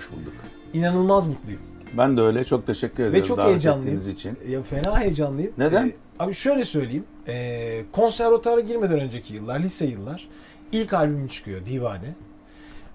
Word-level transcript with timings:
Hoş 0.00 0.10
bulduk. 0.12 0.32
İnanılmaz 0.74 1.26
mutluyum. 1.26 1.60
Ben 1.98 2.16
de 2.16 2.20
öyle. 2.20 2.44
Çok 2.44 2.66
teşekkür 2.66 3.02
ederim 3.02 3.12
Ve 3.12 3.24
çok 3.24 3.38
davet 3.38 3.50
heyecanlıyım. 3.50 4.10
için. 4.10 4.38
Ya 4.48 4.62
fena 4.62 5.00
heyecanlıyım. 5.00 5.52
Neden? 5.58 5.86
Ee, 5.88 5.92
abi 6.18 6.34
şöyle 6.34 6.64
söyleyeyim. 6.64 7.04
Ee, 7.28 7.82
konservatuara 7.92 8.60
girmeden 8.60 9.00
önceki 9.00 9.34
yıllar, 9.34 9.60
lise 9.60 9.86
yıllar 9.86 10.28
ilk 10.72 10.92
albümüm 10.94 11.28
çıkıyor 11.28 11.66
Divane. 11.66 12.14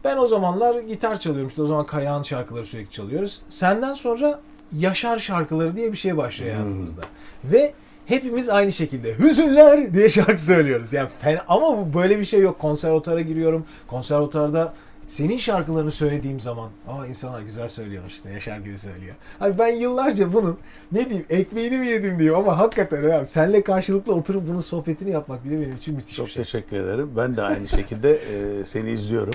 Ben 0.04 0.18
o 0.18 0.28
zamanlar 0.28 0.80
gitar 0.80 1.20
çalıyorum. 1.20 1.48
İşte 1.48 1.62
o 1.62 1.66
zaman 1.66 1.86
Kayağan 1.86 2.22
şarkıları 2.22 2.66
sürekli 2.66 2.92
çalıyoruz. 2.92 3.42
Senden 3.50 3.94
sonra 3.94 4.40
Yaşar 4.78 5.20
şarkıları 5.20 5.78
diye 5.78 5.92
bir 5.92 5.98
şey 5.98 6.18
başlıyor 6.18 6.54
Hmm. 6.56 6.62
hayatımızda. 6.62 7.02
Ve 7.44 7.74
hepimiz 8.06 8.50
aynı 8.50 8.72
şekilde 8.72 9.18
Hüzünler 9.18 9.94
diye 9.94 10.10
şarkı 10.10 10.44
söylüyoruz. 10.44 10.94
Yani 10.94 11.10
fena, 11.20 11.42
ama 11.48 11.94
böyle 11.94 12.20
bir 12.20 12.26
şey 12.26 12.40
yok. 12.40 12.60
Konservatuara 12.60 13.22
giriyorum. 13.22 13.66
Konservatuarda 13.88 14.74
senin 15.08 15.38
şarkılarını 15.38 15.92
söylediğim 15.92 16.40
zaman 16.40 16.70
ama 16.88 17.08
insanlar 17.08 17.42
güzel 17.42 17.68
söylüyormuş 17.68 18.14
işte 18.14 18.30
Yaşar 18.30 18.58
gibi 18.58 18.78
söylüyor. 18.78 19.16
Abi 19.42 19.60
ben 19.60 19.68
yıllarca 19.68 20.34
bunun 20.34 20.58
ne 20.92 21.06
diyeyim 21.06 21.26
ekmeğini 21.30 21.78
mi 21.78 21.88
yedim 21.88 22.20
diyor 22.20 22.38
ama 22.38 22.58
hakikaten 22.58 23.10
abi 23.10 23.26
senle 23.26 23.64
karşılıklı 23.64 24.14
oturup 24.16 24.48
bunun 24.48 24.60
sohbetini 24.60 25.12
yapmak 25.12 25.46
bile 25.46 25.62
benim 25.62 25.76
için 25.76 25.96
müthiş 25.96 26.16
Çok 26.16 26.26
bir 26.28 26.32
şey. 26.32 26.44
teşekkür 26.44 26.78
ederim. 26.78 27.12
Ben 27.18 27.38
de 27.38 27.42
aynı 27.42 27.68
şekilde 27.68 28.14
e, 28.60 28.66
seni 28.66 28.90
izliyorum. 28.90 29.34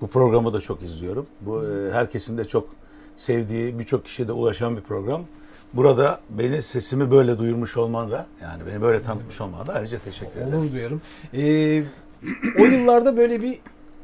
Bu 0.00 0.06
programı 0.06 0.52
da 0.52 0.60
çok 0.60 0.82
izliyorum. 0.82 1.26
Bu 1.40 1.64
e, 1.64 1.92
herkesin 1.92 2.38
de 2.38 2.44
çok 2.44 2.68
sevdiği, 3.16 3.78
birçok 3.78 4.04
kişiye 4.04 4.28
de 4.28 4.32
ulaşan 4.32 4.76
bir 4.76 4.82
program. 4.82 5.24
Burada 5.72 6.20
beni 6.30 6.62
sesimi 6.62 7.10
böyle 7.10 7.38
duyurmuş 7.38 7.76
olman 7.76 8.10
da 8.10 8.26
yani 8.42 8.62
beni 8.66 8.82
böyle 8.82 9.02
tanıtmış 9.02 9.40
olman 9.40 9.66
da 9.66 9.72
ayrıca 9.74 9.98
teşekkür 9.98 10.40
ederim. 10.40 10.58
Onur 10.58 10.72
duyarım. 10.72 11.02
Ee, 11.34 11.82
o 12.60 12.64
yıllarda 12.64 13.16
böyle 13.16 13.42
bir 13.42 13.58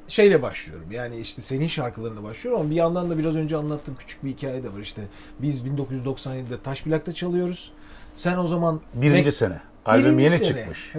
şeyle 0.08 0.42
başlıyorum. 0.42 0.86
Yani 0.92 1.16
işte 1.16 1.42
senin 1.42 1.66
şarkılarına 1.66 2.22
başlıyorum 2.22 2.60
ama 2.60 2.70
bir 2.70 2.74
yandan 2.74 3.10
da 3.10 3.18
biraz 3.18 3.36
önce 3.36 3.56
anlattığım 3.56 3.94
küçük 3.98 4.24
bir 4.24 4.28
hikaye 4.30 4.62
de 4.64 4.68
var. 4.72 4.78
İşte 4.80 5.02
biz 5.38 5.62
1997'de 5.66 6.60
Taşplak'ta 6.64 7.12
çalıyoruz. 7.12 7.72
Sen 8.14 8.36
o 8.38 8.46
zaman 8.46 8.80
Birinci 8.94 9.28
Mek- 9.28 9.32
sene. 9.32 9.60
Albüm 9.86 10.18
yeni 10.18 10.30
sene. 10.30 10.42
çıkmış. 10.44 10.92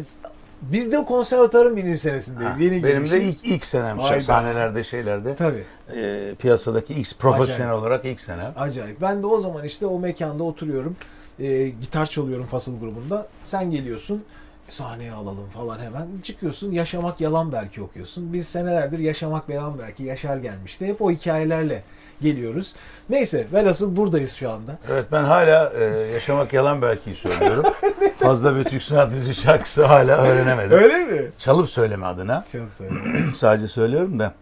Biz 0.62 0.92
de 0.92 1.06
konservatuarın 1.06 1.76
birinci 1.78 1.98
senesindeyiz. 1.98 2.52
Ha, 2.52 2.58
Yeni 2.60 2.72
benim 2.72 2.84
de 2.84 2.92
girmişiz. 3.20 3.24
ilk, 3.44 3.52
ilk 3.52 3.66
senem 3.66 3.98
Vay 4.00 4.16
be. 4.18 4.22
sahnelerde 4.22 4.84
şeylerde 4.84 5.36
Tabii. 5.36 5.64
e, 5.96 6.32
piyasadaki 6.40 6.94
ilk 6.94 7.20
profesyonel 7.20 7.64
Acayip. 7.66 7.82
olarak 7.82 8.06
ilk 8.06 8.20
senem. 8.20 8.54
Acayip. 8.58 9.02
Ben 9.02 9.24
de 9.24 9.28
o 9.28 9.40
zaman 9.40 9.64
işte 9.66 9.86
o 9.86 10.00
mekanda 10.00 10.44
oturuyorum. 10.44 10.96
Ee, 11.40 11.68
gitar 11.82 12.06
çalıyorum 12.06 12.46
Fasıl 12.46 12.80
grubunda. 12.80 13.28
Sen 13.44 13.72
geliyorsun. 13.72 14.24
Sahneye 14.70 15.12
alalım 15.12 15.50
falan 15.50 15.80
hemen. 15.80 16.08
Çıkıyorsun. 16.24 16.72
Yaşamak 16.72 17.22
Yalan 17.22 17.52
Belki 17.52 17.82
okuyorsun. 17.82 18.34
Biz 18.34 18.48
senelerdir 18.48 19.00
Yaşamak 19.00 19.50
Yalan 19.50 19.80
Belki 19.80 20.04
Yaşar 20.04 20.38
gelmişti. 20.38 20.86
Hep 20.86 21.02
o 21.02 21.12
hikayelerle 21.12 21.84
geliyoruz. 22.22 22.76
Neyse 23.10 23.48
velhasıl 23.54 23.96
buradayız 23.96 24.34
şu 24.34 24.50
anda. 24.50 24.78
Evet 24.92 25.06
ben 25.12 25.24
hala 25.24 25.74
e, 25.74 25.84
Yaşamak 26.14 26.54
Yalan 26.54 26.82
Belki 26.82 27.16
söylüyorum. 27.16 27.66
Fazla 28.20 28.56
bir 28.56 28.64
Türk 28.64 28.84
sanat 28.84 29.12
müziği 29.12 29.36
şarkısı 29.36 29.86
hala 29.86 30.18
öğrenemedim. 30.18 30.78
Öyle 30.78 30.98
mi? 30.98 31.32
Çalıp 31.38 31.70
söyleme 31.70 32.06
adına. 32.06 32.46
Çok 32.52 32.70
söyle. 32.70 32.94
Sadece 33.34 33.68
söylüyorum 33.68 34.20
da 34.20 34.34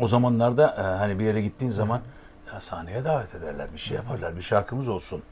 o 0.00 0.08
zamanlarda 0.08 0.76
e, 0.78 0.82
hani 0.82 1.18
bir 1.18 1.24
yere 1.24 1.42
gittiğin 1.42 1.72
zaman 1.72 2.00
ya 2.54 2.60
sahneye 2.60 3.04
davet 3.04 3.34
ederler, 3.34 3.66
bir 3.74 3.78
şey 3.78 3.96
yaparlar, 3.96 4.36
bir 4.36 4.42
şarkımız 4.42 4.88
olsun. 4.88 5.22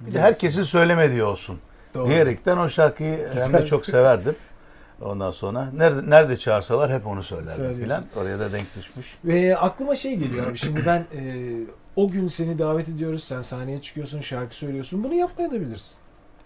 Bir 0.00 0.14
de 0.14 0.20
herkesin 0.20 0.62
söylemediği 0.62 1.22
olsun. 1.24 1.60
Doğru. 1.94 2.08
Diyerekten 2.08 2.56
o 2.56 2.68
şarkıyı 2.68 3.28
hem 3.34 3.52
de 3.52 3.66
çok 3.66 3.86
severdim. 3.86 4.36
Ondan 5.02 5.30
sonra 5.30 5.70
nerede, 5.76 6.10
nerede 6.10 6.36
çağırsalar 6.36 6.92
hep 6.92 7.06
onu 7.06 7.22
söylerdim 7.24 7.82
filan. 7.82 8.04
Oraya 8.16 8.38
da 8.38 8.52
denk 8.52 8.76
düşmüş. 8.76 9.16
Ve 9.24 9.56
aklıma 9.56 9.96
şey 9.96 10.16
geliyor 10.16 10.46
abi 10.46 10.58
şimdi 10.58 10.86
ben 10.86 11.00
e, 11.00 11.22
o 11.96 12.08
gün 12.08 12.28
seni 12.28 12.58
davet 12.58 12.88
ediyoruz 12.88 13.24
sen 13.24 13.42
sahneye 13.42 13.80
çıkıyorsun 13.80 14.20
şarkı 14.20 14.56
söylüyorsun 14.56 15.04
bunu 15.04 15.14
yapmaya 15.14 15.50
da 15.50 15.60
bilirsin. 15.60 15.98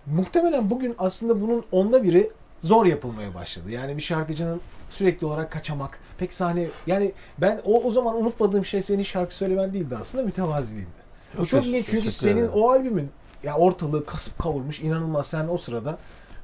Muhtemelen 0.07 0.71
bugün 0.71 0.95
aslında 0.99 1.41
bunun 1.41 1.65
onda 1.73 2.03
biri 2.03 2.31
zor 2.61 2.87
yapılmaya 2.87 3.35
başladı. 3.35 3.71
Yani 3.71 3.97
bir 3.97 4.03
şarkıcının 4.03 4.61
sürekli 4.91 5.27
olarak 5.27 5.53
kaçamak 5.53 5.99
pek 6.19 6.33
sahne 6.33 6.67
yani 6.87 7.13
ben 7.39 7.61
o, 7.65 7.83
o 7.83 7.91
zaman 7.91 8.17
unutmadığım 8.17 8.65
şey 8.65 8.83
senin 8.83 9.03
şarkı 9.03 9.35
söylemen 9.35 9.73
değildi 9.73 9.97
aslında 10.01 10.25
mütevaziliğindi. 10.25 11.05
Çok 11.37 11.49
çok 11.49 11.63
teş- 11.63 11.67
ilginç 11.67 11.87
çünkü 11.87 12.11
senin 12.11 12.37
ederim. 12.37 12.51
o 12.55 12.71
albümün 12.71 13.11
ya 13.45 13.57
ortalığı 13.57 14.07
kasıp 14.07 14.39
kavurmuş 14.39 14.81
inanılmaz 14.81 15.27
sen 15.27 15.49
o 15.49 15.57
sırada 15.57 15.99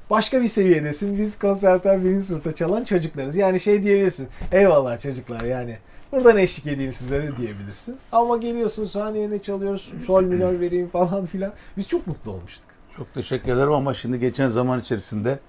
başka 0.09 0.41
bir 0.41 0.47
seviyedesin. 0.47 1.17
Biz 1.17 1.39
konserler 1.39 2.03
birinci 2.03 2.25
sınıfta 2.25 2.55
çalan 2.55 2.83
çocuklarız. 2.83 3.35
Yani 3.35 3.59
şey 3.59 3.83
diyebilirsin. 3.83 4.27
Eyvallah 4.51 4.99
çocuklar 4.99 5.41
yani. 5.41 5.77
Buradan 6.11 6.37
eşlik 6.37 6.67
edeyim 6.67 6.93
size 6.93 7.23
de 7.23 7.37
diyebilirsin. 7.37 7.97
Ama 8.11 8.37
geliyorsun 8.37 8.85
sahneye 8.85 9.29
ne 9.31 9.39
çalıyoruz? 9.39 9.91
Sol 10.07 10.23
minör 10.23 10.59
vereyim 10.59 10.87
falan 10.87 11.25
filan. 11.25 11.51
Biz 11.77 11.87
çok 11.87 12.07
mutlu 12.07 12.31
olmuştuk. 12.31 12.69
Çok 12.97 13.13
teşekkür 13.13 13.53
ederim 13.53 13.71
ama 13.71 13.93
şimdi 13.93 14.19
geçen 14.19 14.47
zaman 14.47 14.79
içerisinde 14.79 15.39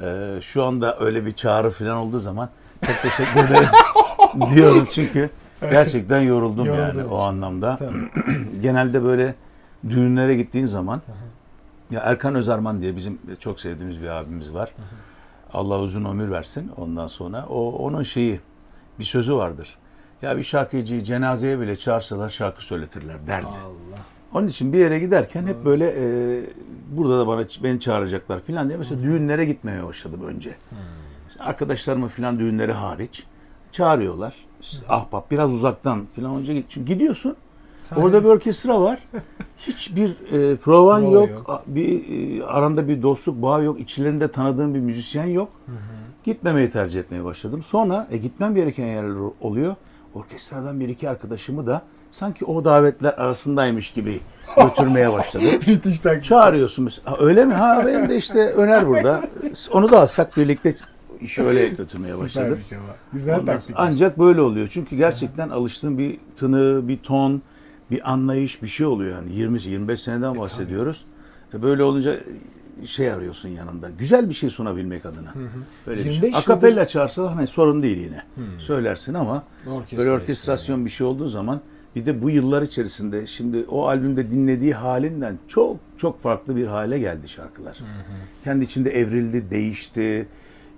e, 0.00 0.38
şu 0.40 0.64
anda 0.64 0.98
öyle 1.00 1.26
bir 1.26 1.32
çağrı 1.32 1.70
falan 1.70 1.96
olduğu 1.96 2.18
zaman 2.18 2.48
çok 2.86 3.02
teşekkür 3.02 3.40
ederim 3.40 3.68
diyorum 4.54 4.88
çünkü 4.94 5.30
gerçekten 5.60 6.20
yoruldum 6.20 6.66
yani 6.66 6.76
Yorulduğun 6.78 7.02
o 7.02 7.16
için. 7.16 7.26
anlamda. 7.28 7.76
Tabii. 7.76 7.96
Genelde 8.62 9.04
böyle 9.04 9.34
düğünlere 9.90 10.36
gittiğin 10.36 10.66
zaman 10.66 11.02
ya 11.90 12.00
Erkan 12.00 12.34
Özarman 12.34 12.80
diye 12.82 12.96
bizim 12.96 13.18
çok 13.40 13.60
sevdiğimiz 13.60 14.02
bir 14.02 14.08
abimiz 14.08 14.54
var. 14.54 14.72
Allah 15.52 15.80
uzun 15.80 16.04
ömür 16.04 16.30
versin 16.30 16.70
ondan 16.76 17.06
sonra. 17.06 17.46
O 17.48 17.70
onun 17.70 18.02
şeyi 18.02 18.40
bir 18.98 19.04
sözü 19.04 19.34
vardır. 19.34 19.78
Ya 20.22 20.36
bir 20.36 20.42
şarkıcıyı 20.42 21.02
cenazeye 21.02 21.60
bile 21.60 21.76
çağırsalar 21.76 22.30
şarkı 22.30 22.64
söyletirler 22.64 23.26
derdi. 23.26 23.46
Allah. 23.46 23.98
Onun 24.34 24.48
için 24.48 24.72
bir 24.72 24.78
yere 24.78 24.98
giderken 24.98 25.46
hep 25.46 25.64
böyle 25.64 25.94
e, 25.98 26.42
burada 26.90 27.18
da 27.18 27.26
bana 27.26 27.44
beni 27.62 27.80
çağıracaklar 27.80 28.40
falan 28.40 28.68
diye 28.68 28.78
mesela 28.78 29.02
düğünlere 29.02 29.44
gitmeye 29.44 29.84
başladım 29.84 30.20
önce. 30.26 30.56
İşte 31.28 31.42
arkadaşlarımın 31.42 32.08
falan 32.08 32.38
düğünleri 32.38 32.72
hariç 32.72 33.24
çağırıyorlar. 33.72 34.34
İşte 34.60 34.86
ahbap 34.88 35.30
biraz 35.30 35.54
uzaktan 35.54 36.06
falan 36.16 36.36
önce 36.36 36.54
git. 36.54 36.64
Çünkü 36.68 36.92
gidiyorsun. 36.92 37.36
Sahne- 37.86 38.04
Orada 38.04 38.24
bir 38.24 38.28
orkestra 38.28 38.80
var. 38.80 38.98
Hiçbir 39.58 40.10
e, 40.10 40.56
provan 40.56 41.00
Prova 41.02 41.14
yok. 41.14 41.28
yok. 41.30 41.62
Bir 41.66 42.04
e, 42.40 42.44
aranda 42.44 42.88
bir 42.88 43.02
dostluk 43.02 43.42
bağı 43.42 43.64
yok. 43.64 43.80
İçlerinde 43.80 44.28
tanıdığım 44.28 44.74
bir 44.74 44.80
müzisyen 44.80 45.26
yok. 45.26 45.48
Gitmemeyi 46.24 46.70
tercih 46.70 47.00
etmeye 47.00 47.24
başladım. 47.24 47.62
Sonra 47.62 48.06
e, 48.10 48.16
gitmem 48.16 48.54
gereken 48.54 48.86
yerler 48.86 49.30
oluyor. 49.40 49.74
Orkestradan 50.14 50.80
bir 50.80 50.88
iki 50.88 51.08
arkadaşımı 51.10 51.66
da 51.66 51.82
sanki 52.10 52.44
o 52.44 52.64
davetler 52.64 53.12
arasındaymış 53.12 53.90
gibi 53.90 54.20
götürmeye. 54.56 55.08
Müthiş 55.66 56.00
taktik. 56.00 56.24
Çağırıyorsun 56.24 56.84
mesela. 56.84 57.12
Ha, 57.12 57.16
öyle 57.20 57.44
mi? 57.44 57.54
Ha 57.54 57.82
benim 57.86 58.08
de 58.08 58.16
işte 58.16 58.38
Öner 58.52 58.88
burada. 58.88 59.22
Onu 59.72 59.90
da 59.90 60.00
alsak 60.00 60.36
birlikte 60.36 60.74
işi 61.20 61.42
öyle 61.42 61.68
götürmeye 61.68 62.18
başladım. 62.18 62.58
Güzel 63.12 63.34
Ondan 63.40 63.46
taktik. 63.54 63.76
ancak 63.78 64.18
böyle 64.18 64.40
oluyor. 64.40 64.68
Çünkü 64.70 64.96
gerçekten 64.96 65.48
alıştığın 65.48 65.98
bir 65.98 66.18
tını, 66.36 66.88
bir 66.88 66.98
ton, 66.98 67.42
bir 67.90 68.12
anlayış 68.12 68.62
bir 68.62 68.68
şey 68.68 68.86
oluyor 68.86 69.16
yani. 69.16 69.32
20 69.34 69.62
25 69.62 70.00
seneden 70.00 70.38
bahsediyoruz. 70.38 71.04
E, 71.54 71.62
Böyle 71.62 71.82
olunca 71.82 72.16
şey 72.84 73.10
arıyorsun 73.12 73.48
yanında. 73.48 73.90
Güzel 73.98 74.28
bir 74.28 74.34
şey 74.34 74.50
sunabilmek 74.50 75.06
adına. 75.06 75.34
Böyle 75.86 76.00
bir 76.00 76.04
25 76.04 76.20
şey. 76.20 76.28
yıldır- 76.28 76.38
Akapella 76.38 76.88
çağırsa 76.88 77.36
hani 77.36 77.46
sorun 77.46 77.82
değil 77.82 77.96
yine. 77.98 78.22
Söylersin 78.58 79.14
ama 79.14 79.42
Orkestra 79.70 79.98
böyle 79.98 80.10
orkestrasyon 80.10 80.84
bir 80.84 80.90
şey 80.90 81.06
olduğu 81.06 81.28
zaman 81.28 81.60
bir 81.96 82.06
de 82.06 82.22
bu 82.22 82.30
yıllar 82.30 82.62
içerisinde 82.62 83.26
şimdi 83.26 83.64
o 83.68 83.86
albümde 83.88 84.30
dinlediği 84.30 84.74
halinden 84.74 85.38
çok 85.48 85.76
çok 85.98 86.22
farklı 86.22 86.56
bir 86.56 86.66
hale 86.66 86.98
geldi 86.98 87.28
şarkılar. 87.28 87.78
Kendi 88.44 88.64
içinde 88.64 88.90
evrildi, 88.90 89.50
değişti. 89.50 90.28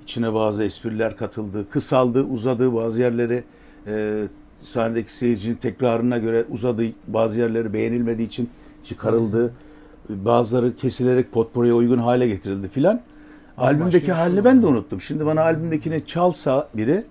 İçine 0.02 0.34
bazı 0.34 0.64
espriler 0.64 1.16
katıldı, 1.16 1.66
kısaldı, 1.70 2.22
uzadı 2.22 2.74
bazı 2.74 3.00
yerleri. 3.00 3.44
E, 3.86 4.24
sahnedeki 4.62 5.14
seyircinin 5.14 5.54
tekrarına 5.54 6.18
göre 6.18 6.44
uzadı, 6.50 6.82
bazı 7.06 7.40
yerleri 7.40 7.72
beğenilmediği 7.72 8.28
için 8.28 8.50
çıkarıldı. 8.84 9.52
Bazıları 10.08 10.76
kesilerek 10.76 11.32
potpourriye 11.32 11.74
uygun 11.74 11.98
hale 11.98 12.28
getirildi 12.28 12.68
filan. 12.68 13.00
Albümdeki 13.58 14.06
şey 14.06 14.14
halini 14.14 14.44
ben 14.44 14.62
de 14.62 14.66
unuttum. 14.66 15.00
Şimdi 15.00 15.26
bana 15.26 15.42
albümdekini 15.42 16.06
çalsa 16.06 16.68
biri 16.74 17.04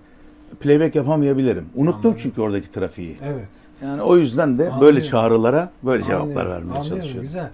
playback 0.60 0.96
yapamayabilirim. 0.96 1.66
Unuttum 1.76 2.16
çünkü 2.18 2.42
oradaki 2.42 2.72
trafiği. 2.72 3.18
Evet. 3.26 3.50
Yani 3.82 4.02
o 4.02 4.18
yüzden 4.18 4.54
de 4.54 4.64
böyle 4.64 4.72
Anlıyorum. 4.74 5.02
çağrılara 5.02 5.72
böyle 5.84 6.04
cevaplar 6.04 6.22
Anlıyorum, 6.26 6.52
vermeye 6.52 6.72
anlıyorum, 6.72 6.90
çalışıyorum. 6.90 7.22
Güzel. 7.22 7.50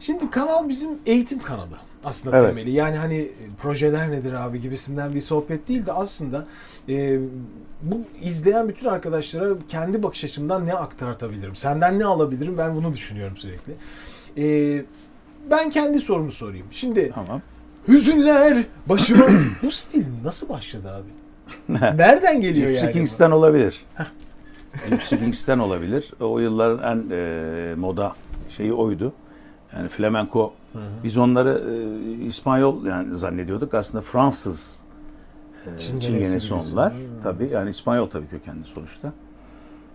Şimdi 0.00 0.30
kanal 0.30 0.68
bizim 0.68 0.90
eğitim 1.06 1.38
kanalı 1.38 1.78
aslında 2.04 2.38
Evet. 2.38 2.48
temeli. 2.48 2.70
Yani 2.70 2.96
hani 2.96 3.16
e, 3.16 3.30
projeler 3.62 4.10
nedir 4.10 4.32
abi 4.32 4.60
gibisinden 4.60 5.14
bir 5.14 5.20
sohbet 5.20 5.68
değil 5.68 5.86
de 5.86 5.92
aslında 5.92 6.46
e, 6.88 7.18
bu 7.82 8.00
izleyen 8.22 8.68
bütün 8.68 8.86
arkadaşlara 8.86 9.48
kendi 9.68 10.02
bakış 10.02 10.24
açımdan 10.24 10.66
ne 10.66 10.74
aktartabilirim? 10.74 11.56
Senden 11.56 11.98
ne 11.98 12.04
alabilirim? 12.04 12.58
Ben 12.58 12.76
bunu 12.76 12.94
düşünüyorum 12.94 13.36
sürekli. 13.36 13.72
E, 14.38 14.82
ben 15.50 15.70
kendi 15.70 16.00
sorumu 16.00 16.32
sorayım. 16.32 16.66
Şimdi 16.70 17.12
Tamam. 17.14 17.42
hüzünler 17.88 18.64
başıma... 18.86 19.26
bu 19.62 19.70
stil 19.70 20.04
nasıl 20.24 20.48
başladı 20.48 20.90
abi? 20.90 21.19
Nereden 21.68 22.40
geliyor 22.40 22.68
Gypsy 22.70 22.84
yani? 22.84 22.94
bu? 22.94 22.98
Kings'ten 22.98 23.30
olabilir. 23.30 23.86
Gypsy 24.90 25.16
Kings'ten 25.16 25.58
olabilir. 25.58 26.12
O 26.20 26.38
yılların 26.38 26.98
en 26.98 27.10
e, 27.10 27.74
moda 27.74 28.14
şeyi 28.48 28.72
oydu. 28.72 29.12
Yani 29.76 29.88
flamenco. 29.88 30.52
Biz 31.04 31.16
onları 31.16 31.62
e, 31.70 32.24
İspanyol 32.24 32.84
yani 32.84 33.16
zannediyorduk. 33.16 33.74
Aslında 33.74 34.02
Fransız 34.02 34.80
e, 35.66 35.78
Çingenesi 35.78 36.54
onlar. 36.54 36.92
Tabii 37.22 37.48
yani 37.52 37.70
İspanyol 37.70 38.06
tabii 38.06 38.26
kökenli 38.26 38.64
sonuçta. 38.64 39.12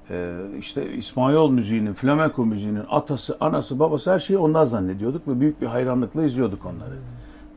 E, 0.09 0.37
işte 0.59 0.93
İspanyol 0.93 1.51
müziğinin, 1.51 1.93
flamenco 1.93 2.45
müziğinin 2.45 2.83
atası, 2.89 3.37
anası, 3.39 3.79
babası 3.79 4.11
her 4.11 4.19
şeyi 4.19 4.37
onlar 4.37 4.65
zannediyorduk 4.65 5.27
ve 5.27 5.39
büyük 5.39 5.61
bir 5.61 5.67
hayranlıkla 5.67 6.23
izliyorduk 6.23 6.65
onları. 6.65 6.95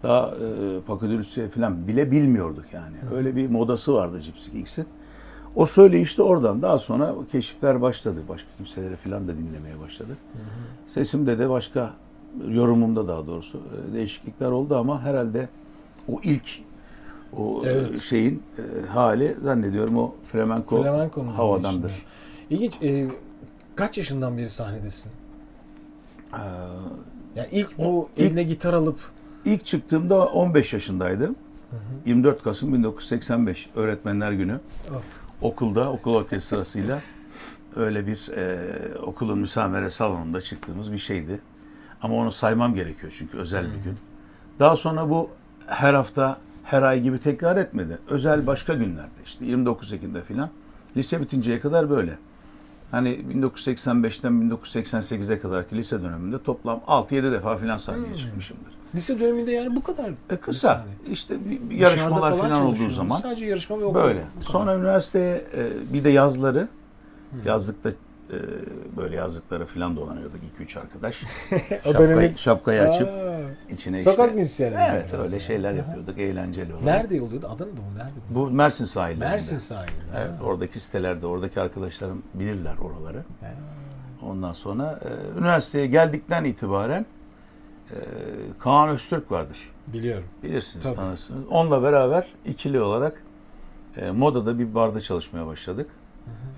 Daha 0.02 0.34
e, 1.10 1.18
Lucia 1.18 1.48
falan 1.48 1.88
bile 1.88 2.10
bilmiyorduk 2.10 2.64
yani. 2.72 2.96
Öyle 3.14 3.36
bir 3.36 3.50
modası 3.50 3.94
vardı 3.94 4.20
Gypsy 4.20 4.50
Kings'in. 4.50 4.86
O 5.56 5.66
söyleyişte 5.66 6.22
oradan 6.22 6.62
daha 6.62 6.78
sonra 6.78 7.14
keşifler 7.32 7.82
başladı. 7.82 8.20
Başka 8.28 8.48
kimseleri 8.56 8.96
falan 8.96 9.28
da 9.28 9.38
dinlemeye 9.38 9.80
başladı. 9.80 10.16
Sesimde 10.88 11.38
de 11.38 11.50
başka 11.50 11.94
yorumumda 12.48 13.08
daha 13.08 13.26
doğrusu 13.26 13.58
e, 13.58 13.94
değişiklikler 13.94 14.50
oldu 14.50 14.76
ama 14.76 15.02
herhalde 15.02 15.48
o 16.12 16.20
ilk 16.24 16.48
o 17.36 17.62
e, 17.66 17.68
Evet. 17.70 18.02
şeyin 18.02 18.42
e, 18.58 18.86
hali 18.86 19.36
zannediyorum 19.42 19.96
o 19.98 20.14
flamenco 20.32 20.82
Flamenco'nun 20.82 21.28
havadandır. 21.32 21.92
İlginç. 22.50 22.82
e, 22.82 23.06
kaç 23.74 23.98
yaşından 23.98 24.36
beri 24.38 24.48
sahnedesin? 24.50 25.10
Ee, 26.34 26.38
Yani 27.36 27.48
ilk 27.52 27.78
bu 27.78 28.08
İlk- 28.16 28.22
eline 28.26 28.42
gitar 28.42 28.74
alıp 28.74 28.98
ilk 29.48 29.66
çıktığımda 29.66 30.26
15 30.26 30.72
yaşındaydım. 30.72 31.36
24 32.06 32.42
Kasım 32.42 32.74
1985 32.74 33.70
Öğretmenler 33.76 34.32
Günü. 34.32 34.60
Of. 34.90 35.02
okulda, 35.42 35.92
okul 35.92 36.14
orkestrasıyla 36.14 37.02
öyle 37.76 38.06
bir 38.06 38.28
e, 38.36 38.58
okulun 38.98 39.38
müsamere 39.38 39.90
salonunda 39.90 40.40
çıktığımız 40.40 40.92
bir 40.92 40.98
şeydi. 40.98 41.40
Ama 42.02 42.14
onu 42.14 42.32
saymam 42.32 42.74
gerekiyor 42.74 43.14
çünkü 43.18 43.38
özel 43.38 43.64
bir 43.64 43.84
gün. 43.84 43.96
Daha 44.58 44.76
sonra 44.76 45.10
bu 45.10 45.30
her 45.66 45.94
hafta, 45.94 46.38
her 46.64 46.82
ay 46.82 47.02
gibi 47.02 47.18
tekrar 47.18 47.56
etmedi. 47.56 47.98
Özel 48.08 48.46
başka 48.46 48.74
günlerde 48.74 49.08
işte 49.24 49.44
29 49.44 49.92
Ekim'de 49.92 50.22
filan. 50.22 50.50
Lise 50.96 51.20
bitinceye 51.20 51.60
kadar 51.60 51.90
böyle. 51.90 52.18
Hani 52.90 53.08
1985'ten 53.34 54.32
1988'e 54.32 55.38
kadarki 55.38 55.76
lise 55.76 56.02
döneminde 56.02 56.42
toplam 56.42 56.78
6-7 56.86 57.32
defa 57.32 57.56
filan 57.56 57.76
sahneye 57.78 58.16
çıkmışımdır. 58.16 58.72
lise 58.94 59.20
döneminde 59.20 59.50
yani 59.52 59.76
bu 59.76 59.82
kadar. 59.82 60.10
E 60.30 60.36
kısa. 60.36 60.68
sahne. 60.68 60.90
İşte 61.12 61.34
bir- 61.50 61.70
bir 61.70 61.76
yarışmalar 61.76 62.36
falan 62.38 62.62
olduğu 62.62 62.90
zaman 62.90 63.20
Sadece 63.20 63.46
yarışma 63.46 63.80
ve 63.80 63.84
okul. 63.84 63.94
Böyle. 64.00 64.18
Kadar. 64.20 64.42
Sonra 64.42 64.76
üniversiteye 64.76 65.44
e, 65.56 65.92
bir 65.92 66.04
de 66.04 66.08
yazları 66.10 66.68
yazlıkta 67.44 67.90
e, 68.32 68.36
böyle 68.96 69.16
yazlıklara 69.16 69.66
falan 69.66 69.96
dolanıyorduk 69.96 70.40
2-3 70.60 70.78
arkadaş. 70.80 71.16
Şapkayı, 71.50 71.94
dönemin- 71.98 72.36
şapkayı 72.36 72.82
açıp 72.82 73.08
Aa, 73.08 73.38
içine 73.70 74.02
Sokak 74.02 74.26
işte. 74.26 74.40
müzisyeni. 74.40 74.74
Evet 74.90 75.14
öyle 75.14 75.22
yani. 75.30 75.40
şeyler 75.40 75.70
Aha. 75.70 75.76
yapıyorduk 75.76 76.18
eğlenceli 76.18 76.72
olarak. 76.74 76.84
Nerede 76.86 77.22
oluyordu? 77.22 77.46
Adana'da 77.46 77.72
mı? 77.80 77.94
Nerede 77.96 78.10
bu? 78.30 78.50
Mersin 78.50 78.84
sahillerinde. 78.84 79.24
Mersin 79.30 79.58
sahilinde. 79.58 80.02
Evet, 80.16 80.30
oradaki 80.44 80.80
sitelerde, 80.80 81.26
oradaki 81.26 81.60
arkadaşlarım 81.60 82.22
bilirler 82.34 82.74
oraları. 82.78 83.18
Ha. 83.18 83.50
Ondan 84.22 84.52
sonra 84.52 84.98
e, 85.04 85.38
üniversiteye 85.38 85.86
geldikten 85.86 86.44
itibaren 86.44 87.06
e, 87.90 87.96
Kaan 88.58 88.88
Öztürk 88.88 89.32
vardır. 89.32 89.70
Biliyorum. 89.86 90.24
Bilirsiniz, 90.42 90.84
Tabii. 90.84 90.96
tanırsınız. 90.96 91.42
Onunla 91.50 91.82
beraber 91.82 92.26
ikili 92.46 92.80
olarak 92.80 93.22
e, 93.96 94.10
modada 94.10 94.58
bir 94.58 94.74
barda 94.74 95.00
çalışmaya 95.00 95.46
başladık. 95.46 95.90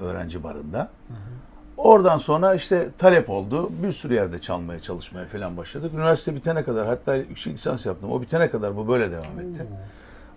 Öğrenci 0.00 0.42
barında. 0.42 0.90
Oradan 1.84 2.16
sonra 2.18 2.54
işte 2.54 2.88
talep 2.98 3.30
oldu. 3.30 3.70
Bir 3.82 3.92
sürü 3.92 4.14
yerde 4.14 4.38
çalmaya, 4.40 4.80
çalışmaya 4.82 5.26
falan 5.26 5.56
başladık. 5.56 5.94
Üniversite 5.94 6.34
bitene 6.34 6.64
kadar 6.64 6.86
hatta 6.86 7.14
yüksek 7.16 7.54
lisans 7.54 7.86
yaptım. 7.86 8.12
O 8.12 8.22
bitene 8.22 8.50
kadar 8.50 8.76
bu 8.76 8.88
böyle 8.88 9.10
devam 9.10 9.40
etti. 9.40 9.66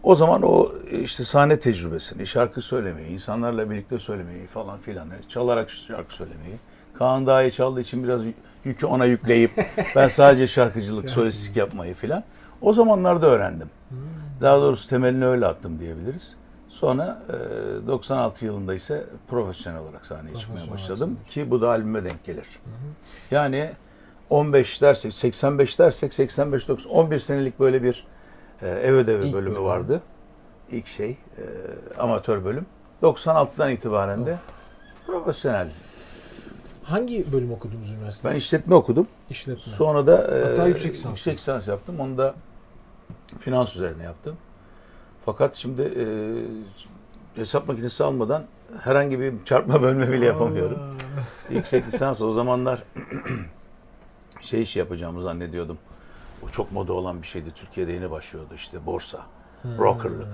O 0.03 0.15
zaman 0.15 0.41
o 0.43 0.71
işte 0.91 1.23
sahne 1.23 1.59
tecrübesini, 1.59 2.27
şarkı 2.27 2.61
söylemeyi, 2.61 3.07
insanlarla 3.09 3.69
birlikte 3.69 3.99
söylemeyi 3.99 4.47
falan 4.47 4.77
filan, 4.79 5.07
çalarak 5.29 5.69
şarkı 5.69 6.13
söylemeyi. 6.13 6.55
Kaan 6.93 7.27
daha 7.27 7.43
iyi 7.43 7.51
çaldığı 7.51 7.81
için 7.81 8.03
biraz 8.03 8.25
yü- 8.25 8.33
yükü 8.63 8.85
ona 8.85 9.05
yükleyip 9.05 9.51
ben 9.95 10.07
sadece 10.07 10.47
şarkıcılık, 10.47 11.09
solistlik 11.09 11.57
yapmayı 11.57 11.93
filan. 11.93 12.23
O 12.61 12.73
zamanlarda 12.73 13.27
öğrendim. 13.27 13.69
Daha 14.41 14.57
doğrusu 14.61 14.89
temelini 14.89 15.25
öyle 15.25 15.45
attım 15.45 15.79
diyebiliriz. 15.79 16.35
Sonra 16.73 17.21
e, 17.83 17.87
96 17.87 18.45
yılında 18.45 18.73
ise 18.73 19.05
profesyonel 19.27 19.79
olarak 19.79 20.05
sahneye 20.05 20.35
çıkmaya 20.35 20.55
Profesyonel 20.55 20.73
başladım 20.73 21.19
ki 21.27 21.51
bu 21.51 21.61
da 21.61 21.69
albüme 21.69 22.03
denk 22.03 22.23
gelir. 22.25 22.45
Yani 23.31 23.71
15 24.29 24.81
dersek, 24.81 25.13
85 25.13 25.79
dersek 25.79 26.13
85 26.13 26.67
90 26.67 26.91
11 26.91 27.19
senelik 27.19 27.59
böyle 27.59 27.83
bir 27.83 28.07
e, 28.61 28.69
ev 28.69 28.93
ödevi 28.93 29.25
İlk 29.25 29.33
bölümü 29.33 29.55
bölüm. 29.55 29.65
vardı. 29.65 30.01
İlk 30.71 30.87
şey 30.87 31.09
e, 31.09 31.43
amatör 31.99 32.45
bölüm. 32.45 32.65
96'dan 33.01 33.71
itibaren 33.71 34.25
de 34.25 34.37
profesyonel. 35.07 35.71
Hangi 36.83 37.31
bölüm 37.31 37.51
okudunuz 37.51 37.91
üniversitede? 37.91 38.31
Ben 38.31 38.37
işletme 38.37 38.75
okudum. 38.75 39.07
İşletme. 39.29 39.73
Sonra 39.73 40.07
da 40.07 40.37
e, 40.37 40.43
Hatta 40.49 40.67
yüksek 40.67 40.93
lisans. 40.93 41.11
yüksek 41.11 41.37
lisans 41.37 41.67
yaptım. 41.67 41.99
Onu 41.99 42.17
da 42.17 42.35
finans 43.39 43.75
üzerine 43.75 44.03
yaptım. 44.03 44.37
Fakat 45.25 45.55
şimdi 45.55 45.81
e, 45.81 46.05
hesap 47.39 47.67
makinesi 47.67 48.03
almadan 48.03 48.43
herhangi 48.83 49.19
bir 49.19 49.33
çarpma 49.45 49.81
bölme 49.81 50.11
bile 50.11 50.25
yapamıyorum. 50.25 50.79
Yüksek 51.49 51.87
lisans 51.87 52.21
o 52.21 52.31
zamanlar 52.31 52.83
şey 54.41 54.61
iş 54.61 54.75
yapacağımı 54.75 55.21
zannediyordum. 55.21 55.77
O 56.45 56.49
çok 56.49 56.71
moda 56.71 56.93
olan 56.93 57.21
bir 57.21 57.27
şeydi. 57.27 57.51
Türkiye'de 57.55 57.91
yeni 57.91 58.11
başlıyordu 58.11 58.53
işte 58.55 58.85
borsa, 58.85 59.19
brokerlık, 59.77 60.27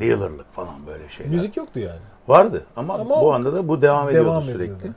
dealerlık 0.00 0.52
falan 0.52 0.86
böyle 0.86 1.08
şeyler. 1.08 1.32
Müzik 1.32 1.56
yoktu 1.56 1.80
yani. 1.80 2.00
Vardı 2.28 2.66
ama, 2.76 2.94
Ama 2.94 3.20
bu 3.22 3.34
anda 3.34 3.52
da 3.52 3.68
bu 3.68 3.82
devam 3.82 4.08
ediyordu 4.08 4.28
devam 4.28 4.42
sürekli. 4.42 4.74
ediyordu. 4.74 4.94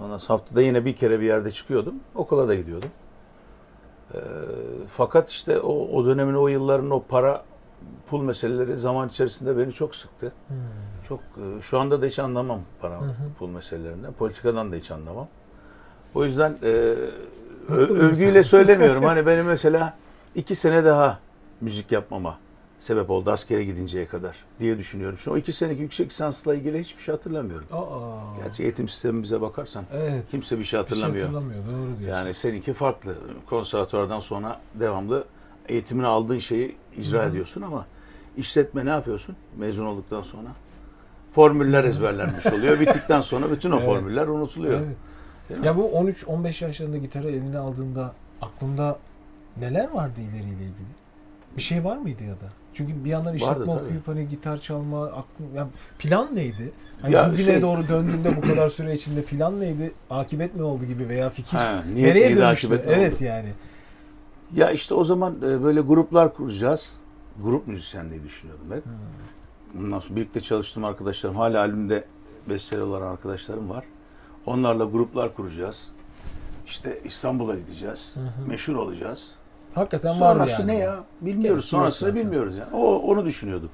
Ondan 0.00 0.18
haftada 0.18 0.62
yine 0.62 0.84
bir 0.84 0.96
kere 0.96 1.20
bir 1.20 1.26
yerde 1.26 1.50
çıkıyordum. 1.50 1.94
Okula 2.14 2.48
da 2.48 2.54
gidiyordum. 2.54 2.88
Ee, 4.14 4.18
fakat 4.96 5.30
işte 5.30 5.60
o, 5.60 5.72
o 5.72 6.04
dönemin 6.04 6.34
o 6.34 6.48
yılların 6.48 6.90
o 6.90 7.02
para 7.02 7.44
pul 8.10 8.22
meseleleri 8.22 8.76
zaman 8.76 9.08
içerisinde 9.08 9.58
beni 9.58 9.72
çok 9.72 9.94
sıktı. 9.96 10.32
Çok 11.08 11.20
e, 11.20 11.62
şu 11.62 11.78
anda 11.80 12.02
da 12.02 12.06
hiç 12.06 12.18
anlamam 12.18 12.60
para 12.80 13.00
pul 13.38 13.48
meselelerinden. 13.48 14.12
Politikadan 14.12 14.72
da 14.72 14.76
hiç 14.76 14.90
anlamam. 14.90 15.28
O 16.14 16.24
yüzden 16.24 16.58
e, 16.62 16.66
ö- 16.66 16.96
övgüyle 17.98 18.42
söylemiyorum. 18.42 19.04
Hani 19.04 19.26
benim 19.26 19.44
mesela 19.46 19.96
iki 20.34 20.54
sene 20.54 20.84
daha 20.84 21.18
müzik 21.60 21.92
yapmama 21.92 22.38
sebep 22.80 23.10
oldu 23.10 23.30
askere 23.30 23.64
gidinceye 23.64 24.06
kadar 24.06 24.36
diye 24.60 24.78
düşünüyorum. 24.78 25.18
Şu 25.18 25.30
o 25.32 25.36
iki 25.36 25.52
seneki 25.52 25.82
yüksek 25.82 26.10
lisansla 26.10 26.54
ilgili 26.54 26.80
hiçbir 26.80 27.02
şey 27.02 27.14
hatırlamıyorum. 27.14 27.66
Aa. 27.72 28.42
Gerçi 28.44 28.62
eğitim 28.62 28.88
sistemimize 28.88 29.40
bakarsan 29.40 29.84
Evet. 29.92 30.24
kimse 30.30 30.48
bir 30.48 30.48
şey 30.48 30.58
Bir 30.58 30.64
şey 30.64 30.80
hatırlamıyor. 30.80 31.26
hatırlamıyor. 31.26 31.64
Doğru 31.66 31.86
diyorsun. 31.98 32.16
yani 32.16 32.34
seninki 32.34 32.72
farklı. 32.72 33.14
Konservatuvardan 33.46 34.20
sonra 34.20 34.60
devamlı 34.74 35.24
eğitimini 35.68 36.06
aldığın 36.06 36.38
şeyi 36.38 36.76
icra 36.96 37.24
ediyorsun 37.24 37.62
ama 37.62 37.86
işletme 38.36 38.86
ne 38.86 38.90
yapıyorsun 38.90 39.36
mezun 39.56 39.86
olduktan 39.86 40.22
sonra? 40.22 40.48
Formüller 41.32 41.84
ezberlenmiş 41.84 42.46
oluyor. 42.46 42.80
Bittikten 42.80 43.20
sonra 43.20 43.50
bütün 43.50 43.70
o 43.70 43.76
Evet. 43.76 43.84
formüller 43.86 44.26
unutuluyor. 44.26 44.80
Evet. 45.50 45.64
Ya 45.64 45.76
bu 45.76 45.82
13-15 45.88 46.64
yaşlarında 46.64 46.96
gitarı 46.96 47.30
eline 47.30 47.58
aldığında 47.58 48.12
aklında 48.42 48.98
neler 49.60 49.90
vardı 49.90 50.20
ileriyle 50.20 50.52
ilgili? 50.52 50.92
Bir 51.56 51.62
şey 51.62 51.84
var 51.84 51.96
mıydı 51.96 52.24
ya 52.24 52.32
da? 52.34 52.48
Çünkü 52.74 53.04
bir 53.04 53.10
yandan 53.10 53.34
işletme 53.34 53.54
Vardı, 53.56 53.66
tabii. 53.74 53.84
okuyup 53.84 54.08
hani 54.08 54.28
gitar 54.28 54.58
çalma, 54.58 55.04
aklın, 55.06 55.54
ya 55.56 55.68
plan 55.98 56.36
neydi? 56.36 56.72
Hani 57.02 57.14
Ya 57.14 57.32
bugüne 57.32 57.44
şey- 57.44 57.62
doğru 57.62 57.88
döndüğünde 57.88 58.36
bu 58.36 58.40
kadar 58.40 58.68
süre 58.68 58.94
içinde 58.94 59.22
plan 59.22 59.60
neydi? 59.60 59.92
Akibet 60.10 60.56
ne 60.56 60.62
oldu 60.62 60.84
gibi 60.84 61.08
veya 61.08 61.30
fikir 61.30 61.56
Ha, 61.56 61.82
niyet 61.94 62.08
nereye 62.08 62.26
neydi, 62.28 62.40
ne 62.40 62.76
Evet 62.92 63.14
oldu? 63.14 63.24
yani. 63.24 63.48
Ya 64.56 64.70
işte 64.70 64.94
o 64.94 65.04
zaman 65.04 65.36
e, 65.42 65.62
böyle 65.62 65.80
gruplar 65.80 66.34
kuracağız. 66.34 66.96
Grup 67.42 67.66
müzisyenliği 67.68 68.24
düşünüyordum 68.24 68.66
hep. 68.70 68.84
Ondan 69.80 70.00
sonra 70.00 70.16
birlikte 70.16 70.40
çalıştığım 70.40 70.84
arkadaşlarım, 70.84 71.36
hala 71.36 71.60
albümde 71.60 72.04
besteli 72.48 72.82
olan 72.82 73.02
arkadaşlarım 73.02 73.70
var. 73.70 73.84
Onlarla 74.46 74.84
gruplar 74.84 75.34
kuracağız. 75.34 75.88
İşte 76.66 77.00
İstanbul'a 77.04 77.54
gideceğiz. 77.54 78.14
Meşhur 78.48 78.74
olacağız. 78.76 79.26
Hakikaten 79.74 80.14
Sonrası 80.14 80.60
yani. 80.60 80.66
ne 80.66 80.76
ya? 80.78 81.04
Bilmiyoruz. 81.20 81.64
Sonrasını 81.64 82.14
bilmiyoruz 82.14 82.56
yani. 82.56 82.74
O 82.74 82.94
onu 82.96 83.24
düşünüyorduk. 83.24 83.70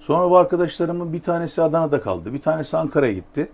Sonra 0.00 0.30
bu 0.30 0.36
arkadaşlarımın 0.36 1.12
bir 1.12 1.22
tanesi 1.22 1.62
Adana'da 1.62 2.00
kaldı. 2.00 2.32
Bir 2.32 2.40
tanesi 2.40 2.76
Ankara'ya 2.76 3.12
gitti. 3.12 3.48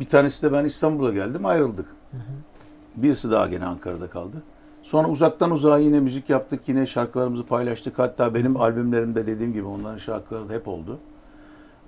Bir 0.00 0.06
tanesi 0.08 0.42
de 0.42 0.52
ben 0.52 0.64
İstanbul'a 0.64 1.12
geldim. 1.12 1.46
Ayrıldık. 1.46 1.86
Birisi 2.96 3.30
daha 3.30 3.46
gene 3.46 3.66
Ankara'da 3.66 4.10
kaldı. 4.10 4.42
Sonra 4.82 5.08
uzaktan 5.08 5.50
uzağa 5.50 5.78
yine 5.78 6.00
müzik 6.00 6.30
yaptık. 6.30 6.60
Yine 6.66 6.86
şarkılarımızı 6.86 7.46
paylaştık. 7.46 7.98
Hatta 7.98 8.34
benim 8.34 8.56
albümlerimde 8.56 9.26
dediğim 9.26 9.52
gibi 9.52 9.66
onların 9.66 9.98
şarkıları 9.98 10.48
da 10.48 10.52
hep 10.52 10.68
oldu. 10.68 10.98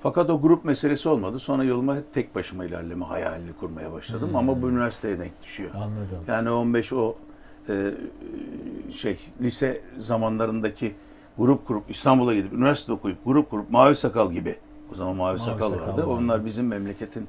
Fakat 0.02 0.30
o 0.30 0.40
grup 0.40 0.64
meselesi 0.64 1.08
olmadı. 1.08 1.38
Sonra 1.38 1.64
yoluma 1.64 1.96
hep 1.96 2.14
tek 2.14 2.34
başıma 2.34 2.64
ilerleme 2.64 3.04
hayalini 3.04 3.52
kurmaya 3.52 3.92
başladım. 3.92 4.28
Hmm. 4.28 4.36
Ama 4.36 4.62
bu 4.62 4.70
üniversiteye 4.70 5.18
denk 5.18 5.42
düşüyor. 5.42 5.70
Anladım. 5.74 6.18
Yani 6.28 6.50
15 6.50 6.92
o 6.92 7.14
e, 7.68 7.90
şey 8.92 9.18
lise 9.40 9.80
zamanlarındaki 9.98 10.94
grup 11.38 11.66
kurup 11.66 11.90
İstanbul'a 11.90 12.34
gidip 12.34 12.52
üniversite 12.52 12.92
okuyup 12.92 13.24
grup 13.24 13.50
kurup 13.50 13.70
Mavi 13.70 13.96
Sakal 13.96 14.32
gibi. 14.32 14.56
O 14.92 14.94
zaman 14.94 15.16
Mavi, 15.16 15.38
Mavi 15.38 15.38
Sakal, 15.38 15.68
Sakal 15.68 15.86
vardı. 15.86 15.90
vardı. 15.90 16.06
Onlar 16.06 16.44
bizim 16.44 16.66
memleketin 16.66 17.28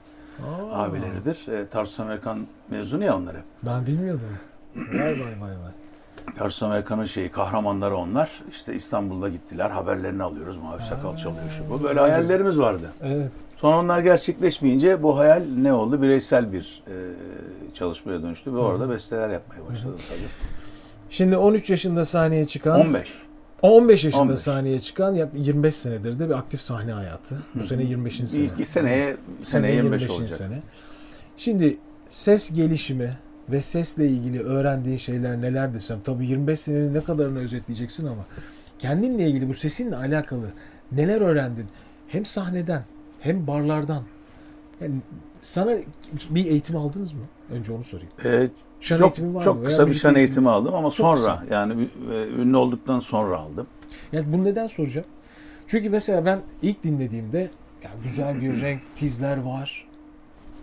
Aa, 0.72 0.84
abileridir. 0.84 1.48
E, 1.48 1.68
Tarsus 1.68 2.00
Amerikan 2.00 2.40
mezunu 2.70 3.04
ya 3.04 3.18
onlar 3.18 3.36
hep. 3.36 3.44
Ben 3.64 3.86
bilmiyordum. 3.86 4.30
Vay 4.76 5.00
vay 5.00 5.20
vay 5.20 5.40
vay. 5.42 5.72
Tarsus 6.38 6.64
Amerikan'ın 6.64 7.06
şeyi 7.06 7.32
kahramanları 7.32 7.98
onlar. 7.98 8.44
İşte 8.52 8.74
İstanbul'da 8.74 9.30
gittiler. 9.30 9.70
Haberlerini 9.70 10.24
alıyoruz. 10.24 10.58
Mavi 10.58 10.84
Sakal 10.84 11.18
çalıyor 11.18 11.50
şu 11.58 11.70
bu. 11.70 11.84
Böyle 11.84 12.00
hayallerimiz 12.00 12.60
vardı. 12.60 12.94
Evet. 13.04 13.32
Sonra 13.58 13.78
onlar 13.78 14.00
gerçekleşmeyince 14.00 15.04
bu 15.04 15.18
hayal 15.18 15.44
ne 15.58 15.74
oldu? 15.74 16.02
Bireysel 16.02 16.54
bir 16.54 16.84
e, 16.88 16.94
çalışmaya 17.74 18.22
dönüştü 18.22 18.54
ve 18.54 18.58
orada 18.58 18.90
besteler 18.90 19.30
yapmaya 19.30 19.72
başladım 19.72 20.00
tabii. 20.10 20.20
Şimdi 21.10 21.38
13 21.38 21.70
yaşında 21.70 22.06
sahneye 22.06 22.46
çıkan 22.46 22.80
15. 22.80 23.14
15 23.62 24.04
yaşında 24.04 24.22
15. 24.22 24.40
sahneye 24.40 24.80
çıkan 24.80 25.14
yaklaşık 25.14 25.48
25 25.48 25.76
senedir 25.76 26.20
de 26.20 26.30
bir 26.30 26.34
aktif 26.34 26.62
sahne 26.62 26.92
hayatı. 26.92 27.36
Bu 27.56 27.64
sene 27.64 27.84
25. 27.84 28.16
sene. 28.16 28.44
İlk 28.44 28.68
seneye 28.68 29.18
seneye 29.44 29.76
25 29.76 30.10
olacak. 30.10 30.38
sene. 30.38 30.62
Şimdi 31.38 31.78
ses 32.10 32.54
gelişimi 32.54 33.18
ve 33.50 33.62
sesle 33.62 34.08
ilgili 34.08 34.40
öğrendiğin 34.44 34.98
şeyler 34.98 35.42
neler 35.42 35.74
desem. 35.74 36.00
Tabii 36.04 36.28
25 36.28 36.60
senenin 36.60 36.94
ne 36.94 37.04
kadarını 37.04 37.40
özetleyeceksin 37.40 38.06
ama 38.06 38.26
kendinle 38.80 39.28
ilgili 39.28 39.50
bu 39.50 39.54
sesinle 39.54 39.96
alakalı 39.96 40.52
neler 40.92 41.22
öğrendin? 41.22 41.66
Hem 42.08 42.26
sahneden 42.26 42.84
hem 43.20 43.48
barlardan. 43.48 44.04
Yani 44.82 44.96
sana 45.42 45.78
bir 46.30 46.46
eğitim 46.46 46.76
aldınız 46.78 47.14
mı? 47.14 47.22
Önce 47.52 47.72
onu 47.74 47.84
sorayım. 47.84 48.12
Ee, 48.26 48.48
Şan 48.80 48.98
çok 48.98 49.08
eğitimi 49.08 49.36
var 49.36 49.44
çok 49.44 49.56
mı? 49.56 49.62
Veya 49.62 49.70
kısa 49.70 49.88
bir 49.88 49.94
şan 49.94 50.16
eğitimi? 50.16 50.20
eğitimi 50.26 50.50
aldım 50.50 50.76
ama 50.76 50.92
Çok 50.92 51.18
sonra 51.18 51.44
yani 51.52 51.90
e, 52.12 52.28
ünlü 52.28 52.58
olduktan 52.58 53.00
sonra 53.00 53.38
aldım. 53.38 53.68
Yani 54.12 54.34
bunu 54.34 54.44
neden 54.44 54.68
soracağım? 54.68 55.08
Çünkü 55.68 55.90
mesela 55.90 56.26
ben 56.26 56.42
ilk 56.62 56.84
dinlediğimde 56.84 57.50
ya 57.84 57.92
güzel 58.04 58.42
bir 58.42 58.62
renk, 58.62 58.82
tizler 58.96 59.38
var. 59.38 59.88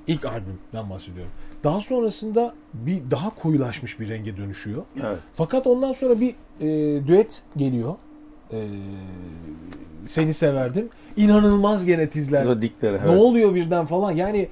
İlk 0.06 0.24
albümden 0.24 0.90
bahsediyorum. 0.90 1.32
Daha 1.64 1.80
sonrasında 1.80 2.54
bir 2.74 2.98
daha 3.10 3.34
koyulaşmış 3.34 4.00
bir 4.00 4.08
renge 4.08 4.36
dönüşüyor. 4.36 4.82
Evet. 5.06 5.18
Fakat 5.34 5.66
ondan 5.66 5.92
sonra 5.92 6.20
bir 6.20 6.34
e, 6.60 6.66
düet 7.06 7.42
geliyor. 7.56 7.94
E, 8.52 8.58
seni 10.06 10.34
severdim. 10.34 10.88
İnanılmaz 11.16 11.86
gene 11.86 12.08
tizler. 12.10 12.46
Da 12.48 12.62
dikleri. 12.62 12.94
Ne 12.96 13.00
Evet. 13.04 13.20
oluyor 13.20 13.54
birden 13.54 13.86
falan. 13.86 14.10
Yani 14.10 14.48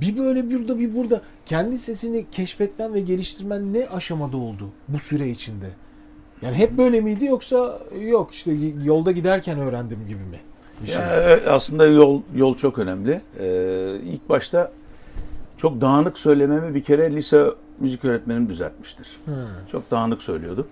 bir 0.00 0.16
böyle 0.16 0.50
bir 0.50 0.58
burada 0.58 0.78
bir 0.78 0.96
burada 0.96 1.20
kendi 1.46 1.78
sesini 1.78 2.26
keşfetmen 2.30 2.94
ve 2.94 3.00
geliştirmen 3.00 3.72
ne 3.72 3.86
aşamada 3.86 4.36
oldu 4.36 4.68
bu 4.88 4.98
süre 4.98 5.28
içinde? 5.28 5.66
Yani 6.42 6.56
hep 6.56 6.78
böyle 6.78 7.00
miydi 7.00 7.24
yoksa 7.24 7.78
yok 8.00 8.34
işte 8.34 8.52
yolda 8.84 9.12
giderken 9.12 9.58
öğrendim 9.58 9.98
gibi 10.08 10.20
mi? 10.24 10.40
Bir 10.82 10.86
şey. 10.88 10.96
Ya, 11.00 11.16
evet, 11.22 11.42
aslında 11.48 11.86
yol 11.86 12.22
yol 12.36 12.56
çok 12.56 12.78
önemli. 12.78 13.20
Ee, 13.40 13.92
ilk 14.12 14.28
başta 14.28 14.72
çok 15.60 15.80
dağınık 15.80 16.18
söylememi 16.18 16.74
bir 16.74 16.82
kere 16.82 17.12
lise 17.12 17.44
müzik 17.80 18.04
öğretmenim 18.04 18.48
düzeltmiştir. 18.48 19.20
Hmm. 19.24 19.34
Çok 19.72 19.90
dağınık 19.90 20.22
söylüyordum. 20.22 20.66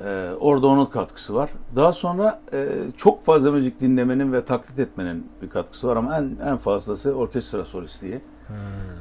Ee, 0.00 0.30
orada 0.40 0.66
onun 0.66 0.86
katkısı 0.86 1.34
var. 1.34 1.50
Daha 1.76 1.92
sonra 1.92 2.40
e, 2.52 2.68
çok 2.96 3.24
fazla 3.24 3.52
müzik 3.52 3.80
dinlemenin 3.80 4.32
ve 4.32 4.44
taklit 4.44 4.78
etmenin 4.78 5.26
bir 5.42 5.50
katkısı 5.50 5.88
var 5.88 5.96
ama 5.96 6.18
en 6.18 6.36
en 6.44 6.56
fazlası 6.56 7.14
orkestra 7.14 7.64
solistliği. 7.64 8.20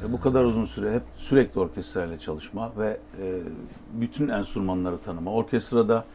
E, 0.05 0.11
bu 0.11 0.21
kadar 0.21 0.43
uzun 0.43 0.65
süre 0.65 0.93
hep 0.93 1.03
sürekli 1.17 1.59
orkestrayla 1.59 2.19
çalışma 2.19 2.71
ve 2.77 2.97
e, 3.21 3.39
bütün 3.93 4.27
enstrümanları 4.27 4.97
tanıma. 4.97 5.31
Orkestrada 5.31 6.05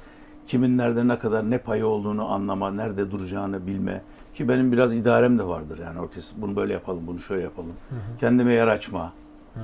kimin 0.47 0.79
nerede 0.79 1.09
ne 1.09 1.19
kadar 1.19 1.51
ne 1.51 1.59
payı 1.59 1.87
olduğunu 1.87 2.33
anlama, 2.33 2.71
nerede 2.71 3.11
duracağını 3.11 3.67
bilme. 3.67 4.03
Ki 4.35 4.49
benim 4.49 4.73
biraz 4.73 4.95
idarem 4.95 5.39
de 5.39 5.47
vardır 5.47 5.79
yani 5.79 6.01
orkestra. 6.01 6.43
Bunu 6.43 6.57
böyle 6.57 6.73
yapalım, 6.73 7.07
bunu 7.07 7.19
şöyle 7.19 7.43
yapalım. 7.43 7.73
Kendime 8.21 8.53
yer 8.53 8.67
açma 8.69 9.13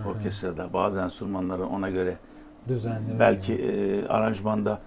orkestrada. 0.06 0.72
Bazı 0.72 1.00
enstrümanları 1.00 1.66
ona 1.66 1.90
göre 1.90 2.16
Düzenli. 2.68 3.18
belki 3.18 3.54
e, 3.54 4.08
aranjmanda 4.08 4.78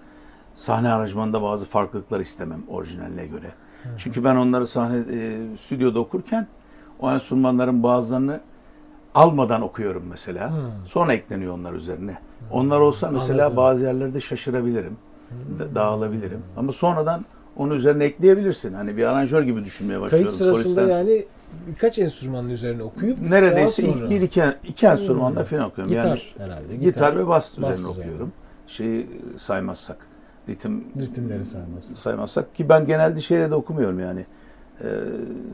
sahne 0.54 0.88
aranjmanda 0.92 1.42
bazı 1.42 1.66
farklılıklar 1.66 2.20
istemem 2.20 2.60
orijinaline 2.68 3.26
göre. 3.26 3.50
Çünkü 3.98 4.24
ben 4.24 4.36
onları 4.36 4.66
sahne 4.66 4.96
e, 5.12 5.38
stüdyoda 5.56 5.98
okurken 6.00 6.46
o 7.00 7.12
enstrümanların 7.12 7.82
bazılarını 7.82 8.40
almadan 9.14 9.62
okuyorum 9.62 10.02
mesela. 10.10 10.50
Hmm. 10.50 10.56
Sonra 10.86 11.14
ekleniyor 11.14 11.54
onlar 11.54 11.72
üzerine. 11.72 12.18
Onlar 12.50 12.80
olsa 12.80 13.10
mesela 13.10 13.42
Anladım. 13.42 13.56
bazı 13.56 13.84
yerlerde 13.84 14.20
şaşırabilirim. 14.20 14.96
da- 15.58 15.74
Dağılabilirim. 15.74 16.42
Ama 16.56 16.72
sonradan 16.72 17.24
onu 17.56 17.74
üzerine 17.74 18.04
ekleyebilirsin. 18.04 18.74
Hani 18.74 18.96
bir 18.96 19.04
aranjör 19.04 19.42
gibi 19.42 19.64
düşünmeye 19.64 20.00
başlıyorum. 20.00 20.28
Kayıt 20.28 20.38
sırasında 20.38 20.80
Solisten- 20.80 20.90
yani 20.90 21.24
birkaç 21.68 21.98
enstrümanın 21.98 22.48
üzerine 22.48 22.82
okuyup 22.82 23.20
neredeyse 23.30 23.82
ilk 23.82 23.96
sonra- 23.96 24.10
bir 24.10 24.20
iki, 24.20 24.42
iki 24.64 24.86
enstrümanla 24.86 25.40
Hmm. 25.40 25.46
falan 25.46 25.64
okuyorum. 25.64 25.92
gitar 25.94 26.34
yani 26.40 26.50
herhalde. 26.50 26.76
gitar, 26.76 27.16
ve 27.18 27.26
bas, 27.26 27.58
bas 27.62 27.70
üzerine 27.80 27.90
okuyorum. 27.92 28.32
Şeyi 28.66 29.06
saymazsak. 29.36 29.96
Ritim 30.48 30.84
ritimleri 31.00 31.44
saymaz. 31.44 31.84
saymazsak 31.84 32.54
ki 32.54 32.68
ben 32.68 32.86
genelde 32.86 33.20
şeyle 33.20 33.50
de 33.50 33.54
okumuyorum 33.54 34.00
yani. 34.00 34.26
E, 34.80 34.86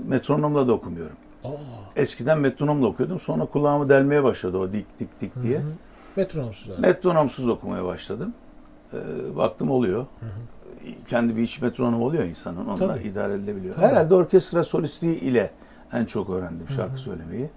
metronomla 0.09 0.69
da 0.69 0.73
okumuyorum. 0.73 1.16
Aa, 1.45 1.49
Eskiden 1.97 2.38
metronomla 2.38 2.87
okuyordum. 2.87 3.19
Sonra 3.21 3.47
kulağımı 3.47 3.88
delmeye 3.88 4.25
başladı 4.25 4.59
o 4.59 4.73
dik 4.73 5.00
dik 5.00 5.21
dik 5.21 5.42
diye. 5.42 5.59
hı. 5.59 5.62
Metronomsuz 6.16 6.71
abi. 6.71 6.80
Metronomsuz 6.80 7.49
okumaya 7.49 7.85
başladım. 7.85 8.35
E, 8.92 8.97
baktım 9.37 9.71
oluyor. 9.71 10.07
Kendi 11.08 11.37
bir 11.37 11.42
iç 11.42 11.60
metronom 11.62 12.02
oluyor 12.02 12.25
insanın. 12.25 12.66
Onunla 12.66 12.76
Tabii. 12.94 13.08
idare 13.08 13.34
edilebiliyor. 13.34 13.75
Tabii. 13.75 13.87
Herhalde 13.87 14.14
orkestra 14.14 14.64
solistliği 14.64 15.20
ile 15.20 15.50
en 15.92 16.04
çok 16.04 16.30
öğrendim 16.30 16.68
şarkı 16.68 17.00
söylemeyi. 17.00 17.50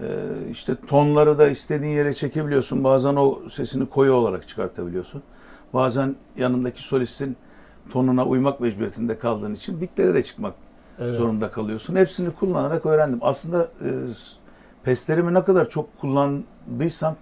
E, 0.00 0.06
işte 0.50 0.74
tonları 0.88 1.38
da 1.38 1.48
istediğin 1.48 1.92
yere 1.92 2.12
çekebiliyorsun. 2.14 2.84
Bazen 2.84 3.16
o 3.16 3.38
sesini 3.48 3.86
koyu 3.86 4.12
olarak 4.12 4.48
çıkartabiliyorsun. 4.48 5.22
Bazen 5.74 6.16
yanındaki 6.36 6.82
solistin 6.82 7.36
tonuna 7.90 8.26
uymak 8.26 8.60
mecburiyetinde 8.60 9.18
kaldığın 9.18 9.54
için 9.54 9.80
diklere 9.80 10.14
de 10.14 10.22
çıkmak 10.22 10.54
Evet. 11.00 11.14
zorunda 11.14 11.50
kalıyorsun. 11.50 11.96
Hepsini 11.96 12.30
kullanarak 12.30 12.86
öğrendim. 12.86 13.18
Aslında 13.22 13.62
e, 13.62 13.88
peslerimi 14.82 15.34
ne 15.34 15.44
kadar 15.44 15.68
çok 15.68 15.98
kullandıysam 16.00 17.16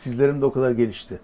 tizlerim 0.00 0.40
de 0.40 0.44
o 0.44 0.52
kadar 0.52 0.70
gelişti. 0.70 1.20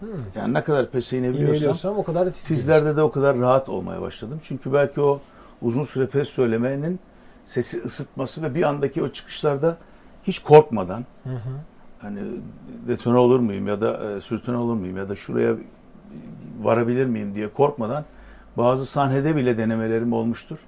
Hmm. 0.00 0.08
Yani 0.34 0.54
ne 0.54 0.62
kadar 0.64 0.90
pese 0.90 1.18
inebiliyorsam 1.18 1.98
o 1.98 2.04
kadar 2.04 2.30
tizlerde 2.30 2.96
de 2.96 3.02
o 3.02 3.10
kadar 3.12 3.38
rahat 3.38 3.68
olmaya 3.68 4.00
başladım. 4.02 4.40
Çünkü 4.42 4.72
belki 4.72 5.00
o 5.00 5.20
uzun 5.62 5.84
süre 5.84 6.06
pes 6.06 6.28
söylemenin 6.28 7.00
sesi 7.44 7.82
ısıtması 7.82 8.42
ve 8.42 8.54
bir 8.54 8.62
andaki 8.62 9.02
o 9.02 9.08
çıkışlarda 9.08 9.76
hiç 10.22 10.38
korkmadan 10.38 11.04
Hı 11.24 11.30
hı. 11.30 11.50
hani 11.98 12.20
detone 12.88 13.18
olur 13.18 13.40
muyum 13.40 13.66
ya 13.68 13.80
da 13.80 14.10
e, 14.16 14.20
sürtüne 14.20 14.56
olur 14.56 14.74
muyum 14.74 14.96
ya 14.96 15.08
da 15.08 15.14
şuraya 15.14 15.54
varabilir 16.62 17.06
miyim 17.06 17.34
diye 17.34 17.48
korkmadan 17.52 18.04
bazı 18.56 18.86
sahnede 18.86 19.36
bile 19.36 19.58
denemelerim 19.58 20.12
olmuştur. 20.12 20.58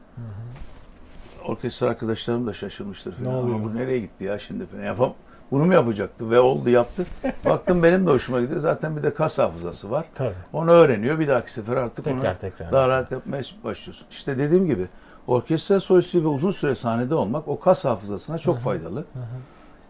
Orkestra 1.44 1.86
arkadaşlarım 1.88 2.46
da 2.46 2.52
şaşırmıştır 2.52 3.12
Ne 3.20 3.24
falan. 3.24 3.34
oluyor? 3.36 3.56
Ama 3.56 3.64
bu 3.64 3.74
nereye 3.76 3.98
gitti 4.00 4.24
ya 4.24 4.38
şimdi 4.38 4.66
falan. 4.66 4.82
Yapam 4.82 5.14
bunu 5.50 5.64
mu 5.64 5.74
yapacaktı 5.74 6.30
ve 6.30 6.40
oldu 6.40 6.70
yaptı. 6.70 7.06
Baktım 7.44 7.82
benim 7.82 8.06
de 8.06 8.10
hoşuma 8.10 8.40
gidiyor. 8.40 8.60
Zaten 8.60 8.96
bir 8.96 9.02
de 9.02 9.14
kas 9.14 9.38
hafızası 9.38 9.90
var. 9.90 10.04
Tabii. 10.14 10.34
Onu 10.52 10.70
öğreniyor. 10.70 11.18
Bir 11.18 11.28
dahaki 11.28 11.52
sefer 11.52 11.76
artık 11.76 12.06
onu 12.06 12.16
Tekrar 12.20 12.38
tekrar. 12.40 12.72
daha 12.72 12.88
rahat 12.88 13.12
yapmaya 13.12 13.42
başlıyorsun. 13.64 14.06
İşte 14.10 14.38
dediğim 14.38 14.66
gibi 14.66 14.86
orkestra 15.26 15.80
solisti 15.80 16.24
ve 16.24 16.28
uzun 16.28 16.50
süre 16.50 16.74
sahnede 16.74 17.14
olmak 17.14 17.48
o 17.48 17.60
kas 17.60 17.84
hafızasına 17.84 18.38
çok 18.38 18.58
faydalı. 18.58 19.04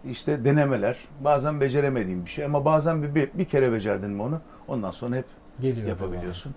İşte 0.04 0.44
denemeler, 0.44 0.96
bazen 1.20 1.60
beceremediğim 1.60 2.24
bir 2.24 2.30
şey 2.30 2.44
ama 2.44 2.64
bazen 2.64 3.02
bir, 3.02 3.14
bir, 3.14 3.28
bir 3.34 3.44
kere 3.44 3.72
becerdin 3.72 4.10
mi 4.10 4.22
onu 4.22 4.40
ondan 4.68 4.90
sonra 4.90 5.16
hep 5.16 5.24
Geliyor. 5.60 5.88
yapabiliyorsun. 5.88 6.54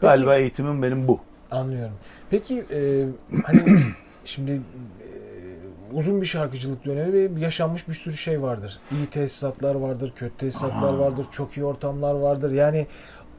Galiba 0.00 0.36
eğitimim 0.36 0.82
benim 0.82 1.08
bu. 1.08 1.20
Anlıyorum. 1.50 1.94
Peki 2.30 2.64
e, 2.72 3.04
hani 3.44 3.60
şimdi 4.24 4.60
uzun 5.92 6.20
bir 6.20 6.26
şarkıcılık 6.26 6.84
dönemi 6.84 7.12
ve 7.12 7.30
yaşanmış 7.40 7.88
bir 7.88 7.94
sürü 7.94 8.16
şey 8.16 8.42
vardır. 8.42 8.78
İyi 8.92 9.06
tesisatlar 9.06 9.74
vardır, 9.74 10.12
kötü 10.16 10.36
tesisatlar 10.36 10.94
Aa. 10.94 10.98
vardır, 10.98 11.26
çok 11.30 11.56
iyi 11.56 11.64
ortamlar 11.64 12.14
vardır. 12.14 12.50
Yani 12.50 12.86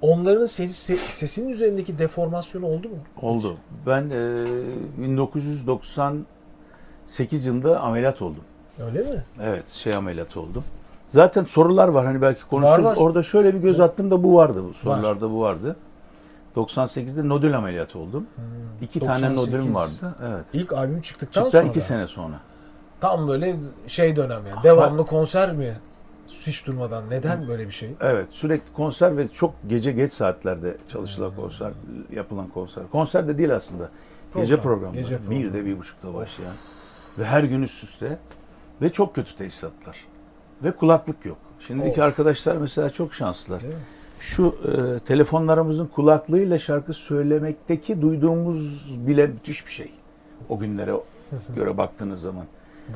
onların 0.01 0.45
ses, 0.45 0.89
se- 0.89 0.97
sesinin 1.11 1.49
üzerindeki 1.49 1.97
deformasyonu 1.97 2.65
oldu 2.65 2.89
mu? 2.89 2.95
Oldu. 3.21 3.57
Ben 3.87 4.09
e, 4.09 4.45
1998 4.97 7.45
yılında 7.45 7.79
ameliyat 7.79 8.21
oldum. 8.21 8.43
Öyle 8.79 8.99
mi? 8.99 9.23
Evet, 9.43 9.69
şey 9.69 9.95
ameliyatı 9.95 10.41
oldum. 10.41 10.63
Zazaten 11.07 11.43
sorular 11.43 11.87
var 11.87 12.05
hani 12.05 12.21
belki 12.21 12.43
konuşuruz. 12.43 12.85
Var, 12.85 12.91
var. 12.91 12.97
Orada 12.97 13.23
şöyle 13.23 13.53
bir 13.53 13.59
göz 13.59 13.79
attım 13.79 14.11
da 14.11 14.23
bu 14.23 14.35
vardı. 14.35 14.63
Sorularda 14.73 15.31
bu 15.31 15.41
vardı. 15.41 15.75
98'de 16.55 17.29
nodül 17.29 17.57
ameliyatı 17.57 17.99
oldum. 17.99 18.27
İki 18.81 18.99
tane 18.99 19.21
98. 19.35 19.37
nodülüm 19.53 19.75
vardı. 19.75 20.15
Evet. 20.23 20.45
İlk 20.53 20.73
albüm 20.73 21.01
çıktıktan 21.01 21.43
Çıktan 21.43 21.59
sonra. 21.59 21.69
iki 21.69 21.81
sene 21.81 22.07
sonra. 22.07 22.39
Tam 23.01 23.27
böyle 23.27 23.55
şey 23.87 24.15
dönem 24.15 24.47
yani. 24.47 24.63
Devamlı 24.63 25.05
konser 25.05 25.53
mi? 25.53 25.77
Hiç 26.27 26.65
durmadan. 26.67 27.09
Neden 27.09 27.47
böyle 27.47 27.67
bir 27.67 27.71
şey? 27.71 27.95
Evet 28.01 28.27
sürekli 28.31 28.73
konser 28.73 29.17
ve 29.17 29.27
çok 29.27 29.53
gece 29.67 29.91
geç 29.91 30.13
saatlerde 30.13 30.77
çalışılan 30.87 31.35
konser, 31.35 31.71
yapılan 32.11 32.47
konser. 32.47 32.83
Konser 32.91 33.27
de 33.27 33.37
değil 33.37 33.55
aslında. 33.55 33.89
gece 34.35 34.61
Program, 34.61 34.93
gece 34.93 35.17
programı. 35.17 35.31
Bir 35.31 35.53
de 35.53 35.65
bir 35.65 35.77
buçukta 35.79 36.13
başlayan. 36.13 36.53
Ve 37.17 37.25
her 37.25 37.43
gün 37.43 37.61
üst 37.61 37.83
üste. 37.83 38.17
Ve 38.81 38.91
çok 38.91 39.15
kötü 39.15 39.35
tesisatlar. 39.37 40.05
Ve 40.63 40.71
kulaklık 40.71 41.25
yok. 41.25 41.37
Şimdiki 41.67 42.01
Of. 42.01 42.07
arkadaşlar 42.07 42.55
mesela 42.57 42.89
çok 42.89 43.13
şanslılar. 43.13 43.61
Değil 43.63 43.73
mi? 43.73 43.79
Şu 44.25 44.45
e, 44.47 44.99
telefonlarımızın 44.99 45.85
kulaklığıyla 45.87 46.59
şarkı 46.59 46.93
söylemekteki 46.93 48.01
duyduğumuz 48.01 48.91
bile 49.07 49.27
müthiş 49.27 49.65
bir 49.65 49.71
şey. 49.71 49.91
O 50.49 50.59
günlere 50.59 50.91
göre 51.55 51.77
baktığınız 51.77 52.21
zaman. 52.21 52.45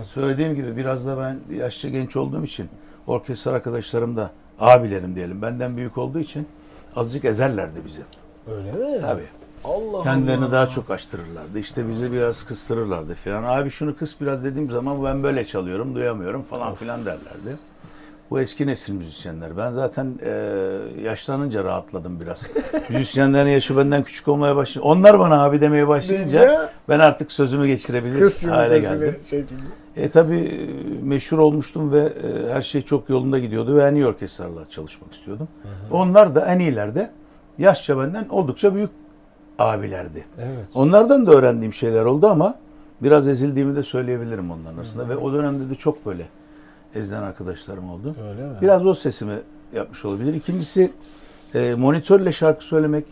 Söylediğim 0.04 0.56
gibi 0.56 0.78
biraz 0.78 1.06
da 1.06 1.18
ben 1.18 1.56
yaşça 1.56 1.90
genç 1.90 2.16
olduğum 2.16 2.44
için 2.44 2.70
orkestra 3.08 3.52
arkadaşlarım 3.52 4.18
da 4.18 4.32
abilerim 4.60 5.16
diyelim 5.16 5.42
benden 5.42 5.78
büyük 5.78 5.98
olduğu 5.98 6.20
için 6.20 6.48
azıcık 6.96 7.26
ezerlerdi 7.26 7.80
bizi. 7.86 8.02
Öyle 8.52 8.72
mi? 8.72 9.02
Tabii. 9.02 9.28
Allah 9.64 10.04
Kendilerini 10.04 10.46
Allah. 10.46 10.52
daha 10.52 10.70
çok 10.70 10.92
açtırırlardı. 10.92 11.60
İşte 11.60 11.90
bizi 11.90 12.12
biraz 12.12 12.44
kıstırırlardı 12.44 13.16
filan. 13.16 13.44
Abi 13.44 13.70
şunu 13.70 13.98
kıs 13.98 14.22
biraz 14.22 14.44
dediğim 14.44 14.70
zaman 14.72 15.04
ben 15.04 15.24
böyle 15.24 15.46
çalıyorum, 15.46 15.96
duyamıyorum 15.96 16.44
falan 16.44 16.76
filan 16.76 17.06
derlerdi. 17.06 17.58
Bu 18.30 18.40
eski 18.40 18.68
nesil 18.68 18.94
müzisyenler. 18.94 19.58
Ben 19.58 19.72
zaten 19.72 20.20
e, 20.24 20.32
yaşlanınca 21.04 21.64
rahatladım 21.64 22.20
biraz. 22.20 22.48
Müzisyenlerin 22.90 23.50
yaşı 23.50 23.78
benden 23.78 24.04
küçük 24.04 24.28
olmaya 24.28 24.56
başladı. 24.56 24.86
Onlar 24.86 25.20
bana 25.20 25.44
abi 25.44 25.62
demeye 25.62 25.88
başlayınca 25.88 26.42
Deyince- 26.42 26.70
ben 26.90 27.00
artık 27.00 27.32
sözümü 27.32 27.68
geçirebilir 27.68 28.44
hale 28.50 28.80
geldim. 28.80 29.16
şeklinde. 29.30 29.62
E 29.98 30.10
tabii 30.10 30.70
meşhur 31.04 31.38
olmuştum 31.38 31.92
ve 31.92 32.00
e, 32.00 32.54
her 32.54 32.62
şey 32.62 32.82
çok 32.82 33.10
yolunda 33.10 33.40
gidiyordu 33.40 33.76
ve 33.76 33.84
en 33.84 33.96
iyi 33.96 34.06
orkestralarla 34.06 34.70
çalışmak 34.70 35.14
istiyordum. 35.14 35.48
Onlar 35.92 36.36
da 36.36 36.46
en 36.46 36.60
iyilerde 36.60 37.12
yaşça 37.58 37.98
benden 38.00 38.26
oldukça 38.30 38.76
büyük 38.76 38.90
abilerdi. 39.60 40.26
Evet. 40.40 40.68
Onlardan 40.76 41.28
da 41.28 41.32
öğrendiğim 41.32 41.74
şeyler 41.74 42.06
oldu 42.06 42.28
ama 42.28 42.56
biraz 43.02 43.28
ezildiğimi 43.28 43.76
de 43.76 43.84
söyleyebilirim 43.84 44.52
onların 44.52 44.78
arasında 44.78 45.10
ve 45.10 45.18
o 45.18 45.34
dönemde 45.34 45.70
de 45.70 45.76
çok 45.76 46.06
böyle 46.06 46.26
ezilen 46.96 47.22
arkadaşlarım 47.22 47.90
oldu. 47.90 48.16
Öyle 48.30 48.42
mi? 48.48 48.54
Biraz 48.62 48.86
o 48.86 48.94
sesimi 48.94 49.40
yapmış 49.74 50.06
olabilir. 50.06 50.34
İkincisi 50.34 50.92
e, 51.56 51.76
monitörle 51.76 52.32
şarkı 52.32 52.66
söylemek 52.66 53.06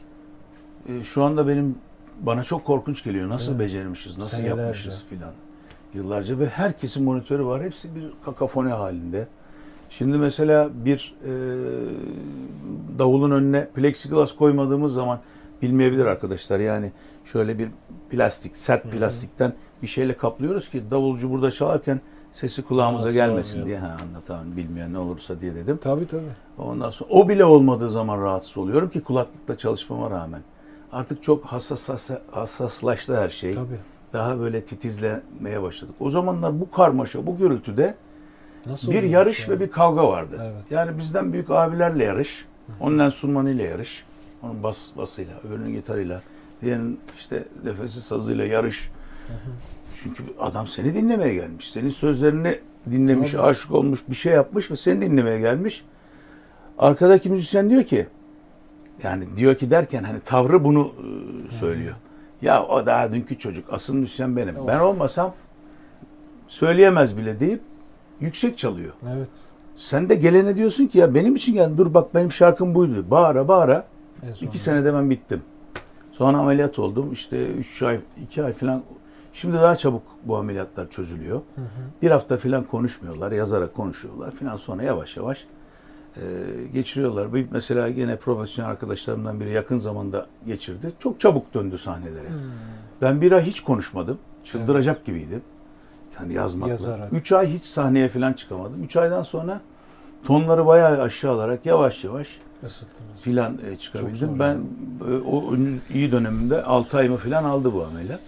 e, 0.90 1.04
şu 1.04 1.24
anda 1.24 1.48
benim 1.48 1.76
bana 2.22 2.44
çok 2.44 2.66
korkunç 2.66 3.04
geliyor. 3.04 3.30
Nasıl 3.30 3.52
Evet. 3.52 3.60
becermişiz, 3.60 4.18
nasıl 4.18 4.38
Senelerce. 4.38 4.62
yapmışız 4.62 5.04
filan. 5.10 5.32
Yıllarca 5.94 6.40
ve 6.40 6.46
herkesin 6.48 7.04
monitörü 7.04 7.46
var. 7.46 7.64
Hepsi 7.64 7.96
bir 7.96 8.04
kakafoni 8.26 8.70
halinde. 8.70 9.28
Şimdi 9.90 10.18
mesela 10.18 10.70
bir 10.86 11.16
e, 11.26 11.32
davulun 13.00 13.32
önüne 13.32 13.68
plexiglas 13.76 14.36
koymadığımız 14.36 14.94
zaman 14.94 15.20
bilmeyebilir 15.62 16.06
arkadaşlar. 16.06 16.60
Yani 16.60 16.92
şöyle 17.26 17.60
bir 17.60 17.70
plastik, 18.10 18.56
sert 18.58 18.84
plastikten 18.92 19.54
bir 19.82 19.88
şeyle 19.88 20.18
kaplıyoruz 20.18 20.70
ki 20.70 20.84
davulcu 20.92 21.30
burada 21.32 21.52
çalarken 21.52 22.02
sesi 22.34 22.62
kulağımıza 22.64 23.06
Nasıl 23.06 23.14
gelmesin 23.16 23.66
diye. 23.66 23.78
Ha, 23.80 23.98
anlatamam 24.10 24.58
bilmeyen 24.58 24.94
ne 24.94 24.98
olursa 24.98 25.42
diye 25.42 25.56
dedim. 25.56 25.80
Tabii 25.84 26.08
tabii. 26.08 26.22
Ondan 26.58 26.90
sonra 26.90 27.10
o 27.10 27.30
bile 27.30 27.46
olmadığı 27.46 27.92
zaman 27.92 28.22
rahatsız 28.22 28.58
oluyorum 28.58 28.90
ki 28.90 29.02
kulaklıkla 29.04 29.58
çalışmama 29.58 30.10
rağmen. 30.10 30.42
Artık 30.92 31.24
çok 31.24 31.46
hassas, 31.46 31.90
hassas- 31.90 32.22
hassaslaştı 32.32 33.18
her 33.22 33.30
şey. 33.30 33.54
Tabii. 33.56 33.80
Daha 34.14 34.40
böyle 34.40 34.66
titizlemeye 34.66 35.62
başladık. 35.62 35.96
O 36.00 36.10
zamanlar 36.10 36.60
bu 36.60 36.72
karmaşa, 36.72 37.28
bu 37.28 37.38
gürültüde 37.38 37.96
Nasıl 38.66 38.92
bir 38.92 39.04
yarış 39.04 39.48
ya? 39.48 39.54
ve 39.56 39.60
bir 39.60 39.72
kavga 39.72 40.08
vardı. 40.08 40.36
Evet. 40.42 40.72
Yani 40.72 40.98
bizden 40.98 41.34
büyük 41.34 41.50
abilerle 41.50 42.04
yarış, 42.04 42.46
onun 42.80 43.00
enstrümanıyla 43.00 43.66
yarış, 43.66 44.06
onun 44.44 44.64
bas 44.64 44.78
basıyla, 44.98 45.34
öbürünün 45.48 45.72
gitarıyla, 45.74 46.22
diğerinin 46.62 47.00
işte 47.18 47.44
nefesi 47.66 48.02
sazıyla 48.02 48.46
yarış. 48.46 48.92
Çünkü 50.04 50.24
adam 50.40 50.68
seni 50.68 50.94
dinlemeye 50.94 51.34
gelmiş. 51.34 51.72
Senin 51.72 51.90
sözlerini 51.90 52.60
dinlemiş, 52.92 53.32
Tabii. 53.32 53.42
aşık 53.42 53.72
olmuş, 53.72 54.04
bir 54.10 54.16
şey 54.16 54.34
yapmış 54.34 54.72
ve 54.72 54.76
seni 54.76 55.02
dinlemeye 55.02 55.40
gelmiş. 55.40 55.86
Arkadaki 56.78 57.30
müzisyen 57.30 57.70
diyor 57.70 57.84
ki, 57.84 58.08
yani 59.04 59.24
diyor 59.38 59.56
ki 59.56 59.72
derken 59.72 60.04
hani 60.04 60.20
tavrı 60.20 60.64
bunu 60.64 60.92
e, 61.48 61.52
söylüyor. 61.52 61.96
Ya 62.42 62.64
o 62.64 62.86
daha 62.86 63.12
dünkü 63.12 63.38
çocuk, 63.38 63.74
asıl 63.74 63.94
müzisyen 63.94 64.36
benim. 64.36 64.58
Of. 64.58 64.68
Ben 64.68 64.80
olmasam 64.80 65.34
söyleyemez 66.48 67.18
bile 67.18 67.40
deyip 67.40 67.62
yüksek 68.20 68.58
çalıyor. 68.58 68.94
Evet. 69.16 69.30
Sen 69.76 70.10
de 70.10 70.16
gelene 70.16 70.56
diyorsun 70.56 70.88
ki 70.88 70.98
ya 70.98 71.14
benim 71.14 71.36
için 71.36 71.54
geldin 71.54 71.78
dur 71.78 71.94
bak 71.94 72.16
benim 72.16 72.32
şarkım 72.32 72.76
buydu. 72.76 73.06
Bağıra 73.12 73.48
bağıra 73.48 73.86
En 74.24 74.46
iki 74.46 74.58
senede 74.58 74.94
ben 74.94 75.10
bittim. 75.10 75.42
Sonra 76.12 76.38
ameliyat 76.38 76.80
oldum 76.80 77.14
işte 77.14 77.48
üç 77.48 77.82
ay, 77.84 78.00
iki 78.24 78.44
ay 78.44 78.54
falan. 78.54 78.84
Şimdi 79.38 79.58
daha 79.58 79.76
çabuk 79.76 80.04
bu 80.24 80.38
ameliyatlar 80.38 80.90
çözülüyor. 80.90 81.42
Hı 81.56 81.62
hı. 81.62 81.66
Bir 82.02 82.12
hafta 82.12 82.38
falan 82.38 82.64
konuşmuyorlar, 82.64 83.32
yazarak 83.32 83.74
konuşuyorlar 83.74 84.32
falan 84.32 84.56
sonra 84.56 84.84
yavaş 84.84 85.18
yavaş 85.18 85.46
e, 86.16 86.22
geçiriyorlar. 86.74 87.34
Bir, 87.34 87.48
mesela 87.52 87.90
gene 87.90 88.16
profesyonel 88.16 88.72
arkadaşlarımdan 88.72 89.40
biri 89.40 89.50
yakın 89.50 89.78
zamanda 89.78 90.26
geçirdi. 90.46 90.92
Çok 91.00 91.20
çabuk 91.20 91.54
döndü 91.54 91.78
sahnelere. 91.78 92.30
Hmm. 92.30 92.38
Ben 93.02 93.22
bir 93.22 93.32
ay 93.32 93.44
hiç 93.44 93.62
konuşmadım. 93.62 94.18
Çıldıracak 94.44 95.06
gibiydim. 95.06 95.42
Yani 96.20 96.34
yazmakla. 96.34 96.72
Yazarak. 96.72 97.14
Üç 97.14 97.32
ay 97.32 97.54
hiç 97.54 97.66
sahneye 97.66 98.10
falan 98.10 98.34
çıkamadım. 98.34 98.84
Üç 98.84 98.96
aydan 98.96 99.24
sonra 99.24 99.62
tonları 100.26 100.66
bayağı 100.66 101.02
aşağı 101.02 101.34
alarak 101.34 101.66
yavaş 101.66 102.04
yavaş 102.04 102.28
Isıttınız. 102.66 103.22
filan 103.22 103.58
e, 103.72 103.78
çıkabildim. 103.78 104.40
Ben 104.40 104.58
e, 105.10 105.14
o 105.14 105.56
iyi 105.94 106.12
dönemimde 106.12 106.64
6 106.64 106.98
ayımı 106.98 107.18
filan 107.18 107.44
aldı 107.44 107.74
bu 107.74 107.84
ameliyat. 107.84 108.22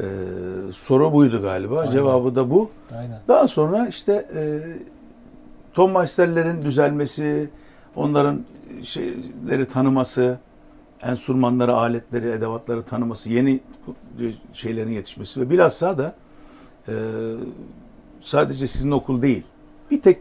E, 0.00 0.04
soru 0.72 1.12
buydu 1.12 1.42
galiba. 1.42 1.80
Aynen. 1.80 1.92
Cevabı 1.92 2.34
da 2.34 2.50
bu. 2.50 2.70
Aynen. 2.98 3.20
Daha 3.28 3.48
sonra 3.48 3.88
işte 3.88 4.28
e, 4.34 4.60
Tom 5.74 5.92
Meister'lerin 5.92 6.62
düzelmesi, 6.62 7.50
onların 7.96 8.44
şeyleri 8.82 9.68
tanıması, 9.68 10.38
enstrümanları, 11.02 11.74
aletleri, 11.74 12.30
edevatları 12.30 12.82
tanıması, 12.82 13.30
yeni 13.30 13.60
şeylerin 14.52 14.90
yetişmesi 14.90 15.40
ve 15.40 15.50
bilhassa 15.50 15.98
da 15.98 16.14
e, 16.88 16.94
sadece 18.20 18.66
sizin 18.66 18.90
okul 18.90 19.22
değil, 19.22 19.42
bir 19.90 20.02
tek 20.02 20.18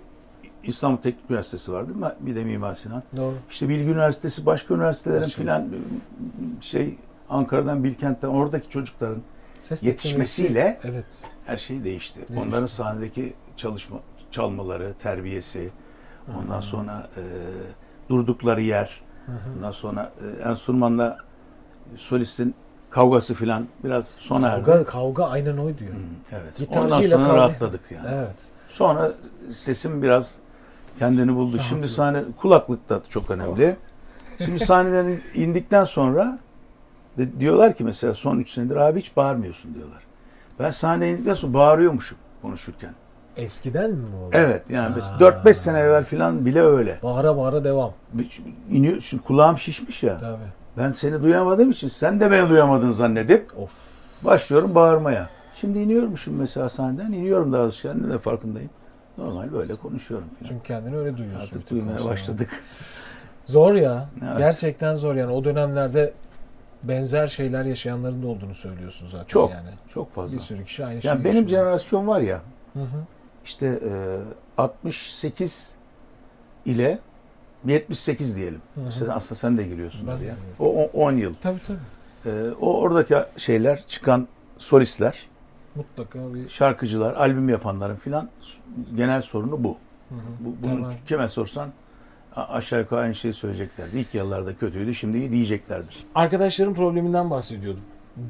İstanbul 0.63 0.97
Teknik 0.97 1.29
Üniversitesi 1.29 1.73
vardı, 1.73 1.91
bir 2.19 2.35
de 2.35 2.43
Mimar 2.43 2.75
Sinan. 2.75 3.03
Doğru. 3.17 3.33
İşte 3.49 3.69
Bilgi 3.69 3.91
Üniversitesi, 3.91 4.45
başka 4.45 4.73
üniversitelerin 4.73 5.27
filan 5.27 5.67
şey 6.61 6.95
Ankara'dan, 7.29 7.83
Bilkent'ten 7.83 8.27
oradaki 8.27 8.69
çocukların 8.69 9.21
Ses 9.67 9.83
Yetişmesiyle- 9.83 10.77
Evet. 10.83 11.05
her 11.45 11.57
şey 11.57 11.83
değişti. 11.83 12.15
Değişti. 12.19 12.39
Onların 12.47 12.67
sahnedeki 12.67 13.33
çalışma 13.57 13.97
çalmaları, 14.31 14.93
terbiyesi, 15.03 15.69
ondan 16.37 16.61
sonra 16.61 17.09
e, 17.17 17.21
durdukları 18.09 18.61
yer, 18.61 19.01
Hı 19.25 19.31
hı. 19.31 19.37
ondan 19.57 19.71
sonra 19.71 20.11
e, 20.21 20.49
enstrümanla 20.49 21.17
solistin 21.95 22.55
kavgası 22.89 23.33
filan 23.33 23.67
biraz 23.83 24.07
sona 24.17 24.47
erdi. 24.49 24.63
Kavga, 24.63 24.85
kavga 24.85 25.25
aynen 25.25 25.57
oydu 25.57 25.83
ya. 25.83 25.89
Hı, 25.89 25.95
Evet. 26.31 26.57
Gitarcıyla 26.57 27.17
Ondan 27.17 27.25
sonra 27.25 27.33
kavga- 27.33 27.35
rahatladık 27.35 27.81
yani. 27.91 28.07
Evet. 28.13 28.35
Sonra 28.69 29.11
sesim 29.53 30.01
biraz 30.01 30.35
kendini 30.99 31.35
buldu. 31.35 31.59
Şimdi 31.59 31.81
Rahatlıyor. 31.81 31.87
sahne 31.89 32.23
kulaklık 32.41 32.89
da 32.89 33.01
çok 33.09 33.31
önemli. 33.31 33.77
Şimdi 34.45 34.59
sahneden 34.59 35.21
indikten 35.35 35.83
sonra 35.83 36.39
de- 37.17 37.39
diyorlar 37.39 37.75
ki 37.75 37.83
mesela 37.83 38.13
son 38.13 38.37
3 38.39 38.49
senedir 38.49 38.75
abi 38.75 38.99
hiç 38.99 39.17
bağırmıyorsun 39.17 39.73
diyorlar. 39.73 40.03
Ben 40.59 40.71
sahneye 40.71 41.11
indikten 41.13 41.33
sonra 41.33 41.53
bağırıyormuşum 41.53 42.17
konuşurken. 42.41 42.91
Eskiden 43.37 43.91
mi 43.91 44.05
bu 44.13 44.25
oldu? 44.25 44.29
Evet 44.33 44.63
yani 44.69 44.99
Ha. 45.01 45.17
4-5 45.19 45.53
sene 45.53 45.79
evvel 45.79 46.03
falan 46.03 46.45
bile 46.45 46.61
öyle. 46.61 46.99
Bağıra 47.03 47.37
bağıra 47.37 47.63
devam. 47.63 47.93
İniyor, 48.69 49.01
şimdi 49.01 49.23
kulağım 49.23 49.57
şişmiş 49.57 50.03
ya. 50.03 50.17
Tabii. 50.17 50.37
Ben 50.77 50.91
seni 50.91 51.21
duyamadığım 51.21 51.71
için 51.71 51.87
sen 51.87 52.19
de 52.19 52.31
beni 52.31 52.49
duyamadın 52.49 52.91
zannedip 52.91 53.59
Of. 53.59 53.71
başlıyorum 54.25 54.75
bağırmaya. 54.75 55.29
Şimdi 55.55 55.79
iniyormuşum 55.79 56.35
mesela 56.35 56.69
sahneden. 56.69 57.11
iniyorum 57.11 57.53
daha 57.53 57.63
doğrusu 57.63 57.81
kendim 57.81 58.09
de 58.09 58.19
farkındayım. 58.19 58.69
Normal 59.17 59.53
böyle 59.53 59.75
konuşuyorum 59.75 60.27
falan. 60.39 60.49
Çünkü 60.49 60.63
kendini 60.63 60.97
öyle 60.97 61.17
duyuyorsun. 61.17 61.45
Artık 61.45 61.69
duymaya 61.69 62.05
başladık. 62.05 62.49
Zor 63.45 63.73
ya. 63.73 64.09
Evet. 64.25 64.37
Gerçekten 64.37 64.95
zor 64.95 65.15
yani. 65.15 65.31
O 65.31 65.43
dönemlerde 65.43 66.13
benzer 66.83 67.27
şeyler 67.27 67.65
yaşayanların 67.65 68.23
da 68.23 68.27
olduğunu 68.27 68.55
söylüyorsun 68.55 69.07
zaten 69.07 69.25
Çok. 69.27 69.51
yani. 69.51 69.69
Çok 69.93 70.11
fazla. 70.11 70.37
Bir 70.37 70.41
sürü 70.41 70.65
kişi 70.65 70.85
aynı 70.85 71.01
şeyi 71.01 71.09
Yani 71.09 71.23
benim 71.23 71.41
yaşıyor. 71.43 71.61
jenerasyon 71.63 72.07
var 72.07 72.21
ya 72.21 72.41
Hı 72.73 72.79
hı. 72.79 72.85
işte 73.45 73.65
e, 73.67 74.17
68 74.57 75.71
ile 76.65 76.99
78 77.65 78.35
diyelim. 78.35 78.61
Sen, 78.75 79.07
aslında 79.07 79.35
sen 79.35 79.57
de 79.57 79.63
giriyorsun 79.63 80.07
Ben 80.07 80.19
de 80.19 80.35
O 80.59 80.83
o- 80.83 80.89
10 81.05 81.11
yıl. 81.11 81.33
Tabii 81.41 81.59
tabii. 81.67 81.77
Ee, 82.25 82.49
o 82.61 82.79
oradaki 82.79 83.15
şeyler 83.37 83.83
çıkan 83.87 84.27
solistler, 84.57 85.25
Mutlaka 85.75 86.33
bir 86.33 86.49
şarkıcılar, 86.49 87.13
albüm 87.13 87.49
yapanların 87.49 87.95
filan 87.95 88.29
genel 88.95 89.21
sorunu 89.21 89.63
bu. 89.63 89.77
Hı 90.09 90.15
hı. 90.15 90.19
bu 90.39 90.67
bunu 90.67 90.75
Tamam. 90.75 90.93
kime 91.05 91.27
sorsan 91.27 91.69
aşağı 92.41 92.79
yukarı 92.79 92.99
aynı 92.99 93.15
şeyi 93.15 93.33
söyleyeceklerdi. 93.33 93.97
İlk 93.99 94.13
yıllarda 94.13 94.55
kötüydü, 94.57 94.95
şimdi 94.95 95.17
iyi 95.17 95.31
diyeceklerdir. 95.31 96.05
Arkadaşların 96.15 96.73
probleminden 96.73 97.29
bahsediyordum. 97.29 97.81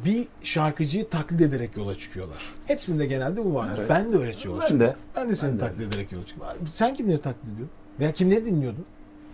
Bir 0.06 0.28
şarkıcıyı 0.44 1.10
taklit 1.10 1.42
ederek 1.42 1.78
yola 1.78 1.96
çıkıyorlar. 1.96 2.38
Hepsinde 2.66 3.06
genelde 3.06 3.46
bu 3.46 3.56
vardır. 3.56 3.78
Evet. 3.80 3.90
Ben 3.90 4.14
de 4.14 4.18
öyle 4.18 4.32
yola 4.46 4.56
Ben 4.56 4.60
çıktım. 4.62 4.80
de. 4.80 4.96
Ben 5.16 5.30
de 5.30 5.36
seni 5.36 5.52
Ben 5.52 5.58
de. 5.60 5.62
taklit 5.62 5.82
ederek 5.82 6.12
yola 6.12 6.26
çıktım. 6.26 6.48
Sen 6.70 6.96
kimleri 6.96 7.22
taklit 7.22 7.44
ediyordun? 7.44 7.70
Veya 8.00 8.12
kimleri 8.12 8.46
dinliyordun? 8.46 8.86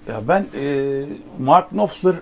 Ya 0.07 0.27
ben 0.27 0.45
e, 0.59 1.03
Mark 1.39 1.69
Knopfler 1.69 2.15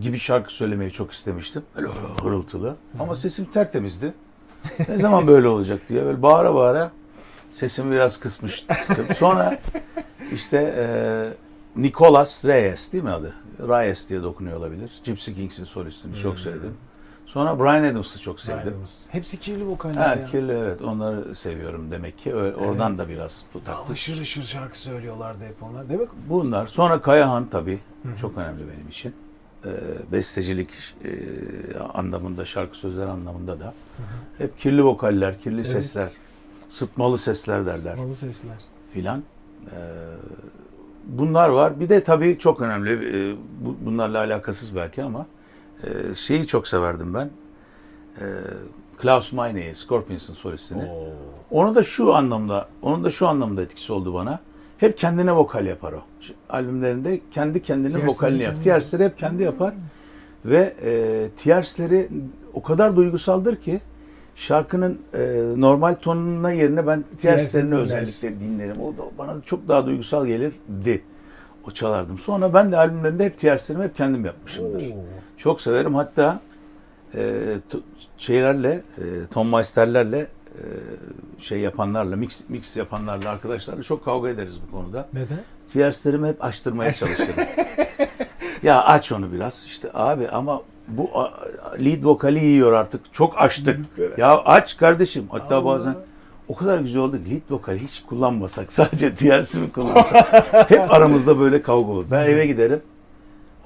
gibi 0.00 0.18
şarkı 0.18 0.52
söylemeyi 0.52 0.90
çok 0.90 1.12
istemiştim. 1.12 1.62
Böyle 1.76 1.88
hırıltılı. 2.22 2.76
Ama 2.98 3.16
sesim 3.16 3.44
tertemizdi. 3.44 4.12
ne 4.88 4.98
zaman 4.98 5.26
böyle 5.26 5.48
olacak 5.48 5.80
diye 5.88 6.04
böyle 6.04 6.22
bağıra 6.22 6.54
bağıra 6.54 6.90
sesimi 7.52 7.92
biraz 7.92 8.20
kısmıştım. 8.20 8.76
Sonra 9.18 9.58
işte 10.34 10.74
e, 10.78 10.86
Nicolas 11.82 12.44
Reyes 12.44 12.92
değil 12.92 13.04
mi 13.04 13.10
adı? 13.10 13.34
Reyes 13.60 14.08
diye 14.08 14.22
dokunuyor 14.22 14.56
olabilir. 14.56 14.90
Gypsy 15.04 15.32
Kings'in 15.32 15.64
solistini 15.64 16.16
çok 16.16 16.38
sevdim. 16.38 16.74
Sonra 17.26 17.58
Brian 17.58 17.92
Adams'ı 17.92 18.20
çok 18.20 18.40
sevdim. 18.40 18.72
Adams. 18.74 19.06
Hepsi 19.08 19.40
kirli 19.40 19.66
vokaller 19.66 19.94
Ha, 20.06 20.14
ya. 20.14 20.26
kirli 20.26 20.52
evet 20.52 20.82
onları 20.82 21.34
seviyorum 21.34 21.90
demek 21.90 22.18
ki. 22.18 22.34
Ö- 22.34 22.54
Oradan 22.54 22.98
da 22.98 23.08
biraz 23.08 23.44
taklit. 23.64 23.90
Hışır 23.90 24.20
hışır 24.20 24.42
şarkı 24.42 24.78
söylüyorlardı 24.78 25.44
hep 25.44 25.62
onlar. 25.62 25.88
Demek 25.90 26.08
Bunlar. 26.28 26.66
Sonra 26.66 27.00
Kayahan 27.00 27.46
tabii. 27.50 27.80
Çok 28.20 28.38
önemli 28.38 28.62
benim 28.74 28.88
için. 28.88 29.14
Ee, 29.64 29.70
bestecilik 30.12 30.68
e, 31.04 31.10
anlamında, 31.78 32.44
şarkı 32.44 32.76
sözleri 32.76 33.06
anlamında 33.10 33.60
da. 33.60 33.74
Hep 34.38 34.58
kirli 34.58 34.84
vokaller, 34.84 35.40
kirli 35.40 35.56
Evet. 35.56 35.66
sesler, 35.66 36.10
sıtmalı 36.68 37.18
sesler 37.18 37.60
derler 37.66 37.74
sıtmalı 37.74 38.14
sesler. 38.14 38.56
filan. 38.92 39.22
Ee, 39.72 39.76
bunlar 41.06 41.48
var. 41.48 41.80
Bir 41.80 41.88
de 41.88 42.04
tabii 42.04 42.38
çok 42.38 42.60
önemli, 42.60 42.90
e, 42.92 43.36
bu- 43.64 43.76
bunlarla 43.86 44.18
alakasız 44.18 44.76
belki 44.76 45.02
ama 45.02 45.26
e, 45.84 46.14
şeyi 46.14 46.46
çok 46.46 46.68
severdim 46.68 47.14
ben. 47.14 47.30
E, 48.20 48.24
Klaus 48.98 49.32
Meine'yi, 49.32 49.74
Scorpions'ın 49.74 50.34
solistini. 50.34 50.82
Oo. 50.84 51.08
Onu 51.50 51.74
da 51.74 51.82
şu 51.82 52.14
anlamda, 52.14 52.68
onun 52.82 53.04
da 53.04 53.10
şu 53.10 53.28
anlamda 53.28 53.62
etkisi 53.62 53.92
oldu 53.92 54.14
bana. 54.14 54.40
Hep 54.78 54.98
kendine 54.98 55.32
vokal 55.32 55.66
yapar 55.66 55.92
o. 55.92 56.02
Şu 56.20 56.32
albümlerinde 56.50 57.20
kendi 57.30 57.62
kendine 57.62 57.88
Tiers'leri 57.92 58.10
vokalini 58.10 58.42
yap. 58.42 58.52
kendi 58.52 58.64
Tiers'leri 58.64 59.04
hep 59.04 59.18
kendi 59.18 59.42
yapar. 59.42 59.74
Ve 60.44 60.74
e, 60.84 61.28
Tiers'leri 61.36 62.08
o 62.54 62.62
kadar 62.62 62.96
duygusaldır 62.96 63.56
ki 63.56 63.80
şarkının 64.36 64.98
e, 65.14 65.42
normal 65.56 65.94
tonuna 65.94 66.52
yerine 66.52 66.86
ben 66.86 67.04
Tiers'lerini 67.20 67.70
dinlersin. 67.70 67.96
özellikle 68.22 68.40
dinlerim. 68.40 68.80
O 68.80 68.92
da 68.92 69.02
bana 69.18 69.34
çok 69.44 69.68
daha 69.68 69.86
duygusal 69.86 70.26
gelirdi. 70.26 71.02
O 71.68 71.70
çalardım. 71.70 72.18
Sonra 72.18 72.54
ben 72.54 72.72
de 72.72 72.76
albümlerimde 72.76 73.24
hep 73.24 73.38
Tiers'lerimi 73.38 73.84
hep 73.84 73.96
kendim 73.96 74.24
yapmışımdır. 74.24 74.90
Oo. 74.90 74.94
Çok 75.36 75.60
severim. 75.60 75.94
Hatta 75.94 76.40
e, 77.16 77.42
şeylerle, 78.18 78.70
e, 78.98 79.02
Tom 79.32 79.48
Meister'lerle 79.52 80.18
e, 80.18 80.62
şey 81.38 81.58
yapanlarla, 81.60 82.16
mix, 82.16 82.42
mix 82.48 82.76
yapanlarla, 82.76 83.30
arkadaşlarla 83.30 83.82
çok 83.82 84.04
kavga 84.04 84.28
ederiz 84.28 84.54
bu 84.68 84.72
konuda. 84.76 85.08
Neden? 85.12 85.38
Tierslerimi 85.72 86.28
hep 86.28 86.44
açtırmaya 86.44 86.92
çalışırım. 86.92 87.34
ya 88.62 88.84
aç 88.84 89.12
onu 89.12 89.32
biraz. 89.32 89.64
İşte 89.66 89.88
abi 89.94 90.28
ama 90.28 90.62
bu 90.88 91.10
lead 91.84 92.04
vokali 92.04 92.44
yiyor 92.44 92.72
artık. 92.72 93.00
Çok 93.14 93.42
açtık. 93.42 93.80
ya 94.18 94.38
aç 94.38 94.76
kardeşim. 94.76 95.26
Hatta 95.30 95.56
Allah. 95.56 95.64
bazen 95.64 95.94
o 96.48 96.54
kadar 96.54 96.78
güzel 96.78 97.02
oldu 97.02 97.24
ki 97.24 97.30
lead 97.30 97.50
vokali 97.50 97.78
hiç 97.82 98.02
kullanmasak 98.02 98.72
sadece 98.72 99.14
tiersi 99.14 99.60
mi 99.60 99.72
kullansak 99.72 100.44
hep 100.70 100.80
aramızda 100.92 101.38
böyle 101.40 101.62
kavga 101.62 101.92
olur. 101.92 102.04
Ben 102.10 102.24
eve 102.26 102.46
giderim. 102.46 102.82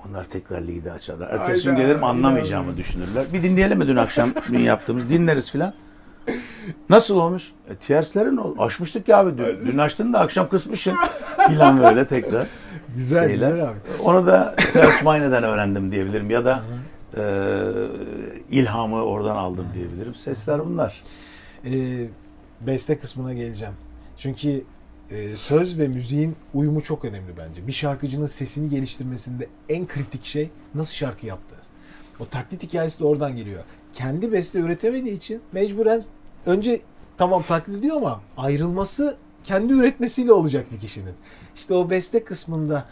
Onlar 0.09 0.25
tekrar 0.25 0.61
lead'i 0.61 0.93
açarlar. 0.93 1.31
Ertesi 1.31 1.65
gün 1.65 1.77
gelirim 1.77 2.05
anlamayacağımı 2.05 2.77
düşünürler. 2.77 3.25
Bir 3.33 3.43
dinleyelim 3.43 3.79
mi 3.79 3.89
dün 3.89 3.97
akşam 3.97 4.31
dün 4.53 4.59
yaptığımız? 4.59 5.09
Dinleriz 5.11 5.51
filan. 5.51 5.75
Nasıl 6.91 7.17
olmuş? 7.17 7.53
E, 7.71 7.75
tierslerin 7.75 8.37
ol. 8.37 8.55
Açmıştık 8.59 9.09
ya 9.09 9.19
abi 9.19 9.39
dün. 9.39 9.73
Dün 9.73 9.79
açtın 9.79 10.13
da 10.13 10.21
akşam 10.21 10.49
kısmışsın. 10.49 10.95
Filan 11.49 11.81
böyle 11.83 12.07
tekrar. 12.07 12.47
Güzel 12.97 13.29
Şeyler. 13.29 13.51
güzel 13.51 13.65
abi. 13.65 13.77
Onu 14.03 14.27
da 14.27 14.55
Klaus 14.73 15.03
Meine'den 15.03 15.43
öğrendim 15.45 15.93
diyebilirim. 15.93 16.31
Ya 16.31 16.45
da 16.45 16.63
ilhamı 18.51 19.03
oradan 19.03 19.37
aldım 19.37 19.67
diyebilirim. 19.75 20.15
Sesler 20.15 20.67
bunlar. 20.67 21.05
Ee, 21.65 22.09
beste 22.61 22.99
kısmına 22.99 23.35
geleceğim. 23.35 23.75
Çünkü 24.17 24.65
e, 25.11 25.37
söz 25.37 25.79
ve 25.79 25.89
müziğin 25.89 26.37
uyumu 26.55 26.83
çok 26.83 27.05
önemli 27.05 27.37
bence. 27.37 27.67
Bir 27.67 27.73
şarkıcının 27.73 28.27
sesini 28.27 28.71
geliştirmesinde 28.71 29.47
en 29.69 29.87
kritik 29.87 30.25
şey 30.25 30.51
nasıl 30.75 30.95
şarkı 30.95 31.27
yaptığı. 31.27 31.63
O 32.21 32.27
taklit 32.27 32.63
hikayesi 32.63 33.01
de 33.01 33.05
oradan 33.05 33.37
geliyor. 33.37 33.65
Kendi 33.93 34.33
beste 34.33 34.59
üretemediği 34.59 35.17
için 35.17 35.41
mecburen 35.53 36.05
önce 36.47 36.81
tamam 37.17 37.43
taklit 37.43 37.79
ediyor 37.79 37.97
ama 37.97 38.21
ayrılması 38.37 39.17
kendi 39.45 39.73
üretmesiyle 39.73 40.33
olacak 40.33 40.67
bir 40.73 40.81
kişinin. 40.81 41.15
İşte 41.57 41.75
o 41.75 41.91
beste 41.91 42.25
kısmında 42.25 42.87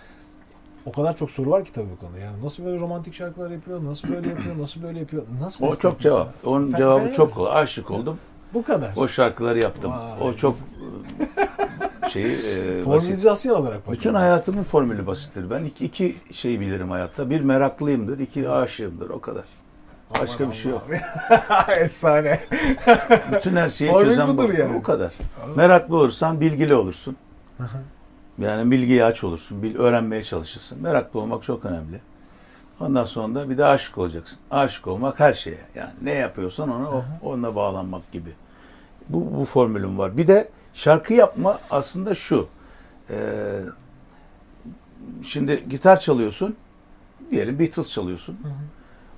o 0.86 0.92
kadar 0.92 1.16
çok 1.16 1.30
soru 1.30 1.50
var 1.50 1.64
ki 1.64 1.72
tabii 1.72 1.90
bu 1.96 2.00
konuda. 2.06 2.18
Yani 2.18 2.44
nasıl 2.44 2.64
böyle 2.64 2.80
romantik 2.80 3.14
şarkılar 3.14 3.50
yapıyor, 3.50 3.84
nasıl 3.84 4.08
böyle 4.08 4.28
yapıyor, 4.28 4.58
nasıl 4.58 4.82
böyle 4.82 4.98
yapıyor, 4.98 5.22
nasıl 5.40 5.64
O 5.64 5.76
çok 5.76 6.00
cevap. 6.00 6.34
Onun 6.46 6.72
Fe- 6.72 6.76
cevabı 6.76 7.12
çok 7.12 7.34
kolay. 7.34 7.62
Aşık 7.62 7.90
oldum. 7.90 8.18
Bu 8.54 8.62
kadar. 8.64 8.90
O 8.96 9.08
şarkıları 9.08 9.58
yaptım. 9.58 9.90
Vay. 9.92 10.28
O 10.28 10.32
çok 10.34 10.56
e, 12.06 12.08
şeyi 12.08 12.26
e, 12.26 12.30
basit. 12.32 12.84
Formülizasyon 12.84 13.54
olarak 13.54 13.78
Bütün 13.82 13.96
bakıyoruz. 13.96 14.20
hayatımın 14.20 14.62
formülü 14.62 15.06
basittir. 15.06 15.50
Ben 15.50 15.64
iki, 15.64 15.84
iki 15.84 16.16
şeyi 16.32 16.60
bilirim 16.60 16.90
hayatta. 16.90 17.30
Bir 17.30 17.40
meraklıyımdır, 17.40 18.18
iki 18.18 18.48
aşığımdır. 18.48 19.10
O 19.10 19.20
kadar. 19.20 19.44
Başka 20.20 20.44
Aman 20.44 20.52
bir 20.52 20.56
şey 20.56 20.70
yok. 20.70 20.86
Efsane. 21.78 22.40
Bütün 23.32 23.56
her 23.56 23.70
şeyi 23.70 23.90
Formül 23.90 24.08
çözen 24.08 24.36
bu. 24.38 24.42
yani. 24.42 24.74
Bu 24.74 24.82
kadar. 24.82 25.12
Meraklı 25.56 25.96
olursan 25.96 26.40
bilgili 26.40 26.74
olursun. 26.74 27.16
Yani 28.38 28.70
bilgiye 28.70 29.04
aç 29.04 29.24
olursun. 29.24 29.62
Bil, 29.62 29.76
öğrenmeye 29.76 30.22
çalışırsın. 30.24 30.82
Meraklı 30.82 31.20
olmak 31.20 31.42
çok 31.42 31.64
önemli. 31.64 32.00
Ondan 32.80 33.04
sonra 33.04 33.34
da 33.34 33.50
bir 33.50 33.58
de 33.58 33.64
aşık 33.64 33.98
olacaksın. 33.98 34.38
Aşık 34.50 34.86
olmak 34.86 35.20
her 35.20 35.34
şeye. 35.34 35.58
Yani 35.74 35.90
ne 36.02 36.12
yapıyorsan 36.14 36.70
ona 36.70 36.90
o- 36.90 37.04
onunla 37.22 37.54
bağlanmak 37.56 38.12
gibi. 38.12 38.30
Bu, 39.08 39.34
bu 39.40 39.44
formülüm 39.44 39.98
var. 39.98 40.16
Bir 40.16 40.26
de 40.26 40.48
şarkı 40.74 41.14
yapma 41.14 41.58
aslında 41.70 42.14
şu. 42.14 42.48
Ee, 43.10 43.16
şimdi 45.22 45.68
gitar 45.68 46.00
çalıyorsun. 46.00 46.56
Diyelim 47.30 47.58
Beatles 47.58 47.92
çalıyorsun. 47.92 48.38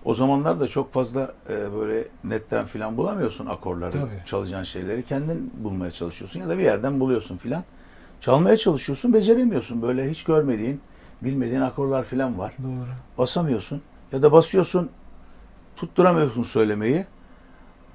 O 0.05 0.15
zamanlar 0.15 0.61
da 0.61 0.69
çok 0.69 0.93
fazla 0.93 1.35
e, 1.51 1.73
böyle 1.75 2.05
netten 2.25 2.67
filan 2.67 2.97
bulamıyorsun 2.97 3.47
akorları, 3.47 3.93
Tabii. 3.93 4.23
çalacağın 4.27 4.63
şeyleri. 4.63 5.03
Kendin 5.05 5.53
bulmaya 5.57 5.91
çalışıyorsun 5.91 6.41
ya 6.41 6.49
da 6.49 6.59
bir 6.59 6.63
yerden 6.63 7.01
buluyorsun 7.01 7.37
filan. 7.37 7.65
Çalmaya 8.21 8.57
çalışıyorsun, 8.57 9.13
beceremiyorsun. 9.13 9.83
Böyle 9.83 10.11
hiç 10.11 10.25
görmediğin, 10.25 10.81
bilmediğin 11.23 11.61
akorlar 11.61 12.05
filan 12.05 12.39
var. 12.39 12.53
Doğru. 12.63 12.89
Basamıyorsun 13.19 13.83
ya 14.13 14.23
da 14.23 14.33
basıyorsun, 14.33 14.91
tutturamıyorsun 15.77 16.43
söylemeyi. 16.43 17.07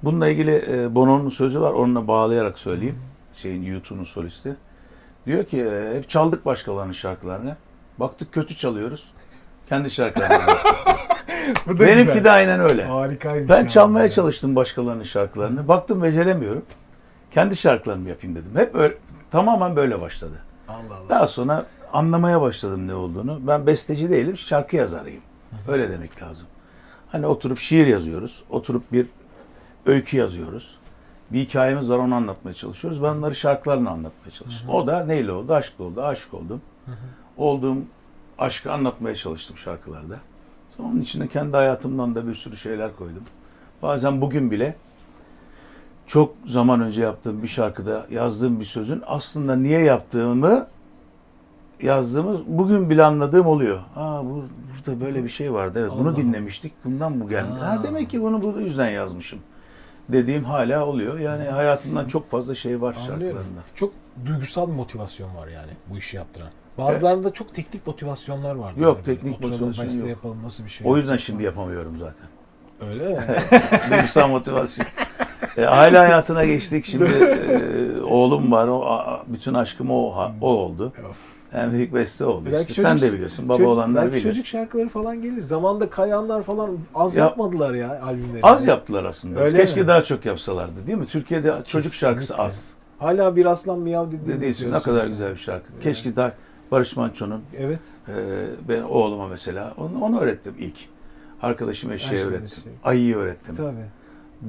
Bununla 0.02 0.28
ilgili 0.28 0.64
e, 0.68 0.94
Bono'nun 0.94 1.28
sözü 1.30 1.60
var, 1.60 1.72
onunla 1.72 2.08
bağlayarak 2.08 2.58
söyleyeyim. 2.58 2.98
Şeyin 3.32 3.62
YouTube'un 3.62 4.04
solisti. 4.04 4.56
Diyor 5.26 5.44
ki 5.44 5.60
e, 5.62 5.96
hep 5.96 6.08
çaldık 6.08 6.46
başkalarının 6.46 6.92
şarkılarını. 6.92 7.56
Baktık 7.98 8.32
kötü 8.32 8.56
çalıyoruz. 8.56 9.12
Kendi 9.68 9.90
şarkılarımızı. 9.90 10.50
Bu 11.66 11.78
da 11.78 11.80
Benimki 11.80 12.06
güzel. 12.06 12.24
de 12.24 12.30
aynen 12.30 12.60
öyle. 12.60 12.84
Harikaymış. 12.84 13.50
Ben 13.50 13.62
ya. 13.62 13.68
çalmaya 13.68 14.10
çalıştım 14.10 14.56
başkalarının 14.56 15.04
şarkılarını. 15.04 15.68
Baktım 15.68 16.02
beceremiyorum. 16.02 16.62
Kendi 17.30 17.56
şarkılarımı 17.56 18.08
yapayım 18.08 18.36
dedim. 18.36 18.50
Hep 18.54 18.74
öyle, 18.74 18.94
tamamen 19.34 19.76
böyle 19.76 20.00
başladı. 20.00 20.42
Allah 20.68 20.96
Allah. 20.96 21.08
Daha 21.08 21.26
sonra 21.26 21.66
anlamaya 21.92 22.40
başladım 22.40 22.88
ne 22.88 22.94
olduğunu. 22.94 23.40
Ben 23.46 23.66
besteci 23.66 24.10
değilim, 24.10 24.36
şarkı 24.36 24.76
yazarıyım. 24.76 25.22
Öyle 25.68 25.90
demek 25.90 26.22
lazım. 26.22 26.46
Hani 27.08 27.26
oturup 27.26 27.58
şiir 27.58 27.86
yazıyoruz. 27.86 28.44
Oturup 28.50 28.92
bir 28.92 29.06
öykü 29.86 30.16
yazıyoruz. 30.16 30.76
Bir 31.30 31.40
hikayemiz 31.40 31.90
var 31.90 31.98
onu 31.98 32.14
anlatmaya 32.14 32.54
çalışıyoruz. 32.54 33.02
Ben 33.02 33.08
onları 33.08 33.34
şarkılarla 33.34 33.90
anlatmaya 33.90 34.30
çalıştım. 34.30 34.68
O 34.68 34.86
da 34.86 35.04
neyle 35.04 35.32
oldu? 35.32 35.54
Aşkla 35.54 35.84
oldu. 35.84 36.02
Aşık 36.02 36.34
oldum. 36.34 36.60
Olduğum 37.36 37.78
aşkı 38.38 38.72
anlatmaya 38.72 39.16
çalıştım 39.16 39.56
şarkılarda. 39.56 40.16
Onun 40.78 41.00
içine 41.00 41.28
kendi 41.28 41.56
hayatımdan 41.56 42.14
da 42.14 42.26
bir 42.28 42.34
sürü 42.34 42.56
şeyler 42.56 42.96
koydum. 42.96 43.24
Bazen 43.82 44.20
bugün 44.20 44.50
bile 44.50 44.76
çok 46.06 46.34
zaman 46.46 46.80
önce 46.80 47.02
yaptığım 47.02 47.42
bir 47.42 47.48
şarkıda 47.48 48.06
yazdığım 48.10 48.60
bir 48.60 48.64
sözün 48.64 49.02
aslında 49.06 49.56
niye 49.56 49.80
yaptığımı 49.80 50.66
yazdığımız 51.82 52.40
bugün 52.46 52.90
bile 52.90 53.04
anladığım 53.04 53.46
oluyor. 53.46 53.80
Aa 53.96 54.24
bu 54.24 54.44
burada 54.76 55.00
böyle 55.00 55.24
bir 55.24 55.28
şey 55.28 55.52
vardı. 55.52 55.78
Evet, 55.80 55.92
bunu 55.98 56.16
dinlemiştik. 56.16 56.72
Bundan 56.84 57.20
bu 57.20 57.28
geldi. 57.28 57.50
Ha. 57.60 57.68
Ha 57.68 57.82
demek 57.84 58.10
ki 58.10 58.22
bunu 58.22 58.42
bu 58.42 58.60
yüzden 58.60 58.90
yazmışım. 58.90 59.38
Dediğim 60.08 60.44
hala 60.44 60.86
oluyor. 60.86 61.18
Yani 61.18 61.44
hayatımdan 61.44 62.06
çok 62.06 62.30
fazla 62.30 62.54
şey 62.54 62.80
var 62.80 62.94
Anlıyorum. 62.94 63.20
şarkılarında. 63.20 63.60
Çok 63.74 63.92
duygusal 64.26 64.68
bir 64.68 64.72
motivasyon 64.72 65.36
var 65.36 65.48
yani 65.48 65.70
bu 65.90 65.98
işi 65.98 66.16
yaptıran. 66.16 66.48
Bazılarında 66.78 67.32
çok 67.32 67.54
teknik 67.54 67.86
motivasyonlar 67.86 68.54
var. 68.54 68.74
Yok, 68.76 69.04
teknik 69.04 69.38
Oturalım, 69.38 69.66
motivasyon 69.66 70.00
yok. 70.00 70.08
yapalım 70.08 70.42
nasıl 70.44 70.64
bir 70.64 70.68
şey. 70.70 70.86
O 70.86 70.96
yüzden 70.96 71.00
yapacağız 71.12 71.26
şimdi 71.26 71.42
yapamıyorum 71.42 71.96
zaten. 71.98 72.26
Öyle 72.90 73.08
mi? 73.08 73.16
Duygusal 73.90 74.28
motivasyon. 74.28 74.86
E, 75.56 75.66
aile 75.66 75.98
hayatına 75.98 76.44
geçtik. 76.44 76.84
Şimdi 76.84 77.04
e, 77.04 78.02
oğlum 78.02 78.52
var. 78.52 78.68
O 78.68 78.84
a- 78.86 79.22
bütün 79.26 79.54
aşkım 79.54 79.90
o 79.90 80.14
o 80.40 80.46
oldu. 80.48 80.92
En 81.52 81.72
büyük 81.72 81.94
beste 81.94 82.24
oldu. 82.24 82.48
Belki 82.52 82.70
işte. 82.70 82.82
Sen 82.82 82.92
çocuk- 82.92 83.08
de 83.08 83.12
biliyorsun. 83.12 83.48
Baba 83.48 83.56
Çocuk- 83.58 83.72
olanlar 83.72 84.10
bilir. 84.10 84.20
çocuk 84.20 84.46
şarkıları 84.46 84.88
falan 84.88 85.22
gelir. 85.22 85.42
Zamanında 85.42 85.90
kayanlar 85.90 86.42
falan 86.42 86.70
az 86.94 87.16
Ya- 87.16 87.24
yapmadılar 87.24 87.74
ya 87.74 88.00
albümleri. 88.02 88.42
Az 88.42 88.66
yaptılar 88.66 89.04
aslında. 89.04 89.40
Öyle 89.40 89.56
Keşke 89.56 89.80
mi? 89.80 89.88
daha 89.88 90.02
çok 90.02 90.24
yapsalardı 90.24 90.86
değil 90.86 90.98
mi? 90.98 91.06
Türkiye'de 91.06 91.48
çocuk 91.50 91.64
Kesinlikle. 91.66 91.98
şarkısı 91.98 92.36
az. 92.38 92.68
Hala 92.98 93.36
bir 93.36 93.46
aslan 93.46 93.78
miyav 93.78 94.06
dediğini 94.06 94.40
Dediğin 94.40 94.72
ne 94.72 94.80
kadar 94.80 95.06
güzel 95.06 95.32
bir 95.32 95.38
şarkı. 95.38 95.66
Keşke 95.82 96.16
daha 96.16 96.32
Barış 96.70 96.96
Manço'nun 96.96 97.42
Evet. 97.58 97.80
e, 98.08 98.12
ben 98.68 98.82
oğluma 98.82 99.28
mesela 99.28 99.74
onu, 99.78 100.04
onu 100.04 100.20
öğrettim 100.20 100.54
ilk. 100.58 100.76
Arkadaşım 101.42 101.92
Eşeğe, 101.92 102.24
öğrettim. 102.24 102.44
eşeğe. 102.60 102.74
Ayıyı 102.84 103.16
öğrettim. 103.16 103.54
Tabii. 103.54 103.74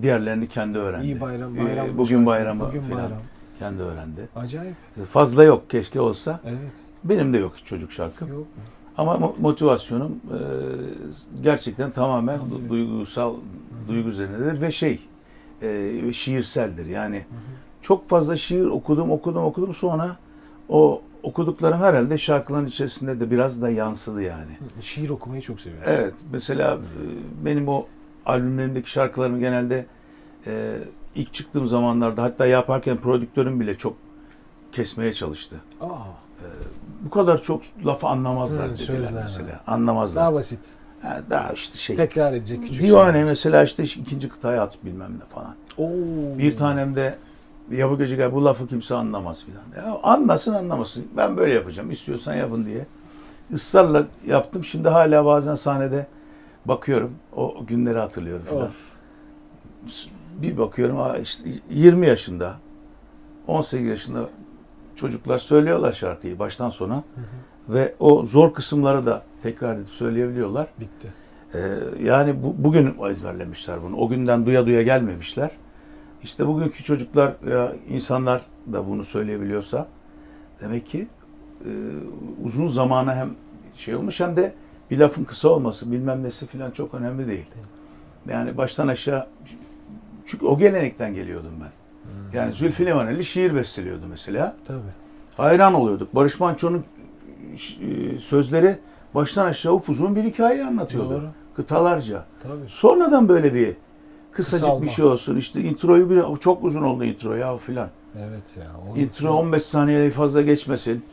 Diğerlerini 0.01 0.47
kendi 0.47 0.77
öğrendi. 0.77 1.05
İyi 1.05 1.21
bayram. 1.21 1.55
Ee, 1.55 1.63
bayram 1.65 1.97
bugün 1.97 2.25
bayramı 2.25 2.67
Bugün 2.67 2.81
filan 2.81 3.03
bayram. 3.03 3.17
kendi 3.59 3.81
öğrendi. 3.81 4.27
Acayip. 4.35 4.75
Fazla 5.09 5.43
yok 5.43 5.69
keşke 5.69 5.99
olsa. 6.01 6.39
Evet. 6.45 6.75
Benim 7.03 7.33
de 7.33 7.37
yok 7.37 7.53
çocuk 7.65 7.91
şarkım. 7.91 8.27
Yok? 8.27 8.47
Ama 8.97 9.13
mo- 9.15 9.33
motivasyonum 9.39 10.11
e, 10.11 10.37
gerçekten 11.43 11.91
tamamen 11.91 12.39
du- 12.39 12.69
duygusal, 12.69 13.33
duygu 13.87 14.09
üzerinedir 14.09 14.61
ve 14.61 14.71
şey, 14.71 14.99
e, 15.61 16.13
şiirseldir. 16.13 16.85
Yani 16.85 17.25
çok 17.81 18.09
fazla 18.09 18.35
şiir 18.35 18.65
okudum, 18.65 19.11
okudum, 19.11 19.43
okudum 19.43 19.73
sonra 19.73 20.15
o 20.69 21.01
okuduklarım 21.23 21.79
herhalde 21.81 22.17
şarkıların 22.17 22.65
içerisinde 22.67 23.19
de 23.19 23.31
biraz 23.31 23.61
da 23.61 23.69
yansıdı 23.69 24.21
yani. 24.21 24.51
Şiir 24.81 25.09
okumayı 25.09 25.41
çok 25.41 25.59
seviyorum. 25.61 25.87
Evet, 25.91 26.13
mesela 26.31 26.73
e, 26.75 27.45
benim 27.45 27.67
o 27.67 27.85
albümlerimdeki 28.25 28.89
şarkılarımı 28.89 29.39
genelde 29.39 29.85
e, 30.47 30.75
ilk 31.15 31.33
çıktığım 31.33 31.65
zamanlarda 31.67 32.23
hatta 32.23 32.45
yaparken 32.45 32.97
prodüktörüm 32.97 33.59
bile 33.59 33.77
çok 33.77 33.97
kesmeye 34.71 35.13
çalıştı. 35.13 35.55
Aa, 35.81 35.87
Bu 37.05 37.09
kadar 37.09 37.41
çok 37.41 37.61
lafı 37.85 38.07
anlamazlar 38.07 38.69
Hı, 38.69 38.77
dediler 38.77 39.11
mesela. 39.23 39.61
Anlamazlar. 39.67 40.23
daha 40.23 40.33
basit. 40.33 40.59
Ha, 41.01 41.21
daha 41.29 41.49
işte 41.51 41.77
şey. 41.77 41.95
Tekrar 41.95 42.33
edecek 42.33 42.63
küçük 42.63 42.83
Divane 42.83 43.11
şeyler. 43.11 43.27
mesela 43.27 43.63
işte 43.63 43.83
ikinci 43.83 44.29
kıtaya 44.29 44.61
at 44.63 44.85
bilmem 44.85 45.11
ne 45.19 45.25
falan. 45.35 45.55
Oo. 45.77 46.37
Bir 46.37 46.57
tanem 46.57 46.95
de 46.95 47.15
ya 47.71 47.89
bu 47.91 47.97
gece 47.97 48.15
gel 48.15 48.31
bu 48.33 48.45
lafı 48.45 48.67
kimse 48.67 48.95
anlamaz 48.95 49.43
filan. 49.45 49.85
Ya 49.87 49.99
anlasın 50.03 50.53
anlamasın. 50.53 51.07
Ben 51.17 51.37
böyle 51.37 51.53
yapacağım. 51.53 51.91
İstiyorsan 51.91 52.33
yapın 52.33 52.65
diye. 52.65 52.85
Israrla 53.51 54.03
yaptım. 54.27 54.63
Şimdi 54.63 54.89
hala 54.89 55.25
bazen 55.25 55.55
sahnede 55.55 56.07
bakıyorum. 56.65 57.15
O 57.35 57.65
günleri 57.67 57.97
hatırlıyorum 57.97 58.45
filan. 58.49 58.67
Of. 58.67 58.75
Bir 60.41 60.57
bakıyorum 60.57 61.21
işte 61.21 61.49
20 61.69 62.07
yaşında 62.07 62.55
18 63.47 63.87
yaşında 63.87 64.29
çocuklar 64.95 65.37
söylüyorlar 65.37 65.93
şarkıyı 65.93 66.39
baştan 66.39 66.69
sona. 66.69 67.03
Ve 67.69 67.95
o 67.99 68.25
zor 68.25 68.53
kısımları 68.53 69.05
da 69.05 69.23
tekrar 69.43 69.75
edip 69.75 69.89
söyleyebiliyorlar. 69.89 70.67
Bitti. 70.79 71.13
Ee, 71.53 71.59
yani 72.03 72.43
bu, 72.43 72.55
bugün 72.57 72.95
ezberlemişler 73.09 73.83
bunu. 73.83 73.95
O 73.95 74.09
günden 74.09 74.45
duya 74.45 74.65
duya 74.65 74.81
gelmemişler. 74.81 75.51
İşte 76.23 76.47
bugünkü 76.47 76.83
çocuklar 76.83 77.33
ya 77.51 77.73
insanlar 77.89 78.41
da 78.73 78.87
bunu 78.87 79.05
söyleyebiliyorsa 79.05 79.87
demek 80.61 80.85
ki 80.85 81.07
e, 81.65 81.69
uzun 82.43 82.67
zamana 82.67 83.15
hem 83.15 83.29
şey 83.75 83.95
olmuş 83.95 84.19
hem 84.19 84.35
de 84.35 84.53
bir 84.91 84.97
lafın 84.97 85.23
kısa 85.23 85.49
olması 85.49 85.91
bilmem 85.91 86.23
nesi 86.23 86.47
filan 86.47 86.71
çok 86.71 86.93
önemli 86.93 87.27
değil. 87.27 87.45
Yani 88.29 88.57
baştan 88.57 88.87
aşağı 88.87 89.27
çünkü 90.25 90.45
o 90.45 90.57
gelenekten 90.57 91.15
geliyordum 91.15 91.53
ben. 91.61 91.71
Yani 92.37 92.53
Zülfü 92.53 92.85
Livaneli 92.85 93.25
şiir 93.25 93.55
besteliyordu 93.55 94.05
mesela. 94.09 94.55
Tabii. 94.67 94.79
Hayran 95.37 95.73
oluyorduk. 95.73 96.15
Barış 96.15 96.39
Manço'nun 96.39 96.83
e, 97.81 98.19
sözleri 98.19 98.77
baştan 99.15 99.45
aşağı 99.45 99.73
upuzun 99.73 100.15
bir 100.15 100.23
hikaye 100.23 100.65
anlatıyordu. 100.65 101.09
Doğru. 101.09 101.29
Kıtalarca. 101.55 102.25
Tabii. 102.43 102.67
Sonradan 102.67 103.29
böyle 103.29 103.53
bir 103.53 103.75
kısacık 104.31 104.63
Kısalma. 104.63 104.81
bir 104.81 104.89
şey 104.89 105.05
olsun. 105.05 105.35
İşte 105.35 105.61
introyu 105.61 106.09
bir 106.09 106.39
çok 106.39 106.63
uzun 106.63 106.81
oldu 106.81 107.03
intro 107.03 107.33
ya 107.33 107.57
filan. 107.57 107.89
Evet 108.19 108.57
ya. 108.57 109.01
Intro 109.01 109.33
15 109.33 109.63
saniyeye 109.63 110.11
fazla 110.11 110.41
geçmesin. 110.41 111.03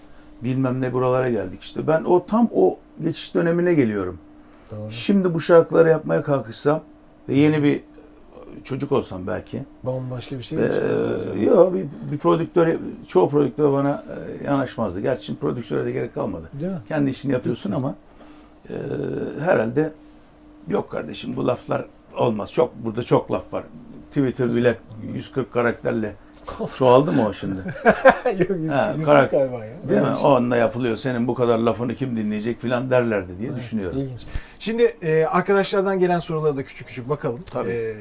Bilmem 0.42 0.80
ne 0.80 0.92
buralara 0.92 1.30
geldik 1.30 1.62
işte. 1.62 1.86
Ben 1.86 2.04
o 2.04 2.26
tam 2.26 2.48
o 2.54 2.78
geçiş 3.00 3.34
dönemine 3.34 3.74
geliyorum. 3.74 4.18
Doğru. 4.70 4.90
Şimdi 4.92 5.34
bu 5.34 5.40
şarkıları 5.40 5.88
yapmaya 5.88 6.22
kalkışsam 6.22 6.80
ve 7.28 7.34
yeni 7.34 7.62
bir 7.62 7.80
çocuk 8.64 8.92
olsam 8.92 9.26
belki. 9.26 9.62
Bambaşka 9.82 10.38
bir 10.38 10.42
şey 10.42 10.58
Ee, 10.58 10.62
mi 10.62 11.44
yok 11.44 11.74
bir, 11.74 11.86
bir 12.12 12.18
prodüktör, 12.18 12.76
çoğu 13.06 13.28
prodüktör 13.30 13.72
bana 13.72 14.04
e, 14.40 14.44
yanaşmazdı. 14.44 15.00
Gerçi 15.00 15.24
şimdi 15.24 15.38
prodüktöre 15.38 15.84
de 15.84 15.92
gerek 15.92 16.14
kalmadı. 16.14 16.50
Değil 16.60 16.72
mi? 16.72 16.78
Kendi 16.88 17.10
işini 17.10 17.32
yapıyorsun 17.32 17.72
ama 17.72 17.94
e, 18.68 18.74
herhalde 19.40 19.92
yok 20.68 20.90
kardeşim 20.90 21.36
bu 21.36 21.46
laflar 21.46 21.86
olmaz. 22.16 22.52
Çok 22.52 22.84
burada 22.84 23.02
çok 23.02 23.32
laf 23.32 23.52
var. 23.52 23.64
Twitter 24.08 24.48
bile 24.54 24.78
140 25.14 25.52
karakterle 25.52 26.14
çoğaldı 26.78 27.12
mı 27.12 27.28
o 27.28 27.32
şimdi? 27.32 27.58
Yok 28.38 28.50
yüz, 28.58 28.70
Ha, 28.70 28.94
yüz 28.96 29.06
karak- 29.06 29.30
galiba 29.30 29.64
ya. 29.64 29.72
Değil 29.88 30.00
mi? 30.00 30.06
şey. 30.06 30.26
O 30.26 30.30
anda 30.34 30.56
yapılıyor. 30.56 30.96
Senin 30.96 31.28
bu 31.28 31.34
kadar 31.34 31.58
lafını 31.58 31.94
kim 31.94 32.16
dinleyecek 32.16 32.60
filan 32.60 32.90
derlerdi 32.90 33.38
diye 33.38 33.56
düşünüyorum. 33.56 33.98
İlginç. 33.98 34.20
Şimdi 34.58 34.82
e, 35.02 35.24
arkadaşlardan 35.24 35.98
gelen 35.98 36.18
sorulara 36.18 36.56
da 36.56 36.64
küçük 36.64 36.86
küçük 36.88 37.08
bakalım. 37.08 37.40
Tabii. 37.52 37.70
E, 37.70 37.94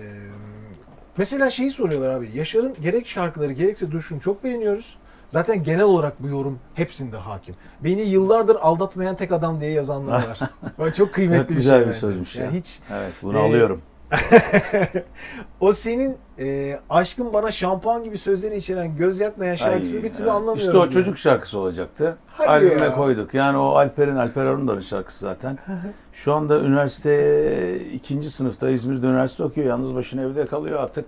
mesela 1.18 1.50
şeyi 1.50 1.72
soruyorlar 1.72 2.10
abi. 2.10 2.30
Yaşar'ın 2.34 2.76
gerek 2.82 3.08
şarkıları 3.08 3.52
gerekse 3.52 3.92
duruşunu 3.92 4.20
çok 4.22 4.44
beğeniyoruz. 4.44 4.98
Zaten 5.30 5.64
genel 5.64 5.84
olarak 5.84 6.24
bu 6.24 6.28
yorum 6.28 6.60
hepsinde 6.76 7.18
hakim. 7.18 7.56
Beni 7.84 8.02
yıllardır 8.02 8.56
aldatmayan 8.56 9.16
tek 9.16 9.32
adam 9.32 9.60
diye 9.62 9.72
yazanlar 9.72 10.14
var. 10.28 10.40
Bak 10.80 10.96
çok 10.96 11.14
kıymetli 11.14 11.40
Çok 11.42 11.50
bir 11.50 11.56
güzel 11.56 11.74
şey 11.78 11.82
bir 11.82 11.88
bence. 11.88 12.00
sözmüş 12.00 12.36
ya. 12.36 12.44
Yani 12.46 12.60
hiç 12.60 12.80
Evet 12.94 13.12
bunu 13.24 13.38
Ee, 13.38 13.42
alıyorum. 13.42 13.82
o 15.60 15.74
senin 15.74 16.18
e, 16.40 16.80
aşkın 16.90 17.34
bana 17.34 17.52
şampuan 17.52 18.04
gibi 18.04 18.18
sözleri 18.18 18.58
içeren 18.58 18.96
göz 18.96 19.20
yakmayan 19.20 19.56
şarkısını 19.56 19.98
Ay, 19.98 20.04
bir 20.04 20.10
türlü 20.10 20.22
evet. 20.24 20.32
anlamıyorum. 20.32 20.58
İşte 20.60 20.78
o 20.78 20.82
diyor. 20.82 20.92
çocuk 20.92 21.18
şarkısı 21.18 21.60
olacaktı. 21.60 22.18
Hadi 22.28 22.50
Albüme 22.50 22.86
ya. 22.86 22.96
koyduk. 22.96 23.34
Yani 23.34 23.58
o 23.58 23.76
Alper'in, 23.76 24.16
Alper 24.16 24.46
Arundar'ın 24.46 24.82
şarkısı 24.82 25.20
zaten. 25.20 25.58
Şu 26.14 26.34
anda 26.34 26.60
üniversite 26.60 27.80
ikinci 27.94 28.30
sınıfta 28.30 28.70
İzmir'de 28.70 29.08
üniversite 29.08 29.44
okuyor. 29.44 29.68
Yalnız 29.68 29.96
başına 29.96 30.22
evde 30.22 30.46
kalıyor 30.46 30.80
artık. 30.84 31.06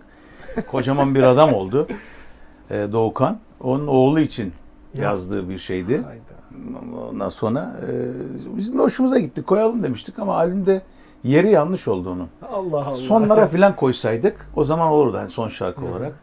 Kocaman 0.71 1.15
bir 1.15 1.23
adam 1.23 1.53
oldu. 1.53 1.87
Ee, 2.71 2.87
Doğukan. 2.91 3.39
Onun 3.61 3.87
oğlu 3.87 4.19
için 4.19 4.53
Ya. 4.93 5.03
yazdığı 5.03 5.49
bir 5.49 5.57
şeydi. 5.57 6.01
Hayda. 6.01 6.33
Ondan 7.11 7.29
sonra 7.29 7.73
e, 7.81 7.91
bizim 8.57 8.77
de 8.77 8.81
hoşumuza 8.81 9.19
gitti. 9.19 9.43
Koyalım 9.43 9.83
demiştik 9.83 10.19
ama 10.19 10.35
albümde 10.35 10.81
yeri 11.23 11.49
yanlış 11.49 11.87
oldu 11.87 12.09
onun. 12.09 12.27
Allah 12.51 12.85
Allah. 12.85 12.95
Sonlara 12.95 13.47
filan 13.47 13.75
koysaydık 13.75 14.49
o 14.55 14.63
zaman 14.63 14.87
olurdu 14.87 15.17
yani 15.17 15.29
son 15.29 15.47
şarkı 15.49 15.85
olarak. 15.85 16.13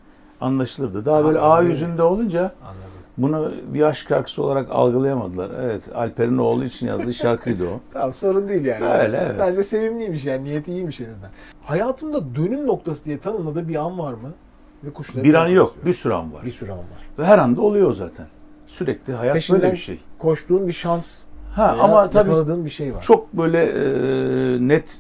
Anlaşılırdı. 0.41 1.05
Daha 1.05 1.25
böyle 1.25 1.39
Tamam, 1.39 1.59
A 1.59 1.63
yüzünde 1.63 2.03
olunca 2.03 2.41
Anladım. 2.41 2.91
bunu 3.19 3.53
bir 3.75 3.83
aşk 3.83 4.09
şarkısı 4.09 4.43
olarak 4.43 4.71
algılayamadılar. 4.71 5.51
Evet, 5.63 5.89
Alper'in 5.95 6.39
oğlu 6.39 6.65
için 6.65 6.87
yazdığı 6.87 7.15
şarkıydı 7.15 7.65
o. 7.69 7.81
Tamam 7.93 8.13
sorun 8.13 8.49
değil 8.49 8.65
yani. 8.65 8.85
Öyle, 8.85 9.17
evet. 9.27 9.37
Bence 9.39 9.63
sevimliymiş 9.63 10.25
yani 10.25 10.45
niyeti 10.45 10.73
iyiymiş 10.73 11.01
en 11.01 11.11
azından. 11.11 11.31
Hayatımda 11.63 12.35
dönüm 12.35 12.67
noktası 12.67 13.05
diye 13.05 13.19
tanımladığı 13.19 13.69
bir 13.69 13.75
an 13.77 13.99
var 13.99 14.13
mı? 14.13 14.33
Ve 14.85 14.91
kuşları 14.93 15.25
Bir 15.25 15.35
an 15.35 15.47
yok, 15.49 15.69
istiyorum. 15.69 15.87
bir 15.89 15.93
sürü 15.93 16.13
an 16.13 16.33
var. 16.35 16.45
Bir 16.45 16.51
sürü 16.51 16.71
an 16.73 16.79
var. 16.79 17.09
Ve 17.19 17.25
her 17.25 17.39
anda 17.39 17.63
oluyor 17.63 17.93
zaten. 17.95 18.27
Sürekli 18.67 19.13
hayat 19.13 19.35
Peşinden 19.35 19.63
böyle 19.63 19.73
bir 19.73 19.79
şey. 19.79 20.01
koştuğun 20.19 20.67
bir 20.67 20.73
şans 20.73 21.23
Ha 21.55 21.73
veya 21.75 21.83
ama 21.85 22.11
tabii 22.11 22.29
yakaladığın 22.29 22.65
bir 22.65 22.71
şey 22.71 22.95
var. 22.95 23.03
çok 23.03 23.33
böyle 23.33 23.63
e, 23.65 24.69
net 24.69 24.99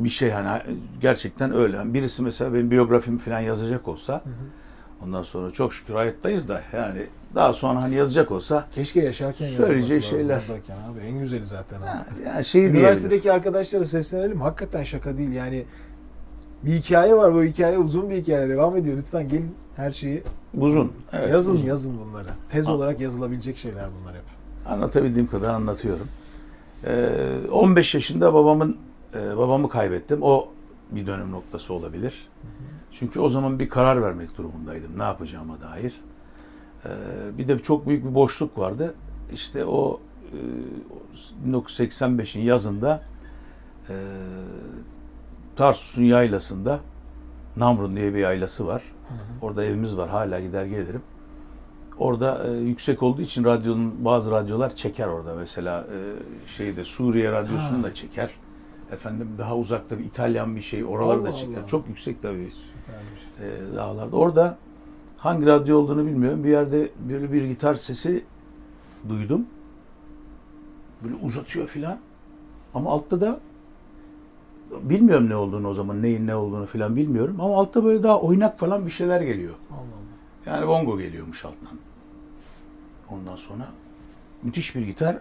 bir 0.00 0.08
şey 0.08 0.30
hani 0.30 0.62
gerçekten 1.00 1.54
öyle. 1.54 1.76
Yani 1.76 1.94
birisi 1.94 2.22
mesela 2.22 2.54
benim 2.54 2.70
biyografimi 2.70 3.18
falan 3.18 3.40
yazacak 3.40 3.88
olsa 3.88 4.22
ondan 5.04 5.22
sonra 5.22 5.50
çok 5.50 5.72
şükür 5.74 5.94
hayattayız 5.94 6.48
da 6.48 6.60
yani 6.72 7.06
daha 7.34 7.54
sonra 7.54 7.82
hani 7.82 7.94
yazacak 7.94 8.30
olsa 8.30 8.64
Keşke 8.72 9.00
yaşarken 9.00 9.46
Söyleyeceği 9.46 10.02
şeyler. 10.02 10.36
Abi 10.36 11.00
en 11.08 11.18
güzeli 11.18 11.46
zaten. 11.46 11.76
abi. 11.76 11.84
ha, 11.86 12.04
yani 12.26 12.44
şey 12.44 12.60
diyelim. 12.62 12.80
Üniversitedeki 12.80 13.32
arkadaşlara 13.32 13.84
seslenelim. 13.84 14.40
Hakikaten 14.40 14.84
şaka 14.84 15.18
değil 15.18 15.32
yani. 15.32 15.64
Bir 16.64 16.72
hikaye 16.72 17.16
var 17.16 17.34
bu 17.34 17.42
hikaye 17.42 17.78
uzun 17.78 18.10
bir 18.10 18.16
hikaye 18.16 18.48
devam 18.48 18.76
ediyor. 18.76 18.96
Lütfen 18.98 19.28
gelin 19.28 19.54
her 19.76 19.90
şeyi 19.90 20.22
Uzun. 20.58 20.92
Evet, 21.12 21.30
yazın 21.30 21.54
uzun. 21.54 21.66
yazın 21.66 21.98
bunları. 22.00 22.28
Tez 22.52 22.66
Ha. 22.66 22.72
olarak 22.72 23.00
yazılabilecek 23.00 23.56
şeyler 23.56 23.84
bunlar 24.00 24.14
hep. 24.14 24.22
Anlatabildiğim 24.66 25.26
kadar 25.26 25.54
anlatıyorum. 25.54 26.08
Ee, 26.86 27.50
15 27.52 27.94
yaşında 27.94 28.34
babamın 28.34 28.76
e, 29.14 29.36
babamı 29.36 29.68
kaybettim. 29.68 30.18
O 30.22 30.48
bir 30.90 31.06
dönüm 31.06 31.32
noktası 31.32 31.74
olabilir. 31.74 32.28
Çünkü 32.92 33.20
o 33.20 33.28
zaman 33.28 33.58
bir 33.58 33.68
karar 33.68 34.02
vermek 34.02 34.38
durumundaydım 34.38 34.98
ne 34.98 35.02
yapacağıma 35.02 35.60
dair. 35.60 36.00
Ee, 36.84 36.88
bir 37.38 37.48
de 37.48 37.58
çok 37.58 37.86
büyük 37.86 38.04
bir 38.04 38.14
boşluk 38.14 38.58
vardı. 38.58 38.94
İşte 39.34 39.64
o 39.64 40.00
e, 41.46 41.50
1985'in 41.50 42.42
yazında 42.42 43.02
e, 43.88 43.94
Tarsus'un 45.56 46.02
yaylasında 46.02 46.80
Namrun 47.56 47.96
diye 47.96 48.14
bir 48.14 48.18
yaylası 48.18 48.66
var. 48.66 48.82
Orada 49.42 49.64
evimiz 49.64 49.96
var. 49.96 50.10
Hala 50.10 50.40
gider 50.40 50.64
gelirim. 50.64 51.02
Orada 52.00 52.46
e, 52.48 52.50
yüksek 52.56 53.02
olduğu 53.02 53.22
için 53.22 53.44
radyonun 53.44 54.04
bazı 54.04 54.30
radyolar 54.30 54.76
çeker 54.76 55.06
orada 55.08 55.34
mesela 55.34 55.80
e, 55.80 55.96
şeyde 56.56 56.84
Suriye 56.84 57.32
radyosunu 57.32 57.78
Ha. 57.78 57.82
da 57.82 57.94
çeker. 57.94 58.30
Efendim 58.92 59.28
daha 59.38 59.56
uzakta 59.56 59.98
bir 59.98 60.04
İtalyan 60.04 60.56
bir 60.56 60.62
şey 60.62 60.84
oraları 60.84 61.24
da 61.24 61.28
Allah 61.28 61.36
çeker. 61.36 61.58
Allah. 61.58 61.66
Çok 61.66 61.88
yüksek 61.88 62.22
tabii 62.22 62.48
Süpermiş. 62.50 63.52
e, 63.72 63.76
dağlarda. 63.76 64.16
Orada 64.16 64.56
hangi 65.18 65.46
radyo 65.46 65.78
olduğunu 65.78 66.06
bilmiyorum. 66.06 66.44
Bir 66.44 66.48
yerde 66.48 66.90
böyle 67.08 67.32
bir 67.32 67.44
gitar 67.44 67.74
sesi 67.74 68.24
duydum. 69.08 69.46
Böyle 71.04 71.14
uzatıyor 71.22 71.66
filan. 71.66 71.98
Ama 72.74 72.90
altta 72.90 73.20
da 73.20 73.40
bilmiyorum 74.82 75.28
ne 75.28 75.36
olduğunu 75.36 75.68
o 75.68 75.74
zaman 75.74 76.02
neyin 76.02 76.26
ne 76.26 76.34
olduğunu 76.34 76.66
filan 76.66 76.96
bilmiyorum. 76.96 77.36
Ama 77.40 77.56
altta 77.56 77.84
böyle 77.84 78.02
daha 78.02 78.20
oynak 78.20 78.58
falan 78.58 78.86
bir 78.86 78.90
şeyler 78.90 79.20
geliyor. 79.20 79.54
Allah 79.70 79.78
Allah. 79.78 80.56
Yani 80.56 80.68
bongo 80.68 80.98
geliyormuş 80.98 81.44
alttan. 81.44 81.78
Ondan 83.12 83.36
sonra 83.36 83.66
müthiş 84.42 84.74
bir 84.74 84.80
gitar. 84.80 85.16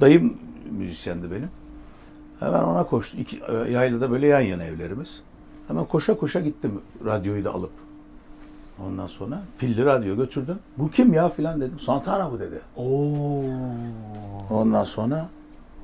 Dayım 0.00 0.38
müzisyendi 0.70 1.30
benim. 1.30 1.50
Hemen 2.40 2.62
ona 2.62 2.84
koştu. 2.84 3.16
İki, 3.16 3.40
e, 3.48 3.70
yaylada 3.70 4.10
böyle 4.10 4.26
yan 4.26 4.40
yana 4.40 4.64
evlerimiz. 4.64 5.22
Hemen 5.68 5.84
koşa 5.84 6.16
koşa 6.16 6.40
gittim 6.40 6.80
radyoyu 7.04 7.44
da 7.44 7.54
alıp. 7.54 7.72
Ondan 8.86 9.06
sonra 9.06 9.42
pilli 9.58 9.84
radyo 9.84 10.16
götürdüm. 10.16 10.58
Bu 10.78 10.90
kim 10.90 11.14
ya 11.14 11.28
filan 11.28 11.60
dedim. 11.60 11.80
Santana 11.80 12.32
bu 12.32 12.40
dedi. 12.40 12.60
Oo. 12.76 13.42
Ondan 14.50 14.84
sonra 14.84 15.28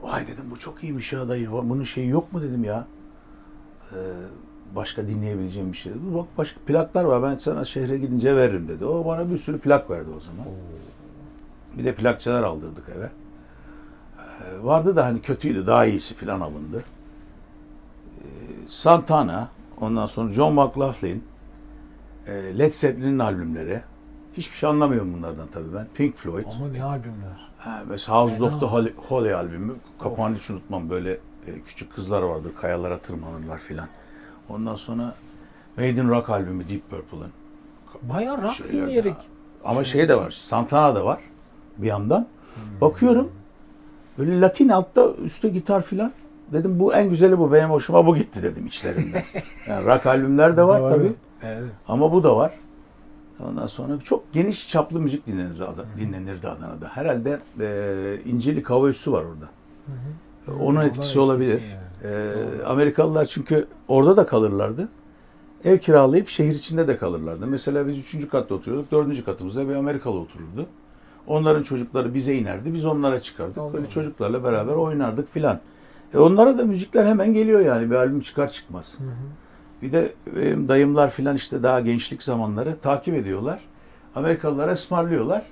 vay 0.03 0.27
dedim 0.27 0.45
bu 0.51 0.59
çok 0.59 0.85
iyiymiş 0.85 1.13
ya 1.13 1.29
dayı. 1.29 1.51
Bunun 1.51 1.85
şeyi 1.85 2.09
yok 2.09 2.33
mu 2.33 2.43
dedim 2.43 2.65
ya. 2.65 2.87
Ee, 3.93 3.97
başka 4.77 5.09
dinleyebileceğim 5.09 5.73
bir 5.73 5.77
şey 5.77 5.93
dedi. 5.93 6.15
Bak 6.15 6.27
başka 6.39 6.61
plaklar 6.61 7.05
var 7.05 7.23
ben 7.23 7.37
sana 7.37 7.65
şehre 7.65 7.99
gidince 7.99 8.37
veririm 8.37 8.69
dedi. 8.69 8.85
O 8.85 9.07
bana 9.07 9.31
bir 9.31 9.39
sürü 9.39 9.59
plak 9.59 9.91
verdi 9.91 10.11
o 10.17 10.21
zaman. 10.21 10.47
Bir 11.79 11.85
de 11.85 11.95
plakçılar 11.95 12.43
aldırdık 12.43 12.85
eve. 12.97 13.11
Ee, 14.19 14.65
vardı 14.65 14.97
da 14.97 15.05
hani 15.05 15.23
kötüydü 15.23 15.67
daha 15.67 15.87
iyisi 15.87 16.15
filan 16.15 16.41
alındı. 16.41 16.85
Ee, 18.21 18.25
Santana, 18.67 19.49
ondan 19.81 20.07
sonra 20.07 20.33
John 20.33 20.55
McLaughlin, 20.55 21.25
e, 22.27 22.59
Led 22.59 22.73
Zeppelin'in 22.73 23.19
albümleri. 23.19 23.83
Hiçbir 24.35 24.57
şey 24.57 24.69
anlamıyorum 24.69 25.15
bunlardan 25.15 25.49
tabii 25.53 25.75
ben. 25.75 25.87
Pink 25.95 26.17
Floyd. 26.17 26.45
Ama 26.57 26.69
ne 26.69 26.83
albümler. 26.83 27.51
Ha, 27.59 27.83
mesela 27.89 28.19
House 28.19 28.45
of 28.45 28.61
the 28.61 28.67
Holy, 28.67 28.93
Holy 28.97 29.35
albümü 29.35 29.75
kapağını 30.01 30.37
hiç 30.37 30.51
unutmam. 30.51 30.91
Böyle 30.91 31.12
e, 31.47 31.61
küçük 31.67 31.95
kızlar 31.95 32.23
vardır, 32.23 32.53
kayalara 32.61 32.99
tırmanırlar 32.99 33.59
filan. 33.59 33.89
Ondan 34.49 34.77
sonra 34.77 35.15
Made 35.77 35.91
in 35.91 36.09
Rock 36.09 36.31
albümü 36.31 36.69
Deep 36.69 36.91
Purple'ın. 36.91 37.31
Bayağı 38.03 38.43
rock 38.43 38.55
Şeyler 38.55 38.73
dinleyerek. 38.73 39.17
Ama 39.65 39.85
şey 39.85 40.09
de 40.09 40.17
var, 40.17 40.31
Santana 40.31 40.95
da 40.95 41.05
var 41.05 41.21
bir 41.79 41.87
yandan. 41.87 42.27
Bakıyorum 42.81 43.29
böyle 44.19 44.41
Latin 44.41 44.69
altta 44.69 45.11
üstte 45.25 45.49
gitar 45.49 45.83
filan. 45.83 46.12
Dedim 46.53 46.79
bu 46.81 46.95
en 46.95 47.09
güzeli 47.11 47.39
bu. 47.39 47.53
Benim 47.53 47.69
hoşuma 47.71 48.07
bu 48.07 48.17
gitti 48.17 48.43
dedim 48.43 48.67
içlerinden. 48.67 49.23
Yani 49.69 49.87
rock 49.87 50.07
albümler 50.07 50.57
de 50.57 50.62
var 50.67 50.81
Doğru. 50.83 50.91
tabii. 50.91 51.12
Evet. 51.43 51.71
Ama 51.89 52.12
bu 52.12 52.25
da 52.25 52.37
var. 52.37 52.53
Ondan 53.49 53.67
sonra 53.67 54.01
çok 54.05 54.33
geniş 54.33 54.69
çaplı 54.69 55.01
müzik 55.01 55.27
dinlenirdi, 55.27 55.62
dinlenirdi 56.01 56.49
Adana'da. 56.49 56.89
Herhalde 56.89 57.41
e, 57.61 58.17
İncirlik 58.25 58.71
Hava 58.71 58.89
Üssü 58.89 59.12
var 59.12 59.23
orada. 59.25 59.49
Onun 60.49 60.67
Ondan 60.67 60.87
etkisi 60.87 61.19
olabilir. 61.19 61.62
yani. 62.03 62.15
E, 62.15 62.35
Doğru. 62.35 62.69
Amerikalılar 62.69 63.27
çünkü 63.27 63.67
orada 63.89 64.17
da 64.17 64.27
kalırlardı. 64.27 64.89
Ev 65.65 65.79
kiralayıp 65.79 66.29
şehir 66.29 66.55
içinde 66.55 66.89
de 66.89 66.97
kalırlardı. 66.97 67.47
Mesela 67.47 67.87
biz 67.89 67.99
üçüncü 67.99 68.29
katta 68.29 68.55
oturuyorduk. 68.55 68.91
Dördüncü 68.93 69.25
katımızda 69.25 69.69
bir 69.69 69.75
Amerikalı 69.75 70.19
otururdu. 70.19 70.67
Onların 71.27 71.62
çocukları 71.62 72.15
bize 72.15 72.35
inerdi. 72.35 72.75
Biz 72.75 72.85
onlara 72.87 73.21
çıkardık. 73.21 73.59
Allah 73.59 73.73
Böyle 73.73 73.89
çocuklarla 73.89 74.45
beraber 74.45 74.73
oynardık 74.73 75.33
filan. 75.33 75.61
E 76.15 76.19
onlara 76.19 76.59
da 76.59 76.65
müzikler 76.65 77.07
hemen 77.07 77.35
geliyor 77.35 77.61
yani. 77.61 77.91
Bir 77.91 77.95
albüm 77.97 78.21
çıkar 78.21 78.51
çıkmaz. 78.51 78.95
Hı 78.99 79.05
hı. 79.05 79.09
Bir 79.83 79.93
de 79.93 80.12
benim 80.37 80.69
dayımlar 80.69 81.11
filan 81.11 81.37
işte 81.37 81.62
daha 81.62 81.81
gençlik 81.81 82.23
zamanları 82.23 82.77
takip 82.79 83.15
ediyorlar. 83.15 83.61
Amerikalılara 84.15 84.73
ısmarlıyorlar. 84.73 85.43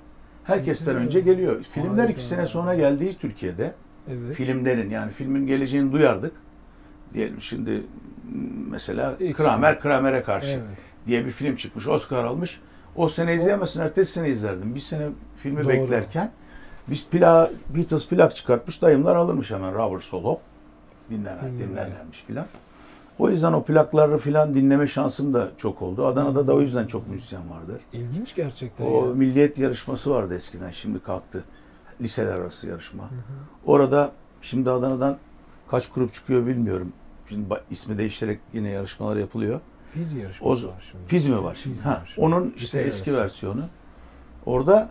Herkesten 0.45 0.97
önce 0.97 1.21
geliyor. 1.21 1.63
Filmler 1.63 1.99
Harika. 1.99 2.13
iki 2.13 2.25
sene 2.25 2.47
sonra 2.47 2.75
geldiği 2.75 3.15
Türkiye'de. 3.15 3.75
Evet. 4.09 4.37
Filmlerin 4.37 4.91
yani 4.91 5.13
filmin 5.13 5.47
geleceğini 5.47 5.93
duyardık. 5.93 6.33
Diyelim 7.15 7.41
şimdi 7.41 7.83
mesela 8.71 9.15
Kramer 9.37 9.81
Kramer'e 9.81 10.23
karşı 10.23 10.51
Evet. 10.51 10.79
diye 11.07 11.27
bir 11.27 11.31
film 11.31 11.57
çıkmış. 11.57 11.89
Oscar 11.89 12.25
almış. 12.25 12.61
O 12.97 13.09
sene 13.09 13.35
izleyemezsin. 13.35 13.81
Ertesi 13.81 14.13
sene 14.13 14.29
izlerdim. 14.29 14.75
Bir 14.75 14.81
sene 14.81 15.09
filmi 15.37 15.65
Doğru. 15.65 15.69
beklerken 15.69 16.33
biz 16.89 17.05
plak, 17.07 17.51
Beatles 17.77 18.07
plak 18.09 18.37
çıkartmış. 18.37 18.83
Dayımlar 18.83 19.17
alırmış 19.17 19.51
hemen 19.51 19.75
Robert 19.75 20.05
Soul 20.05 20.25
Hop. 20.25 20.41
Dinler, 21.11 21.41
Dinler. 21.41 21.69
dinlerlermiş 21.69 22.23
filan. 22.25 22.47
O 23.19 23.31
yüzden 23.31 23.53
o 23.53 23.65
plakları 23.65 24.19
filan 24.19 24.55
dinleme 24.55 24.87
şansım 24.87 25.35
da 25.35 25.51
çok 25.57 25.83
oldu. 25.83 26.07
Adana'da 26.07 26.47
da 26.47 26.55
o 26.55 26.61
yüzden 26.61 26.87
çok 26.87 27.09
müzisyen 27.09 27.51
vardır. 27.51 27.81
İlginç 27.93 28.35
gerçekten. 28.35 28.87
O 28.87 29.09
ya. 29.09 29.15
milliyet 29.15 29.59
yarışması 29.59 30.11
vardı 30.11 30.35
eskiden. 30.37 30.71
Şimdi 30.71 30.99
kalktı. 31.03 31.45
Liseler 32.01 32.35
arası 32.35 32.69
yarışma. 32.69 33.11
Orada 33.67 34.13
şimdi 34.43 34.71
Adana'dan 34.71 35.19
kaç 35.69 35.93
grup 35.93 36.13
çıkıyor 36.13 36.47
bilmiyorum. 36.47 36.93
Şimdi 37.29 37.47
ismi 37.71 37.99
değiştirerek 37.99 38.41
yine 38.53 38.69
yarışmalar 38.71 39.17
yapılıyor. 39.17 39.61
Fiz 39.95 40.17
O 40.17 40.19
yarışması 40.19 40.69
var 40.69 40.85
şimdi. 40.91 41.05
Fiz 41.07 41.29
mi 41.29 41.43
var? 41.43 41.55
Fiz 41.55 41.85
ha, 41.85 41.91
var 41.91 42.13
şimdi. 42.15 42.27
onun 42.27 42.47
işte 42.57 42.63
Liseler 42.63 42.87
eski 42.87 43.11
arası. 43.11 43.23
versiyonu. 43.23 43.65
Orada 44.47 44.89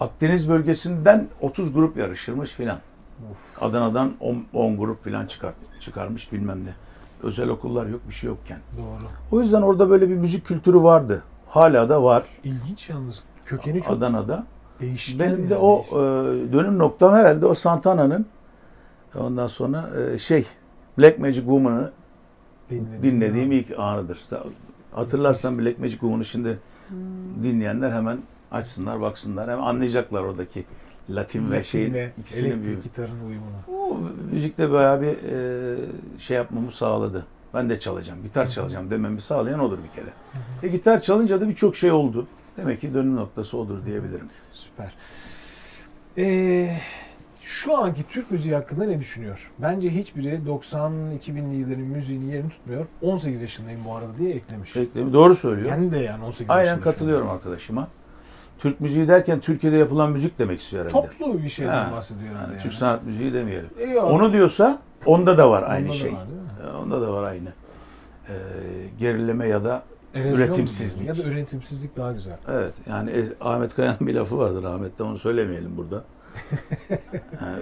Akdeniz 0.00 0.48
bölgesinden 0.48 1.28
30 1.40 1.72
grup 1.72 1.96
yarışırmış 1.96 2.50
filan. 2.50 2.78
Adana'dan 3.60 4.12
10, 4.20 4.44
10 4.54 4.76
grup 4.76 5.04
filan 5.04 5.26
çıkar, 5.26 5.52
çıkarmış 5.80 6.32
bilmem 6.32 6.64
ne. 6.64 6.74
Özel 7.22 7.48
okullar 7.48 7.86
yok 7.86 8.00
bir 8.08 8.14
şey 8.14 8.28
yokken. 8.28 8.58
Doğru. 8.78 9.08
O 9.32 9.40
yüzden 9.42 9.62
orada 9.62 9.90
böyle 9.90 10.08
bir 10.08 10.14
müzik 10.14 10.46
kültürü 10.46 10.82
vardı. 10.82 11.22
Hala 11.48 11.88
da 11.88 12.02
var 12.02 12.24
İlginç 12.44 12.88
yalnız. 12.88 13.22
Kökeni 13.44 13.82
çok 13.82 13.96
Adana'da. 13.96 14.46
değişken. 14.80 15.20
Benim 15.20 15.50
de 15.50 15.54
yani. 15.54 15.62
o 15.62 15.84
e, 15.90 15.94
dönüm 16.52 16.78
noktam 16.78 17.14
herhalde 17.14 17.46
o 17.46 17.54
Santana'nın 17.54 18.26
ondan 19.18 19.46
sonra 19.46 19.90
e, 20.00 20.18
şey 20.18 20.46
Black 20.98 21.18
Magic 21.18 21.40
Woman'ı 21.40 21.92
Dinledim. 22.70 23.02
dinlediğim 23.02 23.52
ilk 23.52 23.78
anıdır. 23.78 24.20
Hatırlarsan 24.92 25.58
Black 25.58 25.78
Magic 25.78 25.92
Woman'ı 25.92 26.24
şimdi 26.24 26.58
dinleyenler 27.42 27.90
hemen 27.92 28.18
açsınlar 28.50 29.00
baksınlar. 29.00 29.50
Hem 29.50 29.62
anlayacaklar 29.62 30.22
oradaki 30.22 30.64
Latin 31.10 31.50
ve 31.50 31.64
şeyin 31.64 31.94
Ve 31.94 32.12
ikisinin 32.18 32.64
bir 32.64 32.82
gitarın 32.82 33.20
uyumunu. 33.28 33.56
o 33.68 33.98
müzikte 34.32 34.70
bayağı 34.70 35.00
bir 35.02 35.06
e, 35.32 35.76
şey 36.18 36.36
yapmamı 36.36 36.72
sağladı. 36.72 37.26
Ben 37.54 37.70
de 37.70 37.80
çalacağım, 37.80 38.22
gitar 38.22 38.48
çalacağım 38.48 38.90
dememi 38.90 39.20
sağlayan 39.20 39.60
odur 39.60 39.78
bir 39.84 40.00
kere. 40.00 40.12
E, 40.62 40.68
gitar 40.68 41.02
çalınca 41.02 41.40
da 41.40 41.48
birçok 41.48 41.76
şey 41.76 41.92
oldu. 41.92 42.26
Demek 42.56 42.80
ki 42.80 42.94
dönüm 42.94 43.16
noktası 43.16 43.58
odur 43.58 43.86
diyebilirim. 43.86 44.28
Süper. 44.52 44.94
Ee, 46.18 46.78
şu 47.46 47.76
anki 47.78 48.02
Türk 48.10 48.30
müziği 48.30 48.54
hakkında 48.54 48.84
ne 48.84 49.00
düşünüyor? 49.00 49.50
Bence 49.58 49.90
hiçbiri 49.90 50.40
90-2000'li 50.46 51.54
yılların 51.56 51.80
müziğinin 51.84 52.30
yerini 52.32 52.50
tutmuyor. 52.50 52.86
18 53.02 53.42
yaşındayım 53.42 53.80
bu 53.84 53.94
arada 53.96 54.18
diye 54.18 54.34
eklemiş. 54.34 54.70
Peki, 54.74 55.12
doğru 55.12 55.34
söylüyor. 55.34 55.68
Kendi 55.68 55.92
de 55.92 55.98
yani 55.98 56.24
18 56.24 56.50
Aynen 56.50 56.64
yaşında. 56.68 56.84
katılıyorum 56.84 57.30
arkadaşıma. 57.30 57.88
Türk 58.58 58.80
müziği 58.80 59.08
derken 59.08 59.40
Türkiye'de 59.40 59.76
yapılan 59.76 60.10
müzik 60.12 60.38
demek 60.38 60.60
istiyor 60.60 60.86
herhalde. 60.86 61.08
Toplu 61.18 61.42
bir 61.42 61.48
şeyden 61.48 61.72
Ha, 61.84 61.92
bahsediyor 61.92 62.30
herhalde. 62.34 62.52
Yani. 62.52 62.62
Türk 62.62 62.72
sanat 62.74 63.04
müziği 63.04 63.32
demeyelim. 63.34 63.70
E. 63.80 63.98
Onu 63.98 64.32
diyorsa 64.32 64.78
onda 65.06 65.38
da 65.38 65.50
var 65.50 65.62
Onda 65.62 65.70
aynı 65.70 65.88
da 65.88 65.92
şey. 65.92 66.12
var, 66.12 66.26
değil 66.28 66.40
mi? 66.40 66.70
E, 66.72 66.76
Onda 66.76 67.00
da 67.02 67.12
var 67.12 67.22
aynı. 67.22 67.48
Ee, 68.28 68.32
gerileme 68.98 69.48
ya 69.48 69.64
da 69.64 69.82
Erozyon 70.14 70.36
üretimsizlik. 70.38 71.08
Ya 71.08 71.18
da 71.18 71.22
üretimsizlik 71.22 71.96
daha 71.96 72.12
güzel. 72.12 72.36
evet 72.48 72.72
yani 72.88 73.10
Ahmet 73.40 73.74
Kaya'nın 73.74 73.98
bir 74.00 74.14
lafı 74.14 74.38
vardır 74.38 74.64
Ahmet'te 74.64 75.02
onu 75.02 75.18
söylemeyelim 75.18 75.76
burada. 75.76 76.04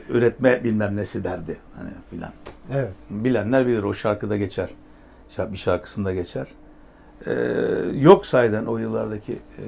Üretme 0.08 0.64
bilmem 0.64 0.96
nesi 0.96 1.24
derdi 1.24 1.56
hani 1.76 1.90
filan. 2.10 2.32
Evet. 2.72 2.92
Bilenler 3.10 3.66
bilir 3.66 3.82
o 3.82 3.94
şarkıda 3.94 4.36
geçer. 4.36 4.70
Bir 5.38 5.56
şarkısında 5.56 6.14
geçer. 6.14 6.46
Ee, 7.26 7.32
yok 7.94 8.26
sayeden 8.26 8.66
o 8.66 8.78
yıllardaki 8.78 9.32
e, 9.32 9.64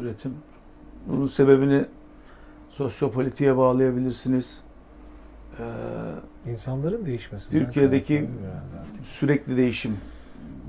üretim. 0.00 0.34
Bunun 1.06 1.26
sebebini 1.26 1.84
Sosyopolitiğe 2.70 3.56
bağlayabilirsiniz. 3.56 4.60
Ee, 5.60 6.50
İnsanların 6.50 7.06
değişmesi. 7.06 7.50
Türkiye'deki 7.50 8.30
sürekli 9.04 9.56
değişim 9.56 9.96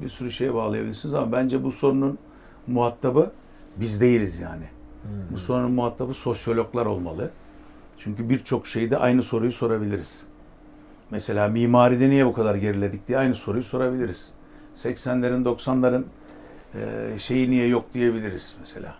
bir 0.01 0.09
sürü 0.09 0.31
şeye 0.31 0.53
bağlayabilirsiniz 0.53 1.15
ama 1.15 1.31
bence 1.31 1.63
bu 1.63 1.71
sorunun 1.71 2.17
muhatabı 2.67 3.31
biz 3.77 4.01
değiliz 4.01 4.39
yani. 4.39 4.65
Bu 5.31 5.37
sorunun 5.37 5.71
muhatabı 5.71 6.13
sosyologlar 6.13 6.85
olmalı. 6.85 7.29
Çünkü 8.03 8.29
birçok 8.29 8.67
şeyde 8.67 8.97
aynı 8.97 9.23
soruyu 9.23 9.51
sorabiliriz. 9.51 10.23
Mesela 11.11 11.47
mimaride 11.47 12.09
niye 12.09 12.25
bu 12.25 12.33
kadar 12.33 12.55
geriledik 12.55 13.07
diye 13.07 13.17
aynı 13.17 13.35
soruyu 13.35 13.63
sorabiliriz. 13.63 14.29
80'lerin 14.77 15.43
90'ların 15.43 16.03
e, 16.75 17.19
şeyi 17.19 17.51
niye 17.51 17.67
yok 17.67 17.85
diyebiliriz 17.93 18.55
mesela. 18.59 18.95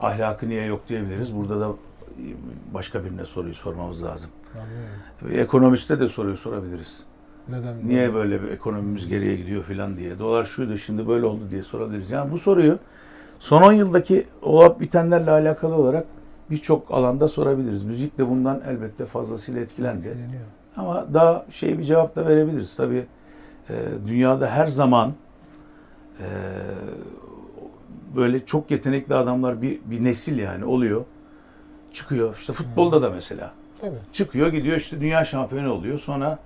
Ahlakı 0.00 0.48
niye 0.48 0.64
yok 0.64 0.88
diyebiliriz. 0.88 1.36
Burada 1.36 1.60
da 1.60 1.72
başka 2.74 3.04
birine 3.04 3.24
soruyu 3.24 3.54
sormamız 3.54 4.02
lazım. 4.02 4.30
Anlıyorum. 4.54 5.40
Ekonomiste 5.40 6.00
de 6.00 6.08
soruyu 6.08 6.36
sorabiliriz. 6.36 7.02
Neden? 7.48 7.88
Niye 7.88 8.14
böyle 8.14 8.42
bir 8.42 8.48
ekonomimiz 8.48 9.08
geriye 9.08 9.36
gidiyor 9.36 9.64
filan 9.64 9.96
diye. 9.96 10.18
Dolar 10.18 10.44
şuydu 10.44 10.78
şimdi 10.78 11.08
böyle 11.08 11.26
oldu 11.26 11.42
diye 11.50 11.62
sorabiliriz. 11.62 12.10
Yani 12.10 12.32
bu 12.32 12.38
soruyu 12.38 12.78
son 13.38 13.62
10 13.62 13.72
yıldaki 13.72 14.26
olup 14.42 14.80
bitenlerle 14.80 15.30
alakalı 15.30 15.74
olarak 15.74 16.06
birçok 16.50 16.94
alanda 16.94 17.28
sorabiliriz. 17.28 17.84
Müzik 17.84 18.18
de 18.18 18.28
bundan 18.28 18.62
elbette 18.66 19.06
fazlasıyla 19.06 19.60
etkilendi. 19.60 20.08
Etkileniyor. 20.08 20.42
Ama 20.76 21.14
daha 21.14 21.46
şey 21.50 21.78
bir 21.78 21.84
cevap 21.84 22.16
da 22.16 22.26
verebiliriz. 22.26 22.76
Tabii 22.76 23.06
e, 23.70 23.74
dünyada 24.06 24.50
her 24.50 24.66
zaman 24.66 25.12
e, 26.20 26.26
böyle 28.16 28.46
çok 28.46 28.70
yetenekli 28.70 29.14
adamlar 29.14 29.62
bir, 29.62 29.80
bir 29.84 30.04
nesil 30.04 30.38
yani 30.38 30.64
oluyor. 30.64 31.04
Çıkıyor. 31.92 32.36
İşte 32.36 32.52
futbolda 32.52 33.02
da 33.02 33.10
mesela. 33.10 33.52
Tabii. 33.80 33.96
Çıkıyor 34.12 34.48
gidiyor 34.48 34.76
işte 34.76 35.00
dünya 35.00 35.24
şampiyonu 35.24 35.72
oluyor. 35.72 35.98
Sonra 35.98 36.38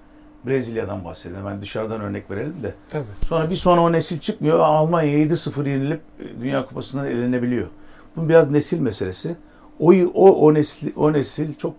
Brezilya'dan 0.47 1.05
bahsedelim. 1.05 1.41
Hemen 1.41 1.61
dışarıdan 1.61 2.01
örnek 2.01 2.31
verelim 2.31 2.63
de. 2.63 2.75
Tabii. 2.91 3.05
Sonra 3.27 3.51
bir 3.51 3.57
sonra 3.57 3.81
o 3.81 3.93
nesil 3.93 4.19
çıkmıyor. 4.19 4.59
Almanya 4.59 5.19
7-0 5.19 5.69
yenilip 5.69 6.01
e, 6.21 6.41
Dünya 6.41 6.67
Kupası'ndan 6.67 7.07
elenebiliyor. 7.07 7.69
Bu 8.17 8.29
biraz 8.29 8.51
nesil 8.51 8.81
meselesi. 8.81 9.37
O 9.81 9.93
o 10.15 10.31
o 10.31 10.55
nesil 10.55 10.93
o 10.97 11.13
nesil 11.13 11.55
çok 11.55 11.75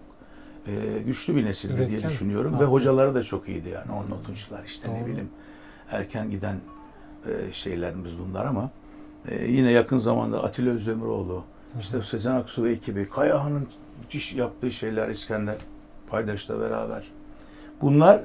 e, 0.67 0.71
güçlü 1.05 1.35
bir 1.35 1.45
nesildi 1.45 1.87
diye 1.89 2.03
düşünüyorum 2.03 2.51
ve 2.51 2.55
Haklı. 2.55 2.67
hocaları 2.67 3.15
da 3.15 3.23
çok 3.23 3.49
iyiydi 3.49 3.69
yani. 3.69 3.91
On 3.91 4.09
notunçlar 4.09 4.63
işte 4.65 4.93
ne 4.93 4.99
Doğru. 4.99 5.07
bileyim 5.07 5.29
erken 5.91 6.29
giden 6.29 6.55
e, 7.25 7.53
şeylerimiz 7.53 8.11
bunlar 8.19 8.45
ama 8.45 8.69
e, 9.29 9.45
yine 9.45 9.71
yakın 9.71 9.97
zamanda 9.97 10.43
Atilla 10.43 10.71
Özdemiroğlu, 10.71 11.43
işte 11.79 12.01
Sezen 12.03 12.35
Aksu 12.35 12.63
ve 12.63 12.71
ekibi, 12.71 13.09
Kayahan'ın 13.09 13.67
müthiş 14.01 14.33
yaptığı 14.33 14.71
şeyler 14.71 15.09
İskender 15.09 15.55
Paydaş'la 16.09 16.59
beraber. 16.59 17.11
Bunlar 17.81 18.21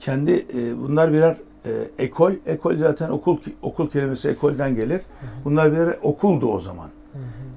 kendi 0.00 0.46
e, 0.54 0.78
bunlar 0.78 1.12
birer 1.12 1.36
e, 1.64 1.70
ekol, 1.98 2.32
ekol 2.46 2.76
zaten 2.76 3.10
okul 3.10 3.38
okul 3.62 3.90
kelimesi 3.90 4.28
ekolden 4.28 4.74
gelir. 4.74 5.02
Bunlar 5.44 5.72
birer 5.72 5.98
okuldu 6.02 6.52
o 6.52 6.60
zaman. 6.60 6.90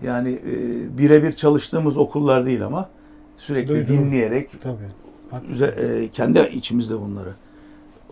Yani 0.04 0.30
e, 0.30 0.98
birebir 0.98 1.34
çalıştığımız 1.34 1.98
okullar 1.98 2.46
değil 2.46 2.66
ama 2.66 2.90
sürekli 3.38 3.70
Duydum. 3.70 3.88
dinleyerek 3.88 4.50
Tabii. 4.62 5.44
Üze- 5.54 6.04
e, 6.04 6.08
kendi 6.08 6.40
içimizde 6.40 7.02
bunları 7.02 7.34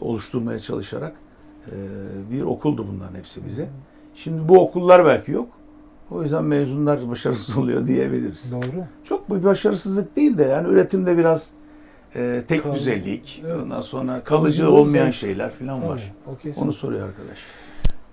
oluşturmaya 0.01 0.59
çalışarak 0.59 1.15
e, 1.67 1.75
bir 2.31 2.41
okuldu 2.41 2.85
bunların 2.93 3.15
hepsi 3.15 3.45
bize. 3.49 3.69
Şimdi 4.15 4.49
bu 4.49 4.59
okullar 4.59 5.05
belki 5.05 5.31
yok. 5.31 5.49
O 6.11 6.23
yüzden 6.23 6.43
mezunlar 6.43 7.09
başarısız 7.09 7.57
oluyor 7.57 7.88
diyebiliriz. 7.88 8.51
Doğru. 8.53 8.83
Çok 9.03 9.29
bir 9.29 9.43
başarısızlık 9.43 10.15
değil 10.15 10.38
de 10.38 10.43
yani 10.43 10.67
üretimde 10.67 11.17
biraz 11.17 11.49
e, 12.15 12.43
tek 12.47 12.63
Kal- 12.63 12.75
düzeylik, 12.75 13.43
Evet. 13.45 13.55
ondan 13.63 13.81
sonra 13.81 14.11
kalıcı 14.23 14.23
Kalıcılığı 14.25 14.71
olmayan 14.71 15.11
şeyler 15.11 15.51
falan 15.53 15.88
var. 15.88 16.13
Kesin. 16.43 16.61
Onu 16.61 16.73
soruyor 16.73 17.07
arkadaş. 17.07 17.38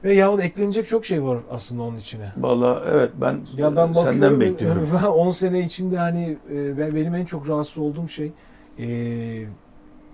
Ve 0.04 0.14
yahut 0.14 0.42
eklenecek 0.44 0.86
çok 0.86 1.06
şey 1.06 1.22
var 1.22 1.38
aslında 1.50 1.82
onun 1.82 1.96
içine. 1.96 2.32
Vallahi 2.36 2.88
evet 2.92 3.10
ben, 3.20 3.40
Ya 3.56 3.76
ben 3.76 3.88
e, 3.88 3.94
senden 3.94 4.40
bekliyorum. 4.40 4.88
Ben 5.02 5.06
10 5.06 5.30
sene 5.30 5.60
içinde 5.60 5.98
hani 5.98 6.38
e, 6.52 6.78
ben 6.78 6.94
benim 6.94 7.14
en 7.14 7.24
çok 7.24 7.48
rahatsız 7.48 7.78
olduğum 7.78 8.08
şey 8.08 8.32
e, 8.78 8.86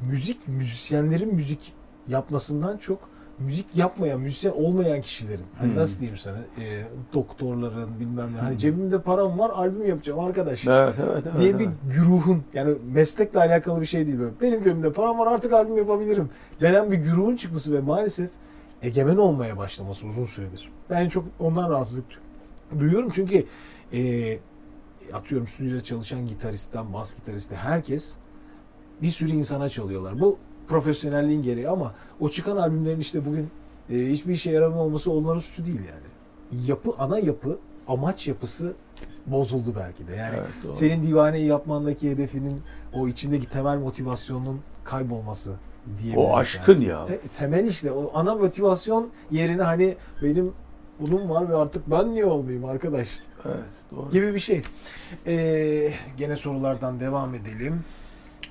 müzik 0.01 0.49
müzisyenlerin 0.49 1.35
müzik 1.35 1.73
yapmasından 2.09 2.77
çok 2.77 2.99
müzik 3.39 3.67
yapmayan, 3.77 4.21
müzisyen 4.21 4.53
olmayan 4.53 5.01
kişilerin. 5.01 5.45
Hani 5.59 5.71
Hmm. 5.71 5.79
nasıl 5.79 6.01
diyeyim 6.01 6.19
sana? 6.19 6.37
E, 6.37 6.85
doktorların 7.15 8.01
bilmem 8.01 8.35
ne. 8.35 8.39
Hani 8.39 8.59
cebimde 8.59 9.01
param 9.01 9.39
var, 9.39 9.51
albüm 9.51 9.87
yapacağım 9.87 10.21
arkadaş. 10.21 10.67
Evet 10.67 10.95
evet 10.99 11.25
evet. 11.27 11.41
diye 11.41 11.51
evet. 11.51 11.61
bir 11.61 11.95
güruhun 11.95 12.43
yani 12.55 12.75
meslekle 12.93 13.39
alakalı 13.39 13.81
bir 13.81 13.87
şey 13.87 14.07
değil 14.07 14.19
böyle. 14.19 14.33
Benim 14.41 14.63
cebimde 14.63 14.93
param 14.93 15.19
var 15.19 15.33
artık 15.33 15.53
albüm 15.53 15.77
yapabilirim. 15.77 16.31
Denen 16.61 16.91
bir 16.91 16.97
güruhun 16.97 17.37
çıkması 17.37 17.73
ve 17.73 17.81
maalesef 17.81 18.31
egemen 18.83 19.17
olmaya 19.17 19.57
başlaması 19.59 20.07
uzun 20.07 20.25
süredir. 20.25 20.73
Ben 20.91 21.09
çok 21.09 21.25
ondan 21.39 21.71
rahatsızlık 21.71 22.05
duyuyorum 22.79 23.11
çünkü 23.13 23.47
e, 23.93 24.39
atıyorum 25.13 25.49
stüdyoda 25.49 25.85
çalışan 25.85 26.27
gitaristten 26.27 26.93
bas 26.93 27.15
gitariste 27.15 27.57
herkes 27.57 28.15
bir 29.03 29.11
sürü 29.11 29.31
insana 29.31 29.69
çalıyorlar. 29.69 30.21
Bu 30.21 30.39
profesyonelliğin 30.69 31.43
gereği 31.43 31.69
ama 31.69 31.95
o 32.21 32.29
çıkan 32.29 32.57
albümlerin 32.57 33.01
işte 33.01 33.27
bugün 33.27 33.51
e, 33.91 33.95
hiçbir 33.95 34.33
işe 34.35 34.51
yaramıyor 34.51 34.85
olması 34.85 35.13
onların 35.13 35.41
suçu 35.41 35.67
değil 35.67 35.81
yani. 35.81 36.67
Yapı, 36.67 36.93
ana 36.99 37.19
yapı, 37.19 37.59
amaç 37.89 38.29
yapısı 38.29 38.75
bozuldu 39.27 39.75
belki 39.77 40.09
de. 40.09 40.15
Yani 40.17 40.35
Evet, 40.39 40.49
doğru. 40.65 40.75
senin 40.75 41.03
divaneyi 41.03 41.47
yapmandaki 41.47 42.11
hedefinin 42.11 42.63
o 42.95 43.09
içindeki 43.09 43.49
temel 43.49 43.79
motivasyonun 43.79 44.61
kaybolması 44.85 45.55
diyebiliriz. 46.03 46.31
O 46.31 46.37
aşkın 46.37 46.73
yani. 46.81 46.85
ya. 46.85 47.07
Te- 47.07 47.21
temel 47.39 47.67
işte 47.67 47.93
o 47.93 48.11
ana 48.15 48.35
motivasyon 48.35 49.11
yerine 49.31 49.63
hani 49.63 49.97
benim 50.23 50.53
bunun 51.01 51.29
var 51.29 51.49
ve 51.49 51.57
artık 51.57 51.91
ben 51.91 52.15
niye 52.15 52.25
olmayayım 52.25 52.65
arkadaş 52.65 53.09
Evet 53.45 53.65
doğru. 53.91 54.11
gibi 54.11 54.35
bir 54.35 54.39
şey. 54.41 54.63
Ee, 55.27 55.93
gene 56.19 56.37
sorulardan 56.37 57.01
devam 57.01 57.35
edelim. 57.35 57.85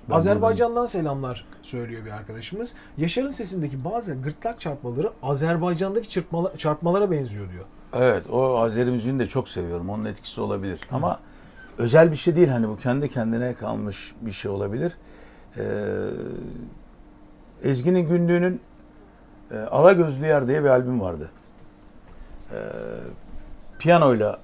Ben 0.09 0.15
Azerbaycan'dan 0.15 0.85
selamlar 0.85 1.45
söylüyor 1.61 2.05
bir 2.05 2.11
arkadaşımız. 2.11 2.73
Yaşar'ın 2.97 3.31
sesindeki 3.31 3.85
bazı 3.85 4.13
gırtlak 4.15 4.59
çarpmaları 4.59 5.11
Azerbaycan'daki 5.23 6.09
çırpmalar, 6.09 6.57
çarpmalara 6.57 7.11
benziyor 7.11 7.51
diyor. 7.51 7.65
Evet 7.93 8.23
o 8.31 8.57
Azeri 8.59 8.91
müziğini 8.91 9.19
de 9.19 9.25
çok 9.25 9.49
seviyorum. 9.49 9.89
Onun 9.89 10.05
etkisi 10.05 10.41
olabilir. 10.41 10.81
Ama 10.91 11.19
özel 11.77 12.11
bir 12.11 12.17
şey 12.17 12.35
değil 12.35 12.47
hani 12.47 12.67
bu 12.67 12.77
kendi 12.77 13.09
kendine 13.09 13.53
kalmış 13.53 14.13
bir 14.21 14.31
şey 14.31 14.51
olabilir. 14.51 14.97
Ee, 15.57 15.61
Ezgi'nin 17.63 18.09
günlüğünün 18.09 18.61
e, 19.51 19.57
Ala 19.57 19.93
Gözlü 19.93 20.25
Yer 20.25 20.47
diye 20.47 20.63
bir 20.63 20.69
albüm 20.69 21.01
vardı. 21.01 21.29
Ee, 22.51 22.55
piyanoyla 23.79 24.39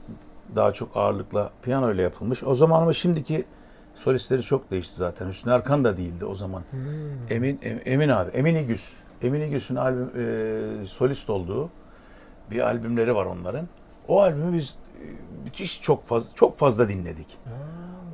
daha 0.56 0.74
çok 0.74 0.98
ağırlıkla 0.98 1.50
piyanoyla 1.64 2.04
yapılmış. 2.04 2.44
O 2.44 2.56
zaman 2.56 2.82
ama 2.82 2.94
şimdiki 2.94 3.46
solistleri 3.96 4.42
çok 4.42 4.72
değişti 4.72 4.96
zaten. 4.96 5.28
Hüsnü 5.28 5.52
Erkan 5.52 5.84
da 5.84 5.98
değildi 5.98 6.26
o 6.26 6.36
zaman. 6.36 6.64
Emin 7.30 7.60
Em- 7.64 7.82
Emin 7.86 8.10
abi, 8.10 8.32
Emin 8.32 8.56
İgüz. 8.56 8.98
Emin 9.22 9.42
İgüz'ün 9.42 9.76
albüm 9.76 10.12
e, 10.16 10.86
solist 10.88 11.30
olduğu 11.30 11.70
bir 12.52 12.60
albümleri 12.60 13.16
var 13.16 13.26
onların. 13.26 13.68
O 14.08 14.22
albümü 14.22 14.58
biz 14.58 14.70
e, 14.70 14.85
müthiş 15.44 15.82
çok 15.82 16.08
fazla 16.08 16.30
çok 16.36 16.58
fazla 16.58 16.90
dinledik. 16.90 17.38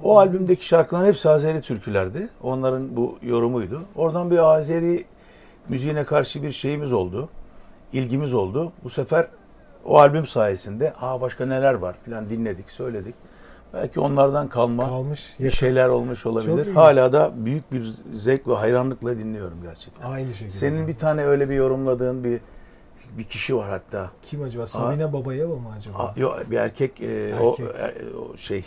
O 0.04 0.18
albümdeki 0.18 0.66
şarkıların 0.66 1.06
hepsi 1.06 1.30
Azeri 1.30 1.62
türkülerdi. 1.62 2.30
Onların 2.44 2.96
bu 2.96 3.18
yorumuydu. 3.22 3.82
Oradan 3.96 4.32
bir 4.32 4.38
Azeri 4.38 5.06
müziğine 5.70 6.04
karşı 6.04 6.44
bir 6.44 6.52
şeyimiz 6.52 6.92
oldu. 6.92 7.30
ilgimiz 7.94 8.34
oldu. 8.34 8.72
Bu 8.84 8.90
sefer 8.90 9.28
o 9.86 9.98
albüm 10.00 10.28
sayesinde 10.28 10.94
aa 11.02 11.22
başka 11.22 11.46
neler 11.46 11.74
var 11.74 11.96
filan 12.06 12.30
dinledik, 12.30 12.72
söyledik. 12.72 13.16
Belki 13.74 14.00
onlardan 14.00 14.48
kalma 14.48 14.86
Kalmış. 14.86 15.36
bir 15.40 15.52
şeyler 15.52 15.88
olmuş 15.90 16.26
olabilir. 16.26 16.74
Hala 16.74 17.14
da 17.14 17.32
büyük 17.36 17.72
bir 17.72 17.82
zevk 18.14 18.48
ve 18.48 18.54
hayranlıkla 18.54 19.20
dinliyorum 19.20 19.58
gerçekten. 19.64 20.12
Aynı 20.12 20.34
şekilde. 20.34 20.58
Senin 20.58 20.88
bir 20.88 20.98
tane 20.98 21.26
öyle 21.26 21.50
bir 21.50 21.56
yorumladığın 21.56 22.24
bir 22.24 22.42
bir 23.18 23.24
kişi 23.24 23.56
var 23.56 23.70
hatta. 23.70 24.12
Kim 24.22 24.42
acaba? 24.44 24.66
Sabine 24.66 25.14
Babayeva 25.14 25.56
mı 25.56 25.70
acaba? 25.78 25.98
A, 25.98 26.20
yok 26.20 26.40
bir 26.52 26.58
erkek, 26.58 27.02
e, 27.02 27.36
o, 27.42 27.50
Erkek. 27.52 27.76
er- 27.80 28.14
o 28.14 28.38
şey 28.38 28.66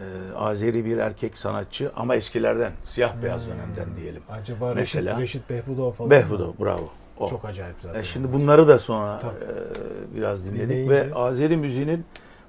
e, 0.00 0.04
Azeri 0.36 0.84
bir 0.84 0.96
erkek 0.98 1.38
sanatçı 1.38 1.90
ama 1.96 2.14
eskilerden 2.16 2.72
siyah 2.84 3.22
beyaz 3.22 3.42
Hmm. 3.42 3.48
dönemden 3.50 3.96
diyelim. 3.96 4.22
Acaba 4.30 4.76
Reşit, 4.76 4.94
Mesela- 4.94 5.20
Reşit 5.20 5.50
Behbudov 5.50 5.92
falan 5.92 6.10
Behbudo 6.10 6.46
mı? 6.46 6.54
bravo. 6.60 6.88
O. 7.18 7.28
Çok 7.28 7.44
acayip 7.44 7.76
zaten. 7.82 8.00
E, 8.00 8.04
şimdi 8.04 8.32
bunları 8.32 8.68
da 8.68 8.78
sonra 8.78 9.18
Tabii. 9.18 9.34
e, 9.34 10.16
biraz 10.16 10.44
dinledik 10.46 10.70
Dinleyince- 10.76 11.10
ve 11.10 11.14
Azeri 11.14 11.56
müziğinin 11.56 12.04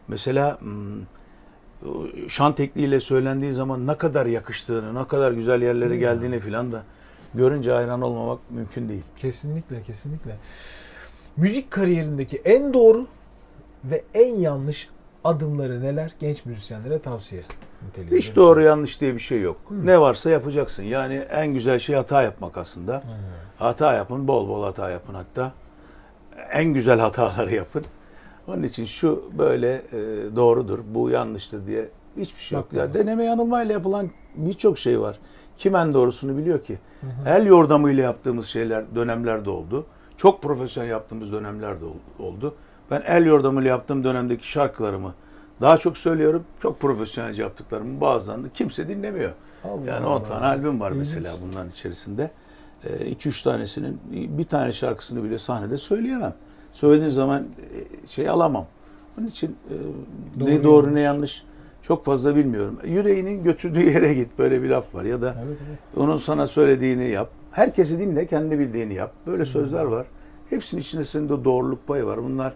mesela 0.08 0.62
hmm, 0.62 1.02
o 1.86 2.08
şan 2.30 2.56
tekniğiyle 2.56 3.00
söylendiği 3.00 3.54
zaman 3.54 3.88
ne 3.88 3.98
kadar 3.98 4.26
yakıştığını, 4.26 4.96
ne 5.04 5.08
kadar 5.08 5.32
güzel 5.32 5.62
yerlere 5.62 5.94
Hmm. 5.94 6.00
geldiğini 6.00 6.40
filan 6.40 6.72
da 6.72 6.84
görünce 7.34 7.72
hayran 7.72 8.02
olmamak 8.02 8.40
mümkün 8.52 8.90
değil. 8.90 9.04
Kesinlikle, 9.18 9.82
kesinlikle. 9.84 10.36
Müzik 11.38 11.72
kariyerindeki 11.72 12.38
en 12.38 12.74
doğru 12.74 13.08
ve 13.84 14.02
en 14.14 14.36
yanlış 14.36 14.90
adımları 15.24 15.82
neler? 15.84 16.12
Genç 16.20 16.46
müzisyenlere 16.46 17.00
tavsiye. 17.00 17.44
niteliğinde. 17.88 18.18
Hiç 18.18 18.36
doğru 18.36 18.62
yanlış 18.62 19.02
diye 19.02 19.14
bir 19.14 19.20
şey 19.20 19.42
yok. 19.42 19.58
Ne 19.72 20.02
varsa 20.02 20.30
yapacaksın. 20.30 20.84
Yani 20.84 21.16
en 21.16 21.48
güzel 21.48 21.80
şey 21.80 21.96
hata 21.96 22.22
yapmak 22.22 22.58
aslında. 22.58 23.04
Hata 23.58 23.94
yapın, 23.94 24.28
bol 24.28 24.50
bol 24.50 24.64
hata 24.64 24.90
yapın 24.90 25.14
hatta. 25.14 25.54
En 26.52 26.66
güzel 26.66 27.00
hataları 27.00 27.56
yapın. 27.56 27.86
Onun 28.48 28.64
için 28.64 28.86
şu 28.86 29.24
böyle 29.38 29.74
e, 29.74 30.00
doğrudur, 30.36 30.80
bu 30.94 31.10
yanlıştır 31.10 31.68
diye 31.68 31.90
hiçbir 32.18 32.42
şey 32.42 32.56
yok. 32.56 32.66
Bakma. 32.66 32.80
Ya 32.80 32.94
deneme 32.94 33.24
yanılmayla 33.24 33.74
yapılan 33.74 34.10
birçok 34.36 34.78
şey 34.78 35.00
var. 35.02 35.20
Kim 35.58 35.76
en 35.76 35.94
doğrusunu 35.94 36.38
biliyor 36.38 36.64
ki? 36.64 36.78
El 37.26 37.46
yordamıyla 37.46 38.04
yaptığımız 38.04 38.46
şeyler 38.46 38.96
dönemlerde 38.96 39.50
oldu. 39.50 39.86
Çok 40.18 40.42
profesyonel 40.42 40.90
yaptığımız 40.90 41.32
dönemlerde 41.32 41.86
ol- 41.86 42.26
oldu. 42.26 42.56
Ben 42.92 43.04
el 43.08 43.26
yordamıyla 43.26 43.70
yaptığım 43.70 44.04
dönemdeki 44.04 44.52
şarkılarımı 44.52 45.14
daha 45.62 45.78
çok 45.78 45.98
söylüyorum. 45.98 46.44
Çok 46.62 46.80
profesyonelce 46.80 47.44
yaptıklarımı 47.44 48.02
bazılarını 48.02 48.50
kimse 48.54 48.88
dinlemiyor. 48.88 49.32
Allah 49.64 49.86
yani 49.92 50.06
10 50.06 50.12
Allah. 50.12 50.28
tane 50.28 50.46
albüm 50.46 50.80
var 50.80 50.92
İlginç. 50.92 51.08
mesela 51.08 51.36
bunların 51.48 51.70
içerisinde. 51.72 52.32
2-3 52.86 53.44
tanesinin 53.44 54.00
bir 54.12 54.44
tane 54.44 54.72
şarkısını 54.74 55.24
bile 55.24 55.38
sahnede 55.38 55.78
söyleyemem. 55.78 56.34
Söylediğim 56.74 57.12
zaman 57.12 57.44
e, 57.44 58.08
şey 58.08 58.30
alamam. 58.30 58.66
Onun 59.20 59.28
için 59.28 59.56
e, 59.70 59.74
Doğru 60.40 60.50
ne 60.50 60.64
doğru 60.64 60.76
yanlış. 60.86 60.94
ne 60.96 61.00
yanlış 61.02 61.44
çok 61.82 62.06
fazla 62.06 62.36
bilmiyorum. 62.36 62.80
Yüreğinin 62.86 63.44
götürdüğü 63.44 63.90
yere 63.92 64.14
git 64.14 64.30
böyle 64.40 64.64
bir 64.64 64.70
laf 64.70 64.96
var 64.96 65.04
ya 65.04 65.22
da 65.22 65.36
Evet, 65.46 65.58
evet. 65.70 65.80
onun 65.98 66.18
sana 66.18 66.48
söylediğini 66.48 67.10
yap. 67.10 67.30
Herkesi 67.56 68.00
dinle, 68.00 68.28
kendi 68.28 68.60
bildiğini 68.60 68.94
yap. 68.94 69.14
Böyle 69.28 69.46
sözler 69.46 69.84
var. 69.84 70.08
Hepsinin 70.50 70.82
içinde 70.82 71.06
senin 71.06 71.30
de 71.30 71.44
doğruluk 71.46 71.88
payı 71.88 72.06
var. 72.06 72.24
Bunlar 72.24 72.54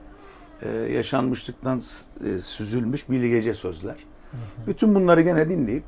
e, 0.61 0.69
yaşanmışlıktan 0.69 1.81
e, 2.25 2.41
süzülmüş 2.41 3.09
bilgece 3.09 3.53
sözler. 3.53 3.95
Bütün 4.67 4.95
bunları 4.95 5.21
gene 5.21 5.49
dinleyip 5.49 5.83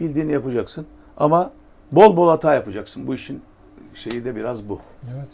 bildiğini 0.00 0.32
yapacaksın. 0.32 0.86
Ama 1.16 1.52
bol 1.92 2.16
bol 2.16 2.28
hata 2.28 2.54
yapacaksın. 2.54 3.06
Bu 3.06 3.14
işin 3.14 3.42
şeyi 3.94 4.24
de 4.24 4.36
biraz 4.36 4.68
bu. 4.68 4.80
Evet. 5.14 5.28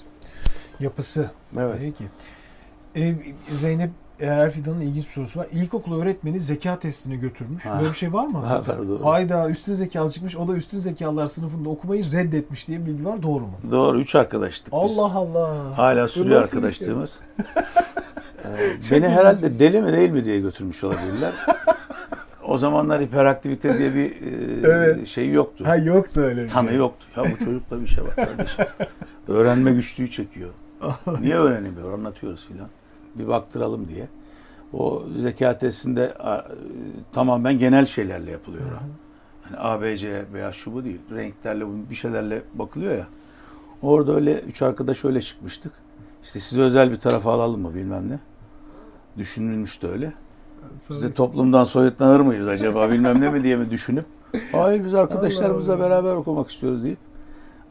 Yapısı. 0.81 1.31
Evet. 1.59 1.81
Peki. 1.81 2.05
Ee, 2.97 3.17
Zeynep 3.55 3.91
Erfidan'ın 4.21 4.81
ilginç 4.81 5.07
bir 5.07 5.13
sorusu 5.13 5.41
var. 5.41 5.47
İlkokul 5.53 6.01
öğretmeni 6.03 6.41
zeka 6.41 6.79
testine 6.79 7.17
götürmüş. 7.17 7.65
Ha. 7.67 7.79
Böyle 7.81 7.91
bir 7.93 7.97
şey 7.97 8.13
var 8.13 8.27
mı? 8.27 8.39
Ha, 8.47 8.59
var, 8.69 8.89
doğru. 8.89 9.05
Hayda 9.05 9.51
üstün 9.51 9.75
zekalı 9.75 10.11
çıkmış. 10.11 10.37
O 10.37 10.49
da 10.49 10.53
üstün 10.55 10.79
zekalılar 10.79 11.27
sınıfında 11.27 11.69
okumayı 11.69 12.13
reddetmiş 12.13 12.69
diye 12.69 12.81
bir 12.81 12.87
bilgi 12.87 13.05
var. 13.05 13.23
Doğru 13.23 13.41
mu? 13.41 13.53
Doğru. 13.71 14.01
Üç 14.01 14.15
arkadaştık 14.15 14.67
biz. 14.73 14.99
Allah 14.99 15.15
Allah. 15.15 15.79
Hala 15.79 16.05
Bu 16.05 16.09
sürüyor 16.09 16.43
bir 16.43 16.49
şey? 16.49 16.59
arkadaşlığımız. 16.59 17.21
Ee, 18.45 18.73
beni 18.91 19.09
herhalde 19.09 19.59
deli 19.59 19.81
mi 19.83 19.93
değil 19.93 20.11
mi 20.11 20.25
diye 20.25 20.41
götürmüş 20.41 20.85
olabilirler. 20.85 21.33
o 22.49 22.59
zamanlar 22.59 23.03
hiperaktivite 23.03 23.79
diye 23.79 23.95
bir 23.95 24.11
e, 24.11 24.61
Evet. 24.65 25.07
şey 25.07 25.31
yoktu. 25.33 25.65
Ha 25.67 25.77
yoktu 25.77 26.21
öyle 26.21 26.43
bir 26.45 26.49
Tanı 26.49 26.69
şey. 26.69 26.77
yoktu. 26.79 27.07
Ya 27.17 27.25
bu 27.25 27.45
çocukta 27.45 27.81
bir 27.81 27.87
şey 27.87 28.05
var 28.05 28.15
kardeşim. 28.17 28.65
Öğrenme 29.29 29.73
güçlüğü 29.73 30.11
çekiyor. 30.11 30.51
Niye 31.21 31.35
öğrenemiyor? 31.37 31.93
Anlatıyoruz 31.93 32.47
filan. 32.49 32.69
Bir 33.15 33.29
baktıralım 33.29 33.89
diye. 33.89 34.09
O 34.73 35.03
zeka 35.23 35.59
testinde 35.59 36.15
a, 36.15 36.37
e, 36.37 36.43
tamamen 37.13 37.59
genel 37.59 37.87
şeylerle 37.87 38.31
yapılıyor. 38.31 38.65
o. 38.65 38.85
Yani 39.47 39.57
A, 39.59 39.83
B, 39.83 39.99
C 39.99 40.25
veya 40.33 40.53
şu 40.53 40.75
bu 40.75 40.85
değil. 40.85 41.01
Renklerle 41.15 41.65
bir 41.91 41.95
şeylerle 41.95 42.43
bakılıyor 42.55 42.95
ya. 42.99 43.07
Orada 43.83 44.15
öyle 44.15 44.41
üç 44.41 44.63
arkadaş 44.63 45.05
öyle 45.05 45.21
çıkmıştık. 45.21 45.73
İşte 46.25 46.41
size 46.41 46.63
özel 46.63 46.91
bir 46.91 46.97
tarafa 46.97 47.33
alalım 47.33 47.61
mı 47.61 47.75
bilmem 47.75 48.09
ne. 48.11 48.21
Düşünülmüş 49.19 49.83
de 49.83 49.89
öyle. 49.89 50.13
Biz 50.91 51.03
de 51.03 51.11
toplumdan 51.13 51.65
soyutlanır 51.65 52.21
mıyız 52.21 52.49
acaba 52.49 52.91
bilmem 52.91 53.21
ne 53.21 53.31
mi 53.31 53.43
diye 53.43 53.57
mi 53.57 53.71
düşünüp 53.71 54.05
hayır 54.53 54.85
biz 54.85 54.95
arkadaşlarımızla 54.95 55.79
beraber 55.79 56.15
okumak 56.15 56.51
istiyoruz 56.51 56.85
deyip 56.85 56.99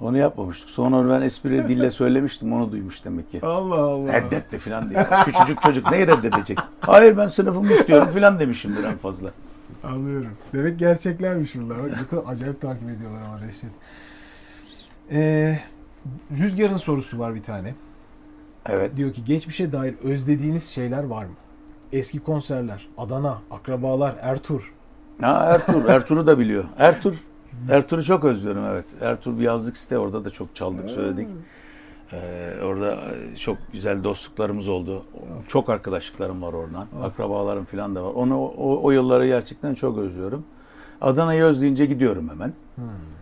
onu 0.03 0.17
yapmamıştık. 0.17 0.69
Sonra 0.69 1.09
ben 1.13 1.25
espri 1.25 1.67
dille 1.69 1.91
söylemiştim 1.91 2.53
onu 2.53 2.71
duymuş 2.71 3.05
demek 3.05 3.31
ki. 3.31 3.39
Allah 3.43 3.75
Allah. 3.75 4.13
Reddet 4.13 4.51
de 4.51 4.59
filan 4.59 4.89
diye. 4.89 5.07
Küçücük 5.25 5.61
çocuk 5.61 5.91
neyi 5.91 6.07
reddedecek? 6.07 6.59
Hayır 6.79 7.17
ben 7.17 7.27
sınıfımı 7.27 7.73
istiyorum 7.73 8.07
filan 8.13 8.39
demişimdir 8.39 8.83
en 8.83 8.97
fazla. 8.97 9.31
Anlıyorum. 9.83 10.31
Demek 10.53 10.79
gerçeklermiş 10.79 11.55
bunlar. 11.55 11.83
Bak 11.83 11.91
ne 12.01 12.07
kadar 12.07 12.33
acayip 12.33 12.61
takip 12.61 12.89
ediyorlar 12.89 13.21
ama 13.21 13.41
dehşet. 13.41 13.69
Ee, 15.11 15.59
Rüzgar'ın 16.31 16.77
sorusu 16.77 17.19
var 17.19 17.35
bir 17.35 17.43
tane. 17.43 17.73
Evet. 18.69 18.95
Diyor 18.95 19.13
ki 19.13 19.25
geçmişe 19.25 19.71
dair 19.71 19.95
özlediğiniz 20.03 20.67
şeyler 20.69 21.03
var 21.03 21.25
mı? 21.25 21.33
Eski 21.93 22.19
konserler, 22.19 22.87
Adana, 22.97 23.37
akrabalar, 23.51 24.15
Ertur. 24.21 24.73
Ha 25.21 25.45
Ertuğrul, 25.45 25.87
Ertuğrul'u 25.87 26.27
da 26.27 26.39
biliyor. 26.39 26.63
Ertuğrul, 26.77 27.15
Ertuğrul'u 27.69 28.03
çok 28.03 28.23
özlüyorum 28.23 28.63
evet. 28.65 28.85
Ertuğrul 29.01 29.39
bir 29.39 29.43
yazlık 29.43 29.77
site 29.77 29.97
orada 29.97 30.25
da 30.25 30.29
çok 30.29 30.55
çaldık 30.55 30.89
söyledik. 30.89 31.27
Ee, 32.13 32.51
orada 32.63 32.93
e, 32.93 33.35
çok 33.35 33.57
güzel 33.71 34.03
dostluklarımız 34.03 34.67
oldu. 34.67 35.05
Çok 35.47 35.69
arkadaşlıklarım 35.69 36.41
var 36.41 36.53
oradan. 36.53 36.87
Akrabalarım 37.03 37.65
falan 37.65 37.95
da 37.95 38.03
var. 38.03 38.11
Onu 38.13 38.39
o, 38.45 38.83
o 38.83 38.91
yılları 38.91 39.27
gerçekten 39.27 39.73
çok 39.73 39.97
özlüyorum. 39.97 40.45
Adana'yı 41.01 41.43
özleyince 41.43 41.85
gidiyorum 41.85 42.29
hemen. 42.29 42.53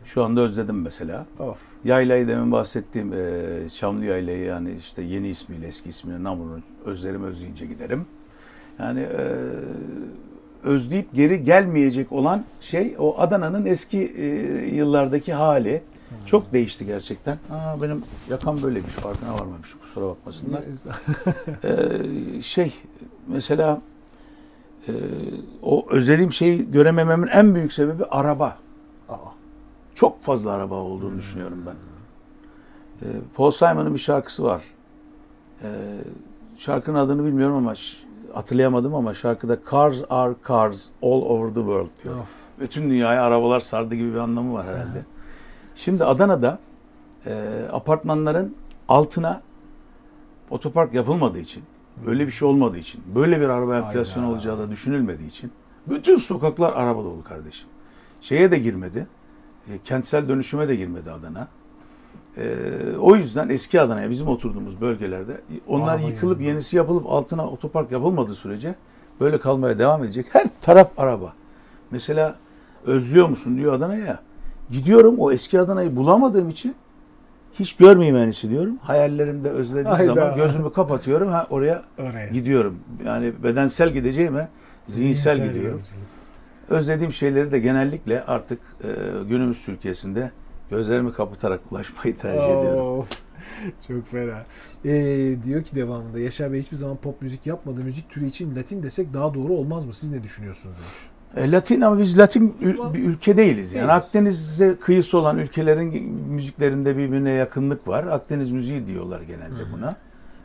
Şu 0.06 0.24
anda 0.24 0.42
özledim 0.42 0.82
mesela. 0.82 1.26
Of. 1.40 1.58
Yaylayı 1.84 2.28
demin 2.28 2.52
bahsettiğim 2.52 3.14
e, 3.14 3.70
Çamlı 3.70 4.06
Yaylayı 4.06 4.46
yani 4.46 4.74
işte 4.80 5.02
yeni 5.02 5.28
ismiyle 5.28 5.68
eski 5.68 5.90
ismiyle 5.90 6.24
Namur'u 6.24 6.60
özlerim 6.86 7.24
özleyince 7.24 7.66
giderim. 7.66 8.06
Yani 8.80 9.00
e, 9.00 9.26
özleyip 10.64 11.14
geri 11.14 11.44
gelmeyecek 11.44 12.12
olan 12.12 12.44
şey 12.62 12.96
o 13.00 13.20
Adana'nın 13.20 13.66
eski 13.66 13.98
e, 14.18 14.26
yıllardaki 14.76 15.34
hali. 15.34 15.82
Çok 16.26 16.54
değişti 16.54 16.86
gerçekten. 16.86 17.38
Aa, 17.52 17.82
benim 17.82 18.04
yakam 18.30 18.62
böyleymiş 18.62 18.92
farkına 18.92 19.34
varmamış 19.34 19.74
kusura 19.82 20.06
bakmasınlar. 20.06 20.62
Ee, 21.64 22.42
şey 22.42 22.74
mesela 23.28 23.82
e, 24.88 24.92
o 25.64 25.86
özelim 25.90 26.34
şeyi 26.34 26.72
göremememin 26.72 27.28
en 27.28 27.56
büyük 27.56 27.74
sebebi 27.74 28.06
araba. 28.06 28.58
Aa, 29.10 29.16
Çok 29.96 30.22
fazla 30.24 30.52
araba 30.52 30.76
olduğunu 30.76 31.18
düşünüyorum 31.18 31.64
ben. 31.66 31.76
Ee, 33.08 33.12
Paul 33.36 33.52
Simon'ın 33.52 33.94
bir 33.94 34.00
şarkısı 34.00 34.44
var. 34.44 34.62
Ee, 35.64 35.68
şarkının 36.58 36.98
adını 36.98 37.26
bilmiyorum 37.26 37.56
ama 37.56 37.74
hatırlayamadım 38.34 38.96
ama 38.96 39.14
şarkıda 39.14 39.58
Cars 39.72 40.02
are 40.10 40.36
cars 40.48 40.86
all 41.02 41.22
over 41.22 41.48
the 41.48 41.60
world 41.60 41.90
diyor. 42.04 42.16
of. 42.18 42.28
Bütün 42.60 42.90
dünyaya 42.90 43.24
arabalar 43.24 43.60
sardı 43.60 43.96
gibi 43.96 44.14
bir 44.14 44.18
anlamı 44.18 44.54
var 44.54 44.68
herhalde. 44.68 45.06
Şimdi 45.76 46.06
Adana'da 46.06 46.60
e, 47.26 47.34
apartmanların 47.72 48.56
altına 48.88 49.42
otopark 50.50 50.94
yapılmadığı 50.94 51.40
için, 51.40 51.64
öyle 52.08 52.28
bir 52.28 52.32
şey 52.32 52.48
olmadığı 52.48 52.78
için, 52.78 53.02
böyle 53.16 53.42
bir 53.42 53.50
araba 53.50 53.78
enflasyonu 53.78 54.26
Hayda. 54.26 54.36
olacağı 54.36 54.58
da 54.60 54.72
düşünülmediği 54.72 55.30
için 55.30 55.52
bütün 55.88 56.18
sokaklar 56.18 56.74
araba 56.74 57.04
dolu 57.04 57.24
kardeşim. 57.24 57.68
Şeye 58.22 58.52
de 58.52 58.60
girmedi, 58.60 59.08
e, 59.70 59.78
kentsel 59.84 60.28
dönüşüme 60.30 60.68
de 60.68 60.76
girmedi 60.76 61.12
Adana. 61.12 61.48
E, 62.38 62.44
o 63.00 63.16
yüzden 63.16 63.50
eski 63.50 63.82
Adana'ya 63.82 64.10
bizim 64.10 64.28
oturduğumuz 64.28 64.82
bölgelerde 64.82 65.42
onlar 65.68 65.94
Araba 65.96 66.08
yıkılıp 66.08 66.38
yüzünden. 66.40 66.54
yenisi 66.54 66.78
yapılıp 66.78 67.06
altına 67.10 67.48
otopark 67.48 67.92
yapılmadığı 67.92 68.36
sürece 68.36 68.76
böyle 69.20 69.40
kalmaya 69.40 69.80
devam 69.80 70.04
edecek. 70.04 70.26
Her 70.32 70.48
taraf 70.62 70.92
araba. 70.98 71.34
Mesela 71.92 72.36
özlüyor 72.86 73.30
musun 73.30 73.58
diyor 73.58 73.74
Adana'ya. 73.74 74.20
Gidiyorum 74.70 75.16
o 75.20 75.32
eski 75.32 75.60
Adana'yı 75.60 75.96
bulamadığım 75.96 76.50
için 76.50 76.76
hiç 77.60 77.76
görmeyeyim 77.76 78.18
en 78.18 78.28
iyisi 78.28 78.50
diyorum. 78.50 78.78
Hayallerimde 78.82 79.50
özlediğim 79.50 79.88
Hayda. 79.88 80.14
zaman 80.14 80.36
gözümü 80.36 80.74
kapatıyorum. 80.74 81.28
Ha 81.30 81.48
oraya 81.50 81.82
Oraya. 82.00 82.28
gidiyorum. 82.28 82.80
Yani 83.06 83.34
bedensel 83.44 83.90
gideceğime 83.94 84.50
zihinsel, 84.88 85.36
gidiyorum. 85.50 85.78
yolculuk. 85.80 86.02
Özlediğim 86.70 87.14
şeyleri 87.14 87.52
de 87.52 87.60
genellikle 87.60 88.24
artık 88.24 88.60
e, 88.84 88.88
günümüz 89.30 89.66
Türkiye'sinde 89.66 90.32
gözlerimi 90.76 91.14
kapatarak 91.14 91.60
ulaşmayı 91.72 92.18
tercih 92.18 92.46
ediyorum. 92.46 93.00
Of, 93.00 93.10
Çok 93.88 94.08
fena. 94.08 94.46
Ee, 94.86 95.36
diyor 95.44 95.64
ki 95.64 95.76
devamında 95.76 96.20
Yaşar 96.20 96.52
Bey 96.54 96.60
hiçbir 96.62 96.78
zaman 96.78 96.98
pop 96.98 97.22
müzik 97.22 97.48
yapmadı. 97.48 97.82
Müzik 97.84 98.10
türü 98.10 98.26
için 98.26 98.56
Latin 98.56 98.84
desek 98.84 99.14
daha 99.14 99.34
doğru 99.34 99.54
olmaz 99.54 99.86
mı? 99.86 99.94
Siz 99.94 100.12
ne 100.12 100.24
düşünüyorsunuz 100.24 100.76
demiş. 100.76 101.48
E, 101.48 101.52
Latin 101.52 101.82
ama 101.82 101.98
biz 102.00 102.18
Latin 102.18 102.56
ül- 102.62 102.94
bir 102.94 103.04
ülke 103.04 103.38
değiliz. 103.38 103.74
Yani 103.74 103.88
Değiliz. 103.90 104.06
Akdeniz'e 104.06 104.76
kıyısı 104.76 105.18
olan 105.18 105.38
ülkelerin 105.38 106.04
müziklerinde 106.14 106.98
birbirine 106.98 107.32
yakınlık 107.32 107.88
var. 107.88 108.04
Akdeniz 108.04 108.52
müziği 108.52 108.88
diyorlar 108.88 109.22
genelde 109.22 109.72
buna. 109.74 109.96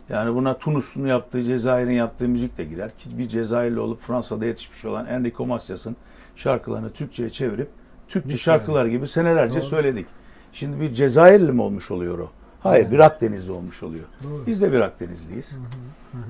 Yani 0.08 0.34
buna 0.34 0.58
Tunus'un 0.58 1.06
yaptığı, 1.06 1.44
Cezayir'in 1.44 1.92
yaptığı 1.92 2.28
müzik 2.28 2.58
de 2.58 2.64
girer. 2.64 2.90
Ki 2.98 3.18
bir 3.18 3.28
Cezayirli 3.28 3.80
olup 3.80 4.00
Fransa'da 4.00 4.46
yetişmiş 4.46 4.84
olan 4.84 5.06
Enrico 5.06 5.46
Macias'ın 5.46 5.96
şarkılarını 6.36 6.90
Türkçe'ye 6.92 7.30
çevirip 7.30 7.68
Türkçe 8.09 8.36
şarkılar 8.36 8.86
gibi 8.86 9.09
senelerce 9.09 9.61
Doğru. 9.61 9.66
söyledik. 9.68 10.07
Şimdi 10.52 10.80
bir 10.80 10.94
Cezayirli 10.94 11.52
mi 11.52 11.62
olmuş 11.62 11.90
oluyor 11.90 12.18
o? 12.18 12.30
Hayır 12.61 12.90
bir 12.90 12.98
Akdenizli 12.98 13.52
olmuş 13.52 13.82
oluyor. 13.82 14.04
Doğru. 14.24 14.46
Biz 14.46 14.61
de 14.61 14.72
bir 14.72 14.80
Akdenizliyiz. 14.80 15.50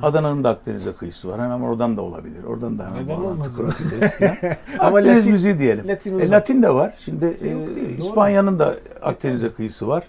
Adana'nın 0.02 0.44
da 0.44 0.50
Akdeniz'e 0.50 0.92
kıyısı 0.92 1.28
var. 1.28 1.40
Hemen 1.40 1.60
oradan 1.60 1.96
da 1.96 2.02
olabilir. 2.02 2.44
Oradan 2.44 2.78
da 2.78 2.86
hemen 2.86 3.08
bağlantı 3.08 3.56
kurabiliriz. 3.56 4.12
Ama 4.78 4.98
Akdeniz 4.98 5.24
Latin- 5.26 5.32
müziği 5.32 5.58
diyelim. 5.58 5.88
Latin 5.88 6.18
e. 6.18 6.30
Latin 6.30 6.62
de 6.62 6.70
var. 6.74 6.94
Şimdi 6.98 7.24
e, 7.42 7.48
Yok 7.48 7.66
doğru. 7.66 7.84
İspanya'nın 7.98 8.58
da 8.58 8.76
Akdeniz'e 9.02 9.52
kıyısı 9.52 9.88
var. 9.88 10.04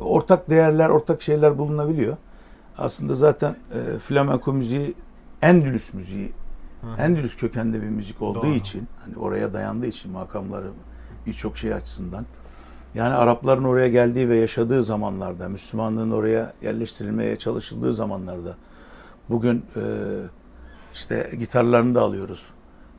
Ortak 0.00 0.50
değerler, 0.50 0.88
ortak 0.88 1.22
şeyler 1.22 1.58
bulunabiliyor. 1.58 2.16
Aslında 2.78 3.14
zaten 3.14 3.50
e, 3.50 3.98
flamenko 3.98 4.52
müziği 4.52 4.94
Endülüs 5.42 5.94
müziği, 5.94 6.32
Endülüs 6.98 7.36
kökenli 7.36 7.82
bir 7.82 7.88
müzik 7.88 8.22
olduğu 8.22 8.42
Doğru. 8.42 8.50
için, 8.50 8.88
hani 9.04 9.16
oraya 9.16 9.52
dayandığı 9.52 9.86
için 9.86 10.12
makamları 10.12 10.70
birçok 11.26 11.58
şey 11.58 11.74
açısından. 11.74 12.26
Yani 12.94 13.14
Arapların 13.14 13.64
oraya 13.64 13.88
geldiği 13.88 14.28
ve 14.28 14.36
yaşadığı 14.36 14.84
zamanlarda, 14.84 15.48
Müslümanlığın 15.48 16.10
oraya 16.10 16.52
yerleştirilmeye 16.62 17.36
çalışıldığı 17.36 17.94
zamanlarda, 17.94 18.56
bugün 19.28 19.64
e, 19.76 19.82
işte 20.94 21.30
gitarlarını 21.38 21.94
da 21.94 22.02
alıyoruz. 22.02 22.50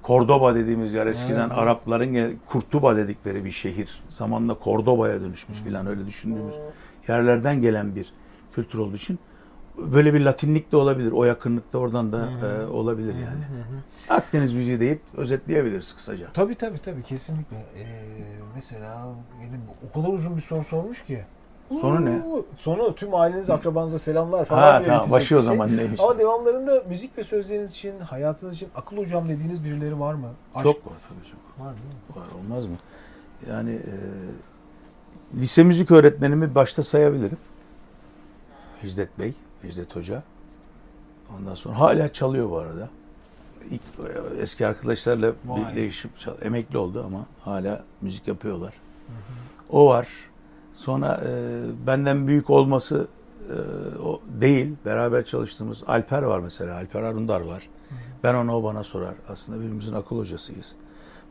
Kordoba 0.01 0.55
dediğimiz 0.55 0.93
yer 0.93 1.07
eskiden 1.07 1.47
Evet. 1.47 1.51
Arapların 1.51 2.39
Kurtuba 2.49 2.97
dedikleri 2.97 3.45
bir 3.45 3.51
şehir. 3.51 4.03
Zamanla 4.09 4.53
Kordoba'ya 4.53 5.21
dönüşmüş 5.21 5.59
filan 5.59 5.87
öyle 5.87 6.05
düşündüğümüz 6.05 6.55
yerlerden 7.07 7.61
gelen 7.61 7.95
bir 7.95 8.13
kültür 8.55 8.79
olduğu 8.79 8.95
için 8.95 9.19
böyle 9.77 10.13
bir 10.13 10.19
Latinlik 10.19 10.71
de 10.71 10.77
olabilir. 10.77 11.11
O 11.11 11.23
yakınlıkta 11.23 11.77
oradan 11.77 12.11
da 12.11 12.29
e, 12.45 12.65
olabilir 12.65 13.15
yani. 13.15 13.43
Akdeniz 14.09 14.53
müziği 14.53 14.79
deyip 14.79 15.01
özetleyebiliriz 15.17 15.95
kısaca. 15.95 16.27
Tabii 16.33 16.55
tabii 16.55 16.79
tabii 16.81 17.03
kesinlikle. 17.03 17.57
Ee, 17.57 17.85
mesela 18.55 19.07
benim 19.41 19.61
o 19.89 20.01
kadar 20.01 20.13
uzun 20.13 20.37
bir 20.37 20.41
soru 20.41 20.63
sormuş 20.63 21.05
ki. 21.05 21.25
Sonu 21.81 22.05
ne? 22.05 22.21
Sonu 22.57 22.95
tüm 22.95 23.15
aileniz, 23.15 23.49
akrabanıza 23.49 23.99
selamlar 23.99 24.45
falan 24.45 24.61
Ha 24.61 24.79
diye 24.79 24.87
tamam 24.89 25.11
başı 25.11 25.37
o 25.37 25.41
şey. 25.41 25.45
zaman 25.45 25.77
neymiş? 25.77 25.99
Ama 26.01 26.19
devamlarında 26.19 26.83
müzik 26.89 27.17
ve 27.17 27.23
sözleriniz 27.23 27.71
için, 27.71 27.99
hayatınız 27.99 28.53
için 28.53 28.69
akıl 28.75 28.97
hocam 28.97 29.29
dediğiniz 29.29 29.63
birileri 29.63 29.99
var 29.99 30.13
mı? 30.13 30.27
Aşk 30.55 30.63
Çok 30.63 30.85
var 30.85 30.93
tabii 31.09 31.27
çok. 31.31 31.65
var 31.65 31.73
değil 31.73 31.85
mi? 31.85 32.15
Var 32.15 32.39
olmaz 32.43 32.65
mı? 32.65 32.75
Yani 33.49 33.71
e, 33.73 33.93
lise 35.39 35.63
müzik 35.63 35.91
öğretmenimi 35.91 36.55
başta 36.55 36.83
sayabilirim. 36.83 37.37
Necdet 38.83 39.19
Bey, 39.19 39.33
Necdet 39.63 39.95
Hoca. 39.95 40.23
Ondan 41.37 41.55
sonra 41.55 41.79
hala 41.79 42.13
çalıyor 42.13 42.49
bu 42.49 42.57
arada. 42.57 42.89
İlk, 43.69 43.81
e, 43.81 44.41
eski 44.41 44.67
arkadaşlarla 44.67 45.33
birleşip 45.43 46.11
emekli 46.41 46.77
oldu 46.77 47.03
ama 47.05 47.25
hala 47.41 47.83
müzik 48.01 48.27
yapıyorlar. 48.27 48.73
O 49.69 49.87
var. 49.87 50.07
Sonra 50.73 51.21
e, 51.25 51.61
benden 51.87 52.27
büyük 52.27 52.49
olması 52.49 53.07
e, 53.49 53.55
o 53.99 54.21
değil. 54.41 54.73
Beraber 54.85 55.25
çalıştığımız 55.25 55.83
Alper 55.87 56.21
var 56.21 56.39
mesela. 56.39 56.75
Alper 56.75 57.01
Arundar 57.01 57.41
var. 57.41 57.69
Ben 58.23 58.33
ona 58.33 58.57
o 58.57 58.63
bana 58.63 58.83
sorar. 58.83 59.15
Aslında 59.27 59.59
birbirimizin 59.59 59.93
akıl 59.93 60.17
hocasıyız. 60.17 60.75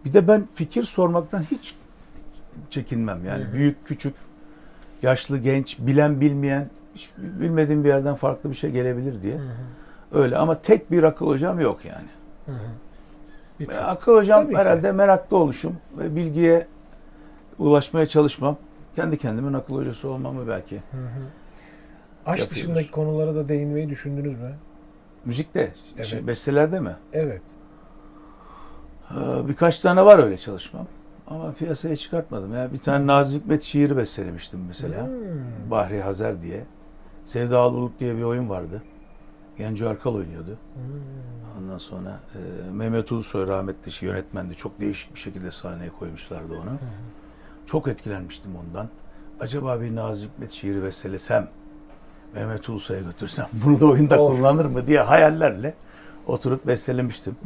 Bir 0.04 0.12
de 0.12 0.28
ben 0.28 0.48
fikir 0.54 0.82
sormaktan 0.82 1.42
hiç 1.50 1.74
çekinmem. 2.70 3.24
Yani 3.24 3.44
Hı 3.44 3.48
hı. 3.48 3.52
büyük, 3.52 3.86
küçük, 3.86 4.14
yaşlı, 5.02 5.38
genç, 5.38 5.78
bilen, 5.78 6.20
bilmeyen, 6.20 6.70
hiç 6.94 7.10
bilmediğim 7.18 7.84
bir 7.84 7.88
yerden 7.88 8.14
farklı 8.14 8.50
bir 8.50 8.54
şey 8.54 8.70
gelebilir 8.70 9.22
diye. 9.22 9.34
Hı 9.36 9.38
hı, 9.42 10.20
Öyle 10.20 10.36
ama 10.36 10.62
tek 10.62 10.90
bir 10.90 11.02
akıl 11.02 11.26
hocam 11.26 11.60
yok 11.60 11.84
yani. 11.84 12.08
hı 12.46 12.52
hı. 12.52 13.68
Ve 13.68 13.80
Akıl 13.80 14.16
hocam 14.16 14.42
Tabii 14.42 14.52
ki. 14.52 14.58
herhalde 14.58 14.92
meraklı 14.92 15.36
oluşum 15.36 15.76
ve 15.98 16.16
bilgiye 16.16 16.66
ulaşmaya 17.58 18.06
çalışmam. 18.06 18.56
Kendi 18.96 19.18
kendimin 19.18 19.52
akıl 19.52 19.74
hocası 19.74 20.08
olmamı 20.08 20.48
belki. 20.48 20.76
Hı 20.76 20.96
hı. 20.96 21.02
Aşk 22.26 22.40
Yapıyoruz. 22.40 22.50
dışındaki 22.50 22.90
konulara 22.90 23.34
da 23.34 23.48
değinmeyi 23.48 23.88
düşündünüz 23.90 24.38
mü? 24.40 24.52
Müzikte, 25.24 25.74
Evet. 25.96 26.06
şey, 26.06 26.26
bestelerde 26.26 26.80
mi? 26.80 26.96
Evet. 27.12 27.42
Ee, 29.10 29.48
Birkaç 29.48 29.78
tane 29.78 30.04
var 30.04 30.18
öyle 30.18 30.36
çalışmam. 30.38 30.86
Ama 31.26 31.52
piyasaya 31.52 31.96
çıkartmadım. 31.96 32.54
Yani 32.54 32.72
bir 32.72 32.78
tane 32.78 33.06
Nazım 33.06 33.40
Hikmet 33.40 33.62
şiiri 33.62 33.96
bestelemiştim 33.96 34.60
mesela. 34.68 35.06
Hmm. 35.06 35.70
Bahri 35.70 36.02
Hazer 36.02 36.42
diye. 36.42 36.64
Sevda 37.24 37.72
Bulut 37.72 38.00
diye 38.00 38.16
bir 38.16 38.22
oyun 38.22 38.48
vardı. 38.48 38.82
Genco 39.58 39.88
Arkal 39.88 40.14
oynuyordu. 40.14 40.58
Hmm. 40.74 41.58
Ondan 41.58 41.78
sonra 41.78 42.20
e, 42.34 42.70
Mehmet 42.72 43.12
Ulusoy 43.12 43.46
rahmetli 43.46 43.92
şey, 43.92 44.08
yönetmendi. 44.08 44.54
Çok 44.54 44.80
değişik 44.80 45.14
bir 45.14 45.20
şekilde 45.20 45.50
sahneye 45.50 45.90
koymuşlardı 45.90 46.54
onu. 46.54 46.78
Çok 47.66 47.88
etkilenmiştim 47.88 48.56
ondan. 48.56 48.88
Acaba 49.40 49.80
bir 49.80 49.96
Nazım 49.96 50.30
Hikmet 50.30 50.52
şiiri 50.52 50.82
bestelesem, 50.82 51.48
Mehmet 52.34 52.68
Ulusoy'a 52.68 53.00
götürsem 53.00 53.46
bunu 53.52 53.80
da 53.80 53.86
oyunda 53.86 54.22
Of. 54.22 54.36
kullanır 54.36 54.64
mı 54.64 54.86
diye 54.86 55.00
hayallerle 55.00 55.74
oturup 56.26 56.66
bestelemiştim. 56.66 57.36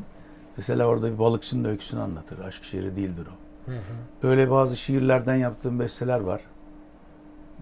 Mesela 0.56 0.86
orada 0.86 1.12
bir 1.12 1.18
balıkçının 1.18 1.68
öyküsünü 1.68 2.00
anlatır. 2.00 2.38
Aşk 2.38 2.64
şiiri 2.64 2.96
değildir 2.96 3.26
o. 3.26 3.70
Hı 3.70 3.76
hı. 3.76 3.82
Böyle 4.22 4.50
bazı 4.50 4.76
şiirlerden 4.76 5.36
yaptığım 5.36 5.80
besteler 5.80 6.20
var. 6.20 6.40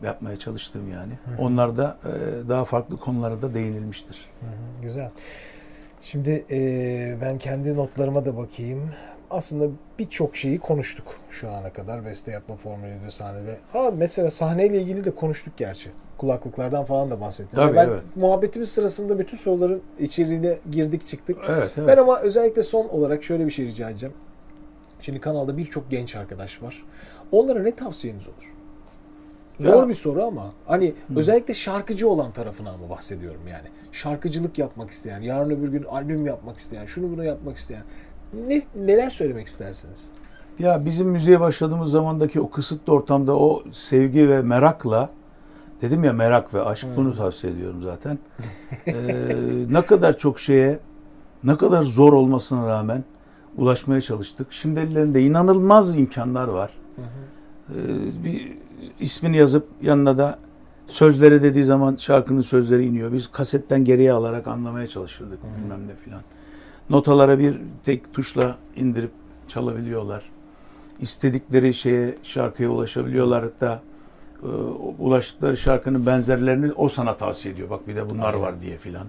Yapmaya 0.02 0.38
çalıştığım 0.38 0.90
yani. 0.92 1.12
Onlarda 1.38 1.98
e, 2.04 2.48
daha 2.48 2.64
farklı 2.64 2.96
konulara 2.96 3.42
da 3.42 3.54
değinilmiştir. 3.54 4.28
Hı 4.40 4.46
hı, 4.46 4.82
Güzel. 4.82 5.10
Şimdi 6.02 6.44
e, 6.50 7.16
ben 7.20 7.38
kendi 7.38 7.76
notlarıma 7.76 8.26
da 8.26 8.36
bakayım. 8.36 8.90
Aslında 9.30 9.68
birçok 9.98 10.36
şeyi 10.36 10.58
konuştuk 10.58 11.06
şu 11.30 11.50
ana 11.50 11.72
kadar. 11.72 12.04
Beste 12.04 12.32
yapma 12.32 12.56
formülüydü 12.56 13.10
sahnede. 13.10 13.58
Ha 13.72 13.90
mesela 13.96 14.30
sahneyle 14.30 14.80
ilgili 14.82 15.04
de 15.04 15.14
konuştuk 15.14 15.56
gerçi. 15.56 15.90
Kulaklıklardan 16.18 16.84
falan 16.84 17.10
da 17.10 17.20
bahsettik. 17.20 17.54
Tabii, 17.54 17.76
ben 17.76 17.88
evet. 17.88 18.02
muhabbetimiz 18.16 18.68
sırasında 18.68 19.18
bütün 19.18 19.36
soruların 19.36 19.82
içeriğine 19.98 20.58
girdik 20.70 21.06
çıktık. 21.06 21.38
Evet, 21.48 21.70
evet. 21.76 21.88
Ben 21.88 21.96
ama 21.96 22.20
özellikle 22.20 22.62
son 22.62 22.88
olarak 22.88 23.24
şöyle 23.24 23.46
bir 23.46 23.50
şey 23.50 23.66
rica 23.66 23.90
edeceğim. 23.90 24.14
Şimdi 25.00 25.20
kanalda 25.20 25.56
birçok 25.56 25.90
genç 25.90 26.16
arkadaş 26.16 26.62
var. 26.62 26.84
Onlara 27.32 27.62
ne 27.62 27.74
tavsiyeniz 27.74 28.26
olur? 28.26 28.52
Zor 29.62 29.88
bir 29.88 29.94
soru 29.94 30.22
ama 30.24 30.52
hani 30.66 30.94
özellikle 31.16 31.54
şarkıcı 31.54 32.08
olan 32.08 32.32
tarafına 32.32 32.70
ama 32.70 32.90
bahsediyorum 32.90 33.40
yani. 33.50 33.68
Şarkıcılık 33.92 34.58
yapmak 34.58 34.90
isteyen, 34.90 35.20
yarın 35.20 35.50
öbür 35.50 35.68
gün 35.68 35.82
albüm 35.82 36.26
yapmak 36.26 36.58
isteyen, 36.58 36.86
şunu 36.86 37.12
bunu 37.12 37.24
yapmak 37.24 37.56
isteyen. 37.56 37.82
Ne, 38.48 38.62
neler 38.76 39.10
söylemek 39.10 39.46
istersiniz? 39.46 40.00
Ya 40.58 40.84
bizim 40.84 41.08
müziğe 41.08 41.40
başladığımız 41.40 41.90
zamandaki 41.90 42.40
o 42.40 42.50
kısıtlı 42.50 42.92
ortamda 42.92 43.36
o 43.36 43.62
sevgi 43.72 44.28
ve 44.28 44.42
merakla 44.42 45.10
dedim 45.82 46.04
ya 46.04 46.12
merak 46.12 46.54
ve 46.54 46.62
aşk 46.62 46.86
bunu 46.96 47.16
tavsiye 47.16 47.52
ediyorum 47.52 47.82
zaten. 47.82 48.18
Ee, 48.86 48.94
ne 49.70 49.86
kadar 49.86 50.18
çok 50.18 50.40
şeye 50.40 50.78
ne 51.44 51.56
kadar 51.56 51.82
zor 51.82 52.12
olmasına 52.12 52.66
rağmen 52.66 53.04
ulaşmaya 53.56 54.00
çalıştık. 54.00 54.52
Şimdi 54.52 54.80
ellerinde 54.80 55.22
inanılmaz 55.22 55.98
imkanlar 55.98 56.48
var. 56.48 56.70
Ee, 56.98 58.24
bir 58.24 58.52
ismini 59.00 59.36
yazıp 59.36 59.68
yanına 59.82 60.18
da 60.18 60.38
sözleri 60.86 61.42
dediği 61.42 61.64
zaman 61.64 61.96
şarkının 61.96 62.40
sözleri 62.40 62.84
iniyor. 62.84 63.12
Biz 63.12 63.28
kasetten 63.28 63.84
geriye 63.84 64.12
alarak 64.12 64.46
anlamaya 64.46 64.86
çalışırdık 64.86 65.38
bilmem 65.58 65.88
ne 65.88 65.94
filan. 65.94 66.22
Notalara 66.90 67.38
bir 67.38 67.58
tek 67.84 68.14
tuşla 68.14 68.56
indirip 68.76 69.10
çalabiliyorlar. 69.48 70.22
İstedikleri 71.00 71.74
şeye 71.74 72.14
şarkıya 72.22 72.70
ulaşabiliyorlar 72.70 73.42
hatta 73.42 73.82
e, 74.42 74.46
ulaştıkları 74.98 75.56
şarkının 75.56 76.06
benzerlerini 76.06 76.72
o 76.72 76.88
sana 76.88 77.16
tavsiye 77.16 77.54
ediyor. 77.54 77.70
Bak 77.70 77.88
bir 77.88 77.96
de 77.96 78.10
bunlar 78.10 78.34
var 78.34 78.60
diye 78.60 78.78
filan. 78.78 79.06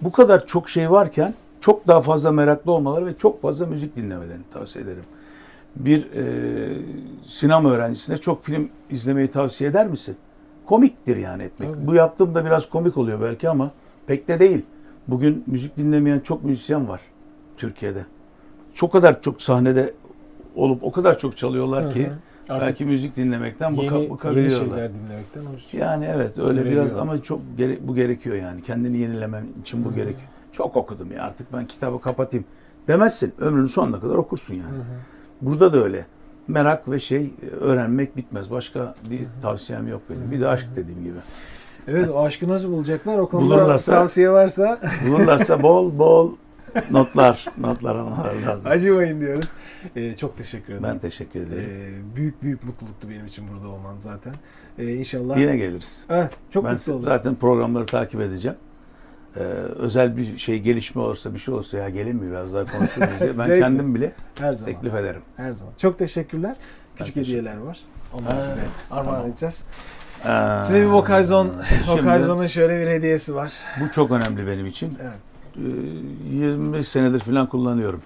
Bu 0.00 0.12
kadar 0.12 0.46
çok 0.46 0.68
şey 0.68 0.90
varken 0.90 1.34
çok 1.60 1.88
daha 1.88 2.02
fazla 2.02 2.32
meraklı 2.32 2.72
olmaları 2.72 3.06
ve 3.06 3.16
çok 3.18 3.42
fazla 3.42 3.66
müzik 3.66 3.96
dinlemelerini 3.96 4.44
tavsiye 4.52 4.84
ederim. 4.84 5.04
Bir 5.76 6.12
e, 6.12 6.24
sinema 7.24 7.70
öğrencisine 7.70 8.16
çok 8.16 8.42
film 8.42 8.68
izlemeyi 8.90 9.28
tavsiye 9.30 9.70
eder 9.70 9.86
misin? 9.86 10.16
Komiktir 10.66 11.16
yani 11.16 11.42
etmek. 11.42 11.74
Tabii. 11.74 11.86
Bu 11.86 11.94
yaptığım 11.94 12.34
da 12.34 12.44
biraz 12.44 12.68
komik 12.68 12.96
oluyor 12.96 13.20
belki 13.20 13.48
ama 13.48 13.70
pek 14.06 14.28
de 14.28 14.40
değil. 14.40 14.62
Bugün 15.08 15.44
müzik 15.46 15.76
dinlemeyen 15.76 16.20
çok 16.20 16.44
müzisyen 16.44 16.88
var 16.88 17.00
Türkiye'de. 17.56 18.04
Çok 18.74 18.92
kadar 18.92 19.22
çok 19.22 19.42
sahnede 19.42 19.94
olup 20.54 20.84
o 20.84 20.92
kadar 20.92 21.18
çok 21.18 21.36
çalıyorlar 21.36 21.92
ki 21.92 22.10
Artık 22.48 22.68
belki 22.68 22.84
müzik 22.84 23.16
dinlemekten 23.16 23.70
yeni, 23.70 23.86
bıka, 23.86 23.98
yeni 23.98 24.10
bıkabiliyorlar. 24.10 24.76
şeyler 24.76 24.94
dinlemekten 24.94 25.42
hoş. 25.42 25.74
Yani 25.74 26.08
evet 26.14 26.38
öyle 26.38 26.64
biraz 26.70 26.94
ama 26.98 27.22
çok 27.22 27.40
gere- 27.56 27.88
bu 27.88 27.94
gerekiyor 27.94 28.36
yani. 28.36 28.62
Kendini 28.62 28.98
yenilemen 28.98 29.46
için 29.60 29.84
bu 29.84 29.94
gerekiyor. 29.94 30.28
Çok 30.52 30.76
okudum 30.76 31.12
ya 31.12 31.22
artık 31.22 31.52
ben 31.52 31.66
kitabı 31.66 32.00
kapatayım 32.00 32.44
demezsin. 32.88 33.32
Ömrünün 33.38 33.66
sonuna 33.66 34.00
kadar 34.00 34.14
okursun 34.14 34.54
yani. 34.54 34.74
Burada 35.44 35.72
da 35.72 35.84
öyle. 35.84 36.06
Merak 36.48 36.90
ve 36.90 37.00
şey 37.00 37.30
öğrenmek 37.60 38.16
bitmez. 38.16 38.50
Başka 38.50 38.94
bir 39.10 39.20
tavsiyem 39.42 39.88
yok 39.88 40.02
benim. 40.10 40.30
Bir 40.30 40.40
de 40.40 40.48
aşk 40.48 40.66
dediğim 40.76 41.02
gibi. 41.02 41.18
Evet 41.88 42.08
o 42.08 42.22
aşkı 42.22 42.48
nasıl 42.48 42.68
bulacaklar 42.72 43.18
o 43.18 43.28
konuda 43.28 43.54
Bulurlarsa- 43.54 43.90
tavsiye 43.90 44.30
varsa. 44.30 44.80
Bulurlarsa 45.08 45.62
bol 45.62 45.98
bol 45.98 46.32
notlar, 46.90 47.46
notlar 47.58 47.94
almalar 47.96 48.34
lazım. 48.46 48.70
Acımayın 48.70 49.20
diyoruz. 49.20 49.50
Ee, 49.96 50.16
çok 50.16 50.36
teşekkür 50.36 50.72
ederim. 50.72 50.82
Ben 50.82 50.98
teşekkür 50.98 51.40
ederim. 51.40 51.64
Ee, 51.70 52.16
büyük 52.16 52.42
büyük 52.42 52.64
mutluluktu 52.64 53.08
benim 53.10 53.26
için 53.26 53.44
burada 53.54 53.68
olman 53.68 53.98
zaten. 53.98 54.34
Ee, 54.78 54.92
inşallah. 54.94 55.36
Yine 55.36 55.56
geliriz. 55.56 56.04
Evet, 56.10 56.30
çok 56.50 56.64
ben 56.64 56.72
mutlu 56.72 56.92
oldum. 56.92 57.04
zaten 57.04 57.34
programları 57.34 57.86
takip 57.86 58.20
edeceğim. 58.20 58.56
Ee, 59.36 59.40
özel 59.78 60.16
bir 60.16 60.36
şey 60.36 60.58
gelişme 60.58 61.02
olursa 61.02 61.34
bir 61.34 61.38
şey 61.38 61.54
olursa 61.54 61.76
ya 61.76 61.88
gelin 61.88 62.16
mi 62.16 62.30
biraz 62.30 62.54
daha 62.54 62.64
konuşuruz 62.64 63.08
diye 63.20 63.38
ben 63.38 63.46
kendim 63.60 63.94
bile 63.94 64.12
Her 64.38 64.52
zaman. 64.52 64.74
teklif 64.74 64.94
ederim. 64.94 65.22
Her 65.36 65.52
zaman. 65.52 65.72
Çok 65.78 65.98
teşekkürler. 65.98 66.56
Küçük 66.96 67.16
Ben 67.16 67.20
hediyeler 67.22 67.56
var. 67.56 67.78
Onları 68.12 68.42
size 68.42 68.60
armağan 68.90 69.14
tamam. 69.14 69.30
edeceğiz. 69.30 69.64
Ee, 70.26 70.64
Size 70.66 70.80
bir 70.80 70.86
Vokalizon, 70.86 71.52
Vokalizon'un 71.88 72.46
şöyle 72.46 72.80
bir 72.80 72.90
hediyesi 72.90 73.34
var. 73.34 73.52
bu 73.80 73.90
çok 73.92 74.10
önemli 74.10 74.46
benim 74.46 74.66
için. 74.66 74.98
Evet. 75.02 75.18
Ee, 75.56 76.36
20 76.36 76.84
senedir 76.84 77.20
falan 77.20 77.46
kullanıyorum. 77.48 78.02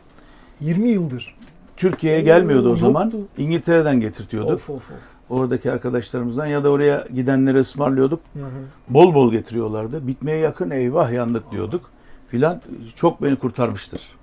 20 0.61 0.89
yıldır. 0.89 1.37
Türkiye'ye 1.77 2.21
gelmiyordu 2.21 2.67
o 2.67 2.69
yoktu. 2.69 2.81
zaman. 2.87 3.13
İngiltere'den 3.39 4.01
getirtiyorduk. 4.01 4.53
Of 4.55 4.71
of 4.71 4.77
of. 4.77 4.97
Oradaki 5.31 5.73
arkadaşlarımızdan 5.73 6.47
ya 6.47 6.65
da 6.65 6.71
oraya 6.71 7.07
gidenleri 7.15 7.59
ısmarlıyorduk. 7.59 8.21
Hı 8.35 8.45
hı. 8.45 8.51
Bol 8.89 9.15
bol 9.15 9.33
getiriyorlardı. 9.33 10.07
Bitmeye 10.07 10.39
yakın 10.39 10.71
eyvah 10.71 11.13
yandık 11.13 11.51
diyorduk. 11.51 11.91
Filan 12.29 12.63
çok 12.95 13.23
beni 13.23 13.37
kurtarmıştır. 13.37 14.19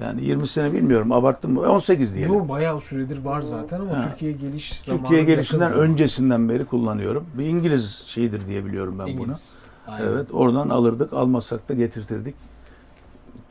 Yani 0.00 0.24
20 0.24 0.48
sene 0.48 0.72
bilmiyorum 0.72 1.12
abarttım 1.12 1.52
mı? 1.52 1.60
18 1.60 2.14
diyelim. 2.14 2.34
Yo 2.34 2.48
bayağı 2.48 2.80
süredir 2.80 3.24
var 3.24 3.40
zaten 3.40 3.80
ama 3.80 3.96
Ha. 3.96 4.08
Türkiye'ye 4.10 4.36
geliş 4.36 4.80
zamanı 4.80 5.02
Türkiye 5.02 5.24
gelişinden 5.24 5.72
öncesinden 5.72 6.48
beri 6.48 6.64
kullanıyorum. 6.64 7.26
Bir 7.38 7.44
İngiliz 7.46 8.02
şeyidir 8.06 8.46
diye 8.46 8.64
biliyorum 8.64 8.96
ben 8.98 9.06
bunu. 9.06 9.12
İngiliz. 9.12 9.62
Aynen. 9.86 10.06
Evet 10.08 10.26
oradan 10.32 10.68
alırdık 10.68 11.12
almasak 11.12 11.68
da 11.68 11.74
getirtirdik. 11.74 12.34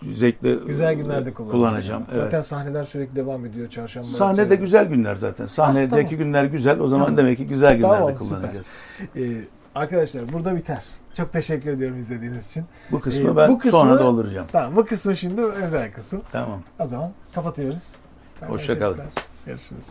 Zevkle 0.09 0.55
Güzel 0.67 0.93
günlerde 0.93 1.33
kullanacağım. 1.33 1.51
kullanacağım. 1.61 2.03
Evet. 2.11 2.23
Zaten 2.23 2.41
sahneler 2.41 2.83
sürekli 2.83 3.15
devam 3.15 3.45
ediyor 3.45 3.69
çarşamba. 3.69 4.07
Sahnede 4.07 4.41
akşamı. 4.41 4.61
güzel 4.61 4.85
günler 4.85 5.15
zaten. 5.15 5.45
Sahnedeki 5.45 5.95
Ah, 5.95 6.09
tamam. 6.09 6.17
günler 6.17 6.43
güzel. 6.43 6.79
O 6.79 6.87
zaman 6.87 7.05
Tamam. 7.05 7.17
demek 7.17 7.37
ki 7.37 7.47
güzel 7.47 7.75
günlerde 7.77 7.95
Tamam, 7.97 8.15
kullanacağız. 8.17 8.65
Ee, 9.15 9.21
arkadaşlar 9.75 10.33
burada 10.33 10.55
biter. 10.55 10.85
Çok 11.17 11.33
teşekkür 11.33 11.69
ediyorum 11.69 11.97
izlediğiniz 11.99 12.47
için. 12.47 12.65
Bu 12.91 12.99
kısmı 12.99 13.31
Ee, 13.31 13.35
ben 13.37 13.49
bu 13.49 13.57
kısmı- 13.59 13.79
sonra 13.79 13.99
dolduracağım. 13.99 14.47
Tamam 14.51 14.75
bu 14.75 14.85
kısmı 14.85 15.15
şimdi 15.15 15.41
özel 15.41 15.91
kısım. 15.91 16.21
Tamam. 16.31 16.61
O 16.79 16.87
zaman 16.87 17.11
kapatıyoruz. 17.35 17.95
Hoşça 18.47 18.79
kalın. 18.79 18.97
Görüşürüz. 19.45 19.85